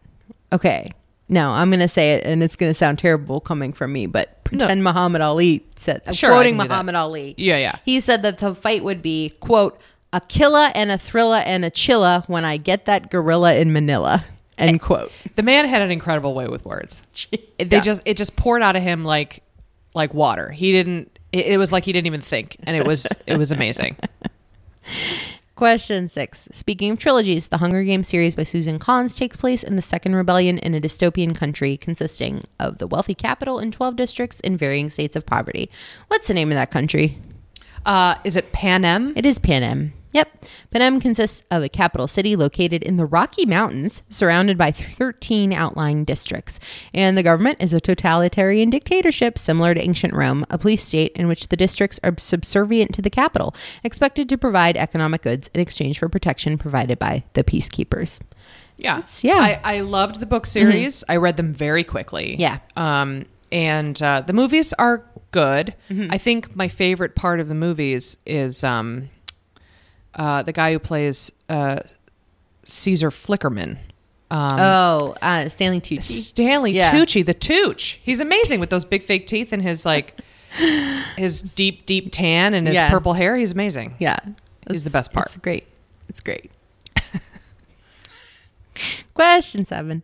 okay. 0.52 0.90
No, 1.28 1.50
I'm 1.50 1.68
going 1.68 1.80
to 1.80 1.88
say 1.88 2.14
it, 2.14 2.24
and 2.24 2.42
it's 2.42 2.56
going 2.56 2.70
to 2.70 2.74
sound 2.74 2.98
terrible 2.98 3.38
coming 3.42 3.74
from 3.74 3.92
me, 3.92 4.06
but 4.06 4.42
pretend 4.44 4.82
Muhammad 4.82 5.20
Ali 5.20 5.62
said. 5.76 6.00
Sure, 6.16 6.30
quoting. 6.30 6.56
Muhammad 6.56 6.94
Ali. 6.94 7.34
Yeah, 7.36 7.58
yeah. 7.58 7.76
He 7.84 8.00
said 8.00 8.22
that 8.22 8.38
the 8.38 8.54
fight 8.54 8.82
would 8.82 9.02
be 9.02 9.34
quote 9.40 9.78
a 10.12 10.20
killer 10.22 10.70
and 10.74 10.90
a 10.90 10.98
thriller 10.98 11.42
and 11.44 11.64
a 11.64 11.70
chilla 11.70 12.26
when 12.28 12.44
I 12.44 12.56
get 12.56 12.86
that 12.86 13.10
gorilla 13.10 13.54
in 13.56 13.72
Manila. 13.72 14.24
End 14.56 14.80
quote. 14.80 15.12
The 15.36 15.42
man 15.42 15.68
had 15.68 15.82
an 15.82 15.90
incredible 15.90 16.34
way 16.34 16.48
with 16.48 16.64
words. 16.64 17.02
It, 17.30 17.58
they 17.70 17.76
Yeah. 17.76 17.82
just 17.82 18.02
it 18.04 18.16
just 18.16 18.34
poured 18.36 18.62
out 18.62 18.74
of 18.76 18.82
him 18.82 19.04
like 19.04 19.42
like 19.94 20.12
water. 20.14 20.50
He 20.50 20.72
didn't. 20.72 21.18
It, 21.32 21.46
it 21.46 21.58
was 21.58 21.72
like 21.72 21.84
he 21.84 21.92
didn't 21.92 22.06
even 22.06 22.20
think, 22.22 22.56
and 22.64 22.74
it 22.76 22.86
was 22.86 23.06
it 23.26 23.36
was 23.36 23.52
amazing. 23.52 23.96
Question 25.54 26.08
six. 26.08 26.48
Speaking 26.52 26.92
of 26.92 26.98
trilogies, 27.00 27.48
the 27.48 27.58
Hunger 27.58 27.82
Games 27.82 28.06
series 28.08 28.36
by 28.36 28.44
Susan 28.44 28.78
Collins 28.78 29.16
takes 29.16 29.36
place 29.36 29.64
in 29.64 29.74
the 29.74 29.82
Second 29.82 30.14
Rebellion 30.14 30.58
in 30.58 30.72
a 30.72 30.80
dystopian 30.80 31.34
country 31.34 31.76
consisting 31.76 32.42
of 32.60 32.78
the 32.78 32.86
wealthy 32.86 33.14
capital 33.14 33.58
and 33.58 33.72
12 33.72 33.96
districts 33.96 34.38
in 34.40 34.56
varying 34.56 34.88
states 34.88 35.16
of 35.16 35.26
poverty. 35.26 35.68
What's 36.06 36.28
the 36.28 36.34
name 36.34 36.52
of 36.52 36.56
that 36.56 36.70
country? 36.70 37.18
Uh, 37.84 38.14
is 38.22 38.36
it 38.36 38.52
Panem? 38.52 39.12
It 39.16 39.26
is 39.26 39.40
Panem. 39.40 39.92
Yep. 40.12 40.44
Panem 40.70 41.00
consists 41.00 41.42
of 41.50 41.62
a 41.62 41.68
capital 41.68 42.08
city 42.08 42.34
located 42.36 42.82
in 42.82 42.96
the 42.96 43.06
Rocky 43.06 43.44
Mountains, 43.44 44.02
surrounded 44.08 44.56
by 44.56 44.70
13 44.70 45.52
outlying 45.52 46.04
districts. 46.04 46.58
And 46.94 47.16
the 47.16 47.22
government 47.22 47.58
is 47.60 47.72
a 47.72 47.80
totalitarian 47.80 48.70
dictatorship 48.70 49.38
similar 49.38 49.74
to 49.74 49.80
ancient 49.80 50.14
Rome, 50.14 50.46
a 50.50 50.58
police 50.58 50.84
state 50.84 51.12
in 51.14 51.28
which 51.28 51.48
the 51.48 51.56
districts 51.56 52.00
are 52.02 52.14
subservient 52.16 52.94
to 52.94 53.02
the 53.02 53.10
capital, 53.10 53.54
expected 53.84 54.28
to 54.28 54.38
provide 54.38 54.76
economic 54.76 55.22
goods 55.22 55.50
in 55.54 55.60
exchange 55.60 55.98
for 55.98 56.08
protection 56.08 56.58
provided 56.58 56.98
by 56.98 57.24
the 57.34 57.44
peacekeepers. 57.44 58.20
Yeah, 58.76 59.02
yeah. 59.22 59.58
I, 59.64 59.76
I 59.76 59.80
loved 59.80 60.20
the 60.20 60.26
book 60.26 60.46
series. 60.46 61.02
I 61.08 61.16
read 61.16 61.36
them 61.36 61.52
very 61.52 61.84
quickly. 61.84 62.36
Yeah. 62.38 62.60
um, 62.76 63.26
and 63.50 64.00
uh, 64.02 64.20
the 64.20 64.32
movies 64.32 64.72
are 64.74 65.04
good. 65.30 65.74
I 66.10 66.18
think 66.18 66.54
my 66.54 66.68
favorite 66.68 67.14
part 67.14 67.40
of 67.40 67.48
the 67.48 67.54
movies 67.54 68.16
is 68.26 68.62
um, 68.62 69.08
uh, 70.14 70.42
the 70.42 70.52
guy 70.52 70.72
who 70.72 70.78
plays 70.78 71.30
uh, 71.48 71.80
Caesar 72.64 73.10
Flickerman. 73.10 73.78
Um, 74.30 74.50
Oh, 74.60 75.16
uh, 75.22 75.48
Stanley 75.48 75.80
Tucci. 75.80 76.02
Stanley 76.02 76.72
Yeah. 76.72 76.90
Tucci, 76.92 77.24
the 77.24 77.32
Tooch. 77.34 77.98
He's 78.02 78.20
amazing 78.20 78.60
with 78.60 78.68
those 78.70 78.84
big 78.84 79.02
fake 79.02 79.26
teeth 79.26 79.52
and 79.52 79.62
his 79.62 79.86
like 79.86 80.18
his 81.16 81.40
deep, 81.42 81.86
deep 81.86 82.10
tan 82.12 82.52
and 82.54 82.66
his 82.66 82.74
Yeah. 82.74 82.90
purple 82.90 83.14
hair. 83.14 83.36
He's 83.36 83.52
amazing. 83.52 83.94
Yeah. 83.98 84.18
He's 84.70 84.84
the 84.84 84.90
best 84.90 85.12
part. 85.12 85.28
It's 85.28 85.36
great. 85.36 85.66
It's 86.10 86.20
great. 86.20 86.50
Question 89.14 89.64
seven. 89.64 90.02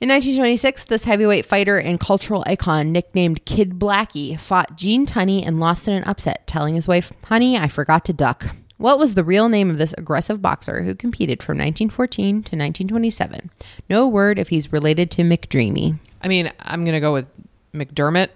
In 0.00 0.10
1926, 0.10 0.84
this 0.84 1.04
heavyweight 1.04 1.46
fighter 1.46 1.78
and 1.78 1.98
cultural 1.98 2.44
icon, 2.46 2.92
nicknamed 2.92 3.44
Kid 3.46 3.78
Blackie, 3.78 4.38
fought 4.38 4.76
Gene 4.76 5.06
Tunney 5.06 5.46
and 5.46 5.58
lost 5.58 5.88
in 5.88 5.94
an 5.94 6.04
upset, 6.04 6.46
telling 6.46 6.74
his 6.74 6.86
wife, 6.86 7.12
Honey, 7.24 7.56
I 7.56 7.68
forgot 7.68 8.04
to 8.06 8.12
duck. 8.12 8.54
What 8.78 8.98
was 8.98 9.14
the 9.14 9.24
real 9.24 9.48
name 9.48 9.70
of 9.70 9.78
this 9.78 9.94
aggressive 9.96 10.42
boxer 10.42 10.82
who 10.82 10.94
competed 10.94 11.42
from 11.42 11.56
1914 11.56 12.34
to 12.34 12.38
1927? 12.38 13.50
No 13.88 14.06
word 14.06 14.38
if 14.38 14.48
he's 14.48 14.72
related 14.72 15.10
to 15.12 15.22
McDreamy. 15.22 15.98
I 16.22 16.28
mean, 16.28 16.52
I'm 16.60 16.84
gonna 16.84 17.00
go 17.00 17.12
with 17.12 17.28
McDermott. 17.72 18.28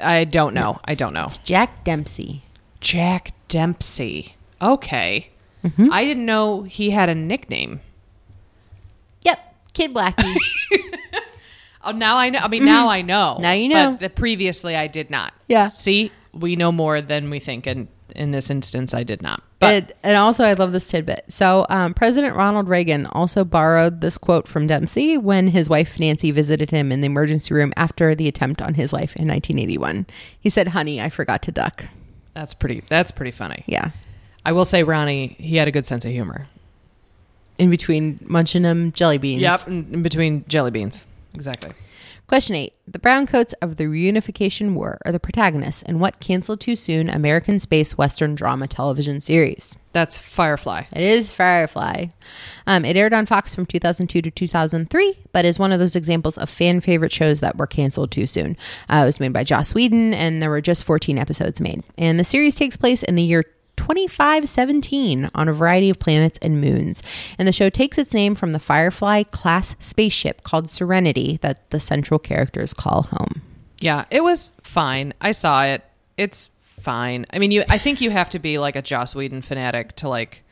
I 0.00 0.24
don't 0.24 0.54
know. 0.54 0.80
I 0.84 0.94
don't 0.94 1.12
know. 1.12 1.26
It's 1.26 1.38
Jack 1.38 1.84
Dempsey. 1.84 2.42
Jack 2.80 3.32
Dempsey. 3.48 4.36
Okay. 4.62 5.30
Mm-hmm. 5.64 5.92
I 5.92 6.04
didn't 6.04 6.24
know 6.24 6.62
he 6.62 6.90
had 6.90 7.10
a 7.10 7.14
nickname. 7.14 7.80
Yep, 9.22 9.54
Kid 9.74 9.92
Blackie. 9.92 10.36
Oh, 11.88 11.92
now 11.92 12.16
I 12.16 12.28
know. 12.28 12.40
I 12.40 12.48
mean, 12.48 12.64
now 12.66 12.88
I 12.88 13.02
know. 13.02 13.34
Mm-hmm. 13.34 13.42
Now 13.42 13.52
you 13.52 13.68
know. 13.68 13.90
But 13.92 14.00
the, 14.00 14.10
previously, 14.10 14.76
I 14.76 14.88
did 14.88 15.10
not. 15.10 15.32
Yeah. 15.46 15.68
See, 15.68 16.12
we 16.34 16.54
know 16.56 16.70
more 16.70 17.00
than 17.00 17.30
we 17.30 17.38
think, 17.38 17.66
and 17.66 17.88
in 18.16 18.30
this 18.30 18.50
instance, 18.50 18.94
I 18.94 19.02
did 19.02 19.22
not. 19.22 19.42
But 19.58 19.74
and, 19.74 19.92
and 20.02 20.16
also, 20.16 20.44
I 20.44 20.52
love 20.52 20.72
this 20.72 20.88
tidbit. 20.88 21.24
So, 21.28 21.66
um, 21.68 21.94
President 21.94 22.36
Ronald 22.36 22.68
Reagan 22.68 23.06
also 23.06 23.44
borrowed 23.44 24.00
this 24.00 24.16
quote 24.18 24.46
from 24.46 24.66
Dempsey 24.66 25.18
when 25.18 25.48
his 25.48 25.68
wife 25.68 25.98
Nancy 25.98 26.30
visited 26.30 26.70
him 26.70 26.92
in 26.92 27.00
the 27.00 27.06
emergency 27.06 27.52
room 27.54 27.72
after 27.76 28.14
the 28.14 28.28
attempt 28.28 28.62
on 28.62 28.74
his 28.74 28.92
life 28.92 29.16
in 29.16 29.26
1981. 29.26 30.06
He 30.38 30.48
said, 30.50 30.68
"Honey, 30.68 31.00
I 31.00 31.08
forgot 31.08 31.42
to 31.42 31.52
duck." 31.52 31.86
that's 32.34 32.54
pretty. 32.54 32.84
That's 32.88 33.10
pretty 33.10 33.32
funny. 33.32 33.64
Yeah, 33.66 33.90
I 34.44 34.52
will 34.52 34.64
say, 34.64 34.84
Ronnie, 34.84 35.36
he 35.38 35.56
had 35.56 35.66
a 35.66 35.72
good 35.72 35.86
sense 35.86 36.04
of 36.04 36.12
humor. 36.12 36.46
in 37.58 37.70
between 37.70 38.20
munching 38.22 38.62
them 38.62 38.92
jelly 38.92 39.18
beans. 39.18 39.42
Yep, 39.42 39.66
in, 39.66 39.94
in 39.94 40.02
between 40.02 40.44
jelly 40.46 40.70
beans. 40.70 41.04
Exactly. 41.34 41.72
Question 42.28 42.56
eight: 42.56 42.74
The 42.86 42.98
Browncoats 42.98 43.54
of 43.62 43.76
the 43.76 43.84
Reunification 43.84 44.74
War 44.74 44.98
are 45.06 45.12
the 45.12 45.18
protagonists 45.18 45.80
in 45.80 45.98
what 45.98 46.20
canceled 46.20 46.60
too 46.60 46.76
soon 46.76 47.08
American 47.08 47.58
space 47.58 47.96
western 47.96 48.34
drama 48.34 48.68
television 48.68 49.22
series? 49.22 49.78
That's 49.94 50.18
Firefly. 50.18 50.82
It 50.94 51.02
is 51.02 51.32
Firefly. 51.32 52.08
Um, 52.66 52.84
it 52.84 52.98
aired 52.98 53.14
on 53.14 53.24
Fox 53.24 53.54
from 53.54 53.64
2002 53.64 54.20
to 54.20 54.30
2003, 54.30 55.18
but 55.32 55.46
is 55.46 55.58
one 55.58 55.72
of 55.72 55.80
those 55.80 55.96
examples 55.96 56.36
of 56.36 56.50
fan 56.50 56.82
favorite 56.82 57.12
shows 57.12 57.40
that 57.40 57.56
were 57.56 57.66
canceled 57.66 58.10
too 58.10 58.26
soon. 58.26 58.58
Uh, 58.90 58.96
it 58.96 59.06
was 59.06 59.20
made 59.20 59.32
by 59.32 59.42
Joss 59.42 59.72
Whedon, 59.72 60.12
and 60.12 60.42
there 60.42 60.50
were 60.50 60.60
just 60.60 60.84
14 60.84 61.16
episodes 61.16 61.62
made. 61.62 61.82
And 61.96 62.20
the 62.20 62.24
series 62.24 62.56
takes 62.56 62.76
place 62.76 63.02
in 63.02 63.14
the 63.14 63.22
year 63.22 63.42
2517 63.88 65.30
on 65.34 65.48
a 65.48 65.52
variety 65.52 65.90
of 65.90 65.98
planets 65.98 66.38
and 66.42 66.60
moons. 66.60 67.02
And 67.38 67.46
the 67.48 67.52
show 67.52 67.70
takes 67.70 67.98
its 67.98 68.14
name 68.14 68.34
from 68.34 68.52
the 68.52 68.58
Firefly 68.58 69.24
class 69.24 69.74
spaceship 69.78 70.42
called 70.42 70.70
Serenity 70.70 71.38
that 71.42 71.70
the 71.70 71.80
central 71.80 72.18
characters 72.18 72.74
call 72.74 73.02
home. 73.04 73.42
Yeah, 73.80 74.04
it 74.10 74.22
was 74.22 74.52
fine. 74.62 75.14
I 75.20 75.30
saw 75.32 75.64
it. 75.64 75.82
It's 76.16 76.50
fine. 76.80 77.26
I 77.30 77.38
mean, 77.38 77.50
you. 77.50 77.64
I 77.68 77.78
think 77.78 78.00
you 78.00 78.10
have 78.10 78.30
to 78.30 78.38
be 78.38 78.58
like 78.58 78.76
a 78.76 78.82
Joss 78.82 79.14
Whedon 79.14 79.42
fanatic 79.42 79.94
to 79.96 80.08
like 80.08 80.42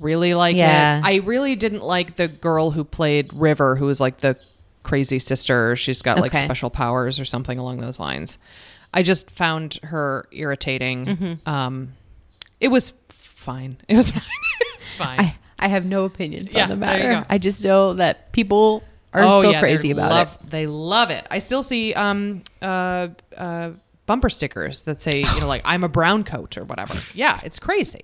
really 0.00 0.34
like 0.34 0.56
Yeah. 0.56 0.98
it. 0.98 1.04
I 1.04 1.16
really 1.16 1.56
didn't 1.56 1.82
like 1.82 2.16
the 2.16 2.28
girl 2.28 2.70
who 2.70 2.84
played 2.84 3.32
River, 3.34 3.76
who 3.76 3.86
was 3.86 4.00
like 4.00 4.18
the 4.18 4.36
crazy 4.82 5.18
sister. 5.18 5.76
She's 5.76 6.00
got 6.02 6.18
like 6.20 6.34
Okay. 6.34 6.44
special 6.44 6.70
powers 6.70 7.20
or 7.20 7.24
something 7.24 7.58
along 7.58 7.78
those 7.80 7.98
lines. 8.00 8.38
I 8.94 9.02
just 9.02 9.30
found 9.30 9.78
her 9.82 10.26
irritating. 10.32 11.04
Mm-hmm. 11.06 11.48
Um, 11.48 11.92
it 12.60 12.68
was 12.68 12.92
fine. 13.08 13.76
It 13.88 13.96
was 13.96 14.10
fine. 14.12 14.22
it 14.60 14.68
was 14.76 14.90
fine. 14.92 15.20
I, 15.20 15.36
I 15.58 15.68
have 15.68 15.84
no 15.84 16.04
opinions 16.04 16.54
Yeah, 16.54 16.64
on 16.64 16.70
the 16.70 16.76
matter. 16.76 17.24
I 17.28 17.38
just 17.38 17.64
know 17.64 17.94
that 17.94 18.32
people 18.32 18.82
are 19.12 19.22
oh 19.22 19.42
so 19.42 19.50
yeah, 19.50 19.60
crazy 19.60 19.90
about 19.90 20.10
love, 20.10 20.38
it. 20.44 20.50
They 20.50 20.66
love 20.66 21.10
it. 21.10 21.26
I 21.30 21.38
still 21.38 21.62
see 21.62 21.94
um 21.94 22.42
uh 22.62 23.08
uh 23.36 23.70
bumper 24.06 24.30
stickers 24.30 24.82
that 24.82 25.00
say 25.00 25.18
you 25.20 25.40
know 25.40 25.46
like 25.46 25.62
I'm 25.64 25.84
a 25.84 25.88
brown 25.88 26.24
coat 26.24 26.56
or 26.58 26.64
whatever. 26.64 26.94
Yeah, 27.14 27.40
it's 27.42 27.58
crazy. 27.58 28.02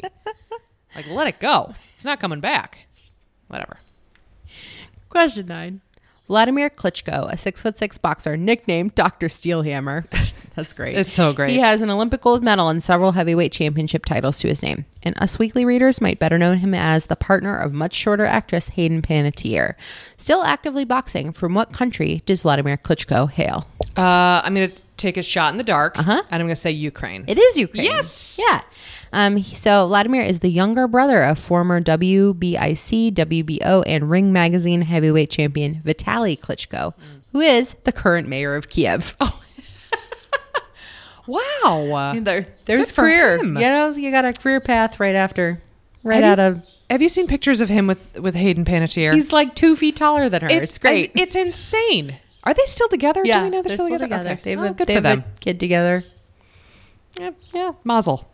like 0.94 1.06
let 1.08 1.26
it 1.26 1.40
go. 1.40 1.74
It's 1.94 2.04
not 2.04 2.20
coming 2.20 2.40
back. 2.40 2.86
Whatever. 3.48 3.78
Question 5.08 5.46
nine. 5.46 5.80
Vladimir 6.26 6.70
Klitschko, 6.70 7.30
a 7.32 7.36
six 7.36 7.60
foot 7.60 7.76
six 7.76 7.98
boxer 7.98 8.36
nicknamed 8.36 8.94
Dr. 8.94 9.26
Steelhammer. 9.28 10.06
That's 10.54 10.72
great. 10.72 10.96
It's 10.96 11.12
so 11.12 11.32
great. 11.32 11.50
He 11.50 11.58
has 11.58 11.82
an 11.82 11.90
Olympic 11.90 12.22
gold 12.22 12.42
medal 12.42 12.68
and 12.68 12.82
several 12.82 13.12
heavyweight 13.12 13.52
championship 13.52 14.04
titles 14.06 14.38
to 14.38 14.48
his 14.48 14.62
name. 14.62 14.86
And 15.02 15.14
Us 15.20 15.38
Weekly 15.38 15.64
readers 15.64 16.00
might 16.00 16.18
better 16.18 16.38
know 16.38 16.54
him 16.54 16.72
as 16.74 17.06
the 17.06 17.16
partner 17.16 17.56
of 17.58 17.72
much 17.74 17.92
shorter 17.94 18.24
actress 18.24 18.68
Hayden 18.70 19.02
Panettiere. 19.02 19.74
Still 20.16 20.42
actively 20.44 20.84
boxing, 20.84 21.32
from 21.32 21.54
what 21.54 21.72
country 21.72 22.22
does 22.24 22.42
Vladimir 22.42 22.76
Klitschko 22.78 23.28
hail? 23.30 23.68
Uh, 23.96 24.40
I'm 24.44 24.54
gonna 24.54 24.68
take 24.96 25.16
a 25.16 25.22
shot 25.22 25.52
in 25.52 25.58
the 25.58 25.64
dark, 25.64 25.98
Uh-huh. 25.98 26.22
and 26.30 26.40
I'm 26.40 26.46
gonna 26.46 26.56
say 26.56 26.70
Ukraine. 26.70 27.24
It 27.26 27.36
is 27.36 27.58
Ukraine. 27.58 27.84
Yes! 27.84 28.40
Yeah. 28.40 28.62
Um, 29.14 29.42
so 29.42 29.86
Vladimir 29.86 30.22
is 30.22 30.40
the 30.40 30.48
younger 30.50 30.88
brother 30.88 31.22
of 31.22 31.38
former 31.38 31.80
WBC, 31.80 33.12
WBO, 33.14 33.84
and 33.86 34.10
Ring 34.10 34.32
Magazine 34.32 34.82
heavyweight 34.82 35.30
champion 35.30 35.80
Vitaly 35.84 36.38
Klitschko, 36.38 36.94
who 37.32 37.40
is 37.40 37.74
the 37.84 37.92
current 37.92 38.28
mayor 38.28 38.56
of 38.56 38.68
Kiev. 38.68 39.16
Oh, 41.26 41.84
wow. 41.88 42.12
there, 42.20 42.44
there's 42.66 42.90
Good 42.92 42.96
career. 43.00 43.42
You 43.42 43.50
know, 43.54 43.92
you 43.92 44.10
got 44.10 44.26
a 44.26 44.34
career 44.34 44.60
path 44.60 45.00
right 45.00 45.14
after, 45.14 45.58
right 46.02 46.22
Have 46.22 46.38
out 46.38 46.42
you- 46.52 46.58
of. 46.58 46.66
Have 46.90 47.00
you 47.00 47.08
seen 47.08 47.26
pictures 47.26 47.62
of 47.62 47.70
him 47.70 47.86
with 47.86 48.18
with 48.20 48.34
Hayden 48.34 48.66
Panettiere? 48.66 49.14
He's 49.14 49.32
like 49.32 49.54
two 49.54 49.74
feet 49.74 49.96
taller 49.96 50.28
than 50.28 50.42
her. 50.42 50.50
It's, 50.50 50.76
great. 50.76 51.12
It's 51.14 51.34
insane. 51.34 52.16
Are 52.44 52.52
they 52.52 52.64
still 52.66 52.88
together? 52.88 53.22
yeah, 53.24 53.38
Do 53.38 53.44
we 53.44 53.50
know 53.50 53.62
they're, 53.62 53.72
still, 53.72 53.88
together? 53.88 54.16
Okay. 54.32 54.40
They 54.44 54.50
have, 54.50 54.60
Oh, 54.60 54.64
a, 54.64 54.74
good 54.74 54.86
they 54.86 54.96
for 54.96 55.08
have 55.08 55.18
a 55.18 55.22
them. 55.22 55.24
kid 55.40 55.58
together. 55.58 56.04
Yeah, 57.18 57.30
yeah. 57.54 57.72
Mazel. 57.84 58.28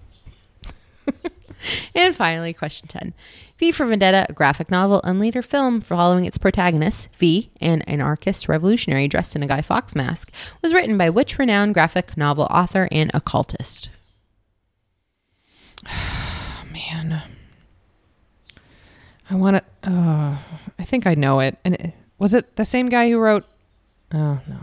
And 1.95 2.17
finally, 2.17 2.53
question 2.53 2.89
10. 2.89 3.13
V 3.59 3.73
for 3.73 3.85
Vendetta, 3.85 4.27
a 4.29 4.33
graphic 4.33 4.71
novel 4.71 5.01
and 5.05 5.21
later 5.21 5.43
film 5.43 5.81
following 5.81 6.25
its 6.25 6.39
protagonist, 6.39 7.11
V, 7.19 7.51
an 7.61 7.83
anarchist 7.83 8.49
revolutionary 8.49 9.09
dressed 9.09 9.37
in 9.37 9.43
a 9.43 9.47
Guy 9.47 9.61
Fawkes 9.61 9.95
mask, 9.95 10.33
was 10.63 10.73
written 10.73 10.97
by 10.97 11.11
which 11.11 11.39
renowned 11.39 11.75
graphic 11.75 12.17
novel 12.17 12.45
author 12.45 12.89
and 12.91 13.11
occultist? 13.13 13.91
Man, 16.73 17.23
I 19.29 19.35
want 19.35 19.59
to. 19.59 19.91
Uh, 19.91 20.37
I 20.79 20.85
think 20.85 21.07
I 21.07 21.15
know 21.15 21.41
it. 21.41 21.59
And 21.65 21.75
it, 21.75 21.95
was 22.19 22.35
it 22.35 22.57
the 22.57 22.65
same 22.65 22.87
guy 22.87 23.11
who 23.11 23.19
wrote? 23.19 23.45
Oh 24.13 24.41
no, 24.47 24.59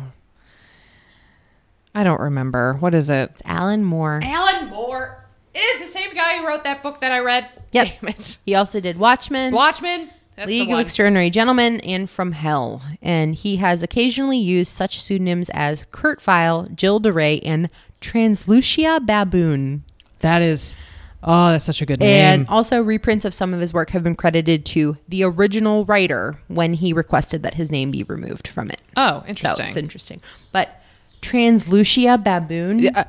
I 1.95 2.03
don't 2.03 2.19
remember. 2.19 2.73
What 2.73 2.93
is 2.93 3.09
it? 3.09 3.31
It's 3.31 3.41
Alan 3.45 3.83
Moore. 3.83 4.19
Alan 4.23 4.69
Moore. 4.69 5.26
It 5.57 5.81
is 5.81 5.87
the 5.87 5.91
same 5.99 6.13
guy 6.13 6.37
who 6.37 6.47
wrote 6.47 6.63
that 6.65 6.83
book 6.83 7.01
that 7.01 7.11
I 7.11 7.19
read. 7.19 7.49
Yep. 7.71 7.87
Damn 8.01 8.09
it. 8.09 8.37
He 8.45 8.53
also 8.55 8.79
did 8.79 8.97
Watchmen, 8.97 9.53
Watchmen. 9.53 10.09
That's 10.35 10.47
League 10.47 10.71
of. 10.71 10.77
Extraordinary 10.79 11.31
Gentlemen, 11.31 11.79
and 11.81 12.07
From 12.07 12.31
Hell. 12.33 12.83
And 13.01 13.33
he 13.33 13.55
has 13.57 13.81
occasionally 13.81 14.37
used 14.37 14.71
such 14.71 15.01
pseudonyms 15.01 15.49
as 15.53 15.85
Kurt 15.91 16.21
Vile, 16.21 16.67
Jill 16.75 16.99
DeRay, 16.99 17.39
and 17.43 17.69
Translucia 18.01 18.99
Baboon. 19.05 19.83
that 20.19 20.41
is. 20.43 20.75
Oh, 21.23 21.49
that's 21.49 21.65
such 21.65 21.81
a 21.81 21.85
good 21.87 21.99
name. 21.99 22.09
And 22.41 22.47
also, 22.47 22.81
reprints 22.83 23.25
of 23.25 23.33
some 23.33 23.51
of 23.53 23.59
his 23.59 23.73
work 23.73 23.89
have 23.89 24.03
been 24.03 24.15
credited 24.15 24.63
to 24.67 24.97
the 25.09 25.23
original 25.23 25.83
writer 25.85 26.39
when 26.47 26.75
he 26.75 26.93
requested 26.93 27.41
that 27.41 27.55
his 27.55 27.71
name 27.71 27.89
be 27.89 28.03
removed 28.03 28.47
from 28.47 28.69
it. 28.69 28.79
oh, 28.95 29.21
So 29.21 29.25
interesting. 29.27 29.67
it's 29.67 29.77
interesting. 29.77 30.21
But 30.51 30.79
Translucia 31.23 32.23
Baboon, 32.23 32.79
Yeah, 32.79 32.91
uh, 32.99 33.03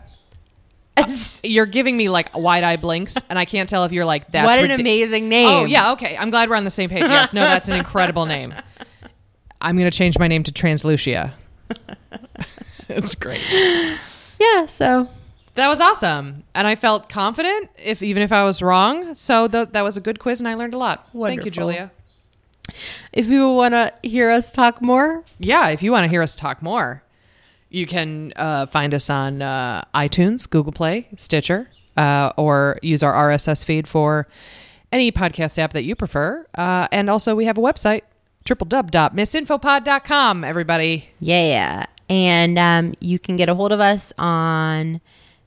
You're 1.42 1.66
giving 1.66 1.96
me 1.96 2.08
like 2.08 2.36
wide 2.36 2.64
eye 2.64 2.76
blinks, 2.76 3.16
and 3.28 3.38
I 3.38 3.44
can't 3.44 3.68
tell 3.68 3.84
if 3.84 3.92
you're 3.92 4.04
like 4.04 4.30
that's 4.30 4.46
what 4.46 4.58
an 4.58 4.70
ridi- 4.70 4.82
amazing 4.82 5.24
oh, 5.24 5.28
name. 5.28 5.48
Oh 5.48 5.64
yeah, 5.64 5.92
okay. 5.92 6.16
I'm 6.16 6.30
glad 6.30 6.48
we're 6.50 6.56
on 6.56 6.64
the 6.64 6.70
same 6.70 6.90
page. 6.90 7.02
Yes, 7.02 7.32
no, 7.34 7.40
that's 7.42 7.68
an 7.68 7.76
incredible 7.78 8.26
name. 8.26 8.54
I'm 9.60 9.76
gonna 9.76 9.90
change 9.90 10.18
my 10.18 10.28
name 10.28 10.42
to 10.44 10.52
Translucia. 10.52 11.32
it's 12.88 13.14
great. 13.14 13.42
Yeah. 14.40 14.66
So 14.66 15.08
That 15.54 15.68
was 15.68 15.80
awesome, 15.80 16.44
and 16.54 16.66
I 16.66 16.74
felt 16.76 17.08
confident, 17.08 17.70
if 17.82 18.02
even 18.02 18.22
if 18.22 18.30
I 18.32 18.44
was 18.44 18.62
wrong. 18.62 19.14
So 19.14 19.48
th- 19.48 19.70
that 19.70 19.82
was 19.82 19.96
a 19.96 20.00
good 20.00 20.18
quiz, 20.20 20.40
and 20.40 20.48
I 20.48 20.54
learned 20.54 20.74
a 20.74 20.78
lot. 20.78 21.08
Thank 21.12 21.44
you, 21.44 21.50
Julia. 21.50 21.90
if 23.12 23.26
you 23.26 23.50
want 23.50 23.72
to 23.72 23.92
hear 24.02 24.30
us 24.30 24.52
talk 24.52 24.80
more, 24.82 25.24
Yeah, 25.38 25.68
if 25.68 25.82
you 25.82 25.90
want 25.90 26.04
to 26.04 26.08
hear 26.08 26.22
us 26.22 26.36
talk 26.36 26.62
more, 26.62 27.02
you 27.70 27.86
can 27.86 28.32
uh, 28.36 28.66
find 28.66 28.94
us 28.94 29.10
on 29.10 29.42
uh, 29.42 29.84
iTunes, 29.94 30.48
Google 30.48 30.72
Play, 30.72 31.08
Stitcher, 31.16 31.68
uh, 31.96 32.32
or 32.36 32.78
use 32.82 33.02
our 33.02 33.12
RSS 33.12 33.64
feed 33.64 33.86
for 33.88 34.26
any 34.92 35.12
podcast 35.12 35.58
app 35.58 35.72
that 35.74 35.84
you 35.84 35.94
prefer. 35.94 36.46
Uh, 36.54 36.88
and 36.90 37.10
also, 37.10 37.34
we 37.34 37.44
have 37.44 37.58
a 37.58 37.60
website, 37.60 38.02
www.misinfopod.com, 38.46 40.44
everybody. 40.44 41.08
yeah. 41.20 41.86
And 42.10 42.58
um, 42.58 42.94
you 43.00 43.18
can 43.18 43.36
get 43.36 43.50
a 43.50 43.54
hold 43.54 43.70
of 43.70 43.80
us 43.80 44.14
on. 44.18 45.02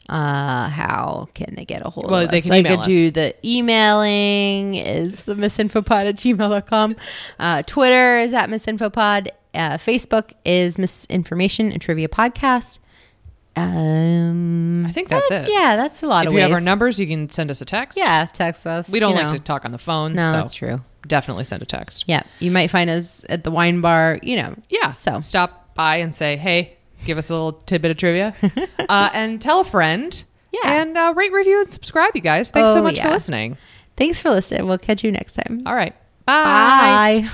Uh, 0.10 0.68
how 0.70 1.30
can 1.34 1.56
they 1.56 1.64
get 1.64 1.86
a 1.86 1.90
hold 1.90 2.10
Well, 2.12 2.22
of 2.22 2.26
us? 2.26 2.32
they 2.32 2.42
can 2.42 2.66
I 2.66 2.70
could 2.70 2.80
us. 2.82 2.88
do 2.88 3.12
the 3.12 3.34
emailing 3.46 4.76
is 4.76 5.24
the 5.24 5.36
misinfopod 5.36 6.06
at 6.10 6.16
gmail.com. 6.16 6.96
Uh, 7.40 7.64
Twitter 7.64 8.20
is 8.20 8.34
at 8.34 8.50
misinfopod. 8.50 9.30
Uh, 9.54 9.78
Facebook 9.78 10.32
is 10.44 10.78
misinformation 10.78 11.72
and 11.72 11.82
trivia 11.82 12.08
podcast. 12.10 12.80
Um, 13.56 14.86
I 14.86 14.92
think 14.92 15.10
that's 15.10 15.30
it. 15.32 15.46
Yeah, 15.50 15.76
that's 15.76 16.04
a 16.04 16.08
lot 16.08 16.24
If 16.24 16.28
of 16.30 16.34
you 16.34 16.38
ways. 16.38 16.44
have 16.44 16.54
our 16.54 16.62
numbers, 16.62 17.00
you 17.00 17.08
can 17.08 17.30
send 17.30 17.52
us 17.52 17.62
a 17.62 17.66
text. 17.66 17.98
Yeah, 17.98 18.26
text 18.32 18.66
us. 18.66 18.90
We 18.90 19.00
don't 19.00 19.16
like 19.16 19.28
know. 19.28 19.34
to 19.34 19.40
talk 19.40 19.66
on 19.66 19.72
the 19.72 19.78
phone. 19.78 20.14
No, 20.14 20.22
so 20.22 20.32
that's 20.32 20.54
true. 20.54 20.82
Definitely 21.08 21.44
send 21.46 21.62
a 21.62 21.66
text. 21.66 22.06
Yeah, 22.08 22.24
you 22.40 22.52
might 22.52 22.68
find 22.70 22.90
us 22.90 23.26
at 23.30 23.44
the 23.44 23.52
wine 23.52 23.82
bar. 23.82 24.20
You 24.22 24.38
know, 24.38 24.56
Yeah. 24.70 24.94
So. 24.94 25.20
stop 25.20 25.74
by 25.76 25.98
and 25.98 26.14
say, 26.16 26.38
hey, 26.38 26.78
give 27.06 27.18
us 27.18 27.30
a 27.30 27.34
little 27.34 27.54
tidbit 27.54 27.92
of 27.92 27.98
trivia 27.98 28.36
uh, 28.90 29.10
and 29.14 29.42
tell 29.42 29.62
a 29.62 29.64
friend. 29.66 30.24
Yeah. 30.52 30.82
And 30.82 30.98
uh, 30.98 31.14
rate, 31.16 31.32
review, 31.32 31.60
and 31.62 31.70
subscribe, 31.70 32.12
you 32.16 32.22
guys. 32.22 32.52
Thanks 32.52 32.72
so 32.74 32.80
Oh, 32.80 32.84
much 32.84 32.98
yeah. 32.98 33.04
for 33.08 33.10
listening. 33.12 33.58
thanks 33.96 34.20
for 34.20 34.30
listening. 34.30 34.68
We'll 34.68 34.78
catch 34.78 35.04
you 35.04 35.12
next 35.12 35.34
time. 35.34 35.64
All 35.66 35.76
right. 35.76 35.96
Bye. 36.26 37.24
Bye. 37.28 37.30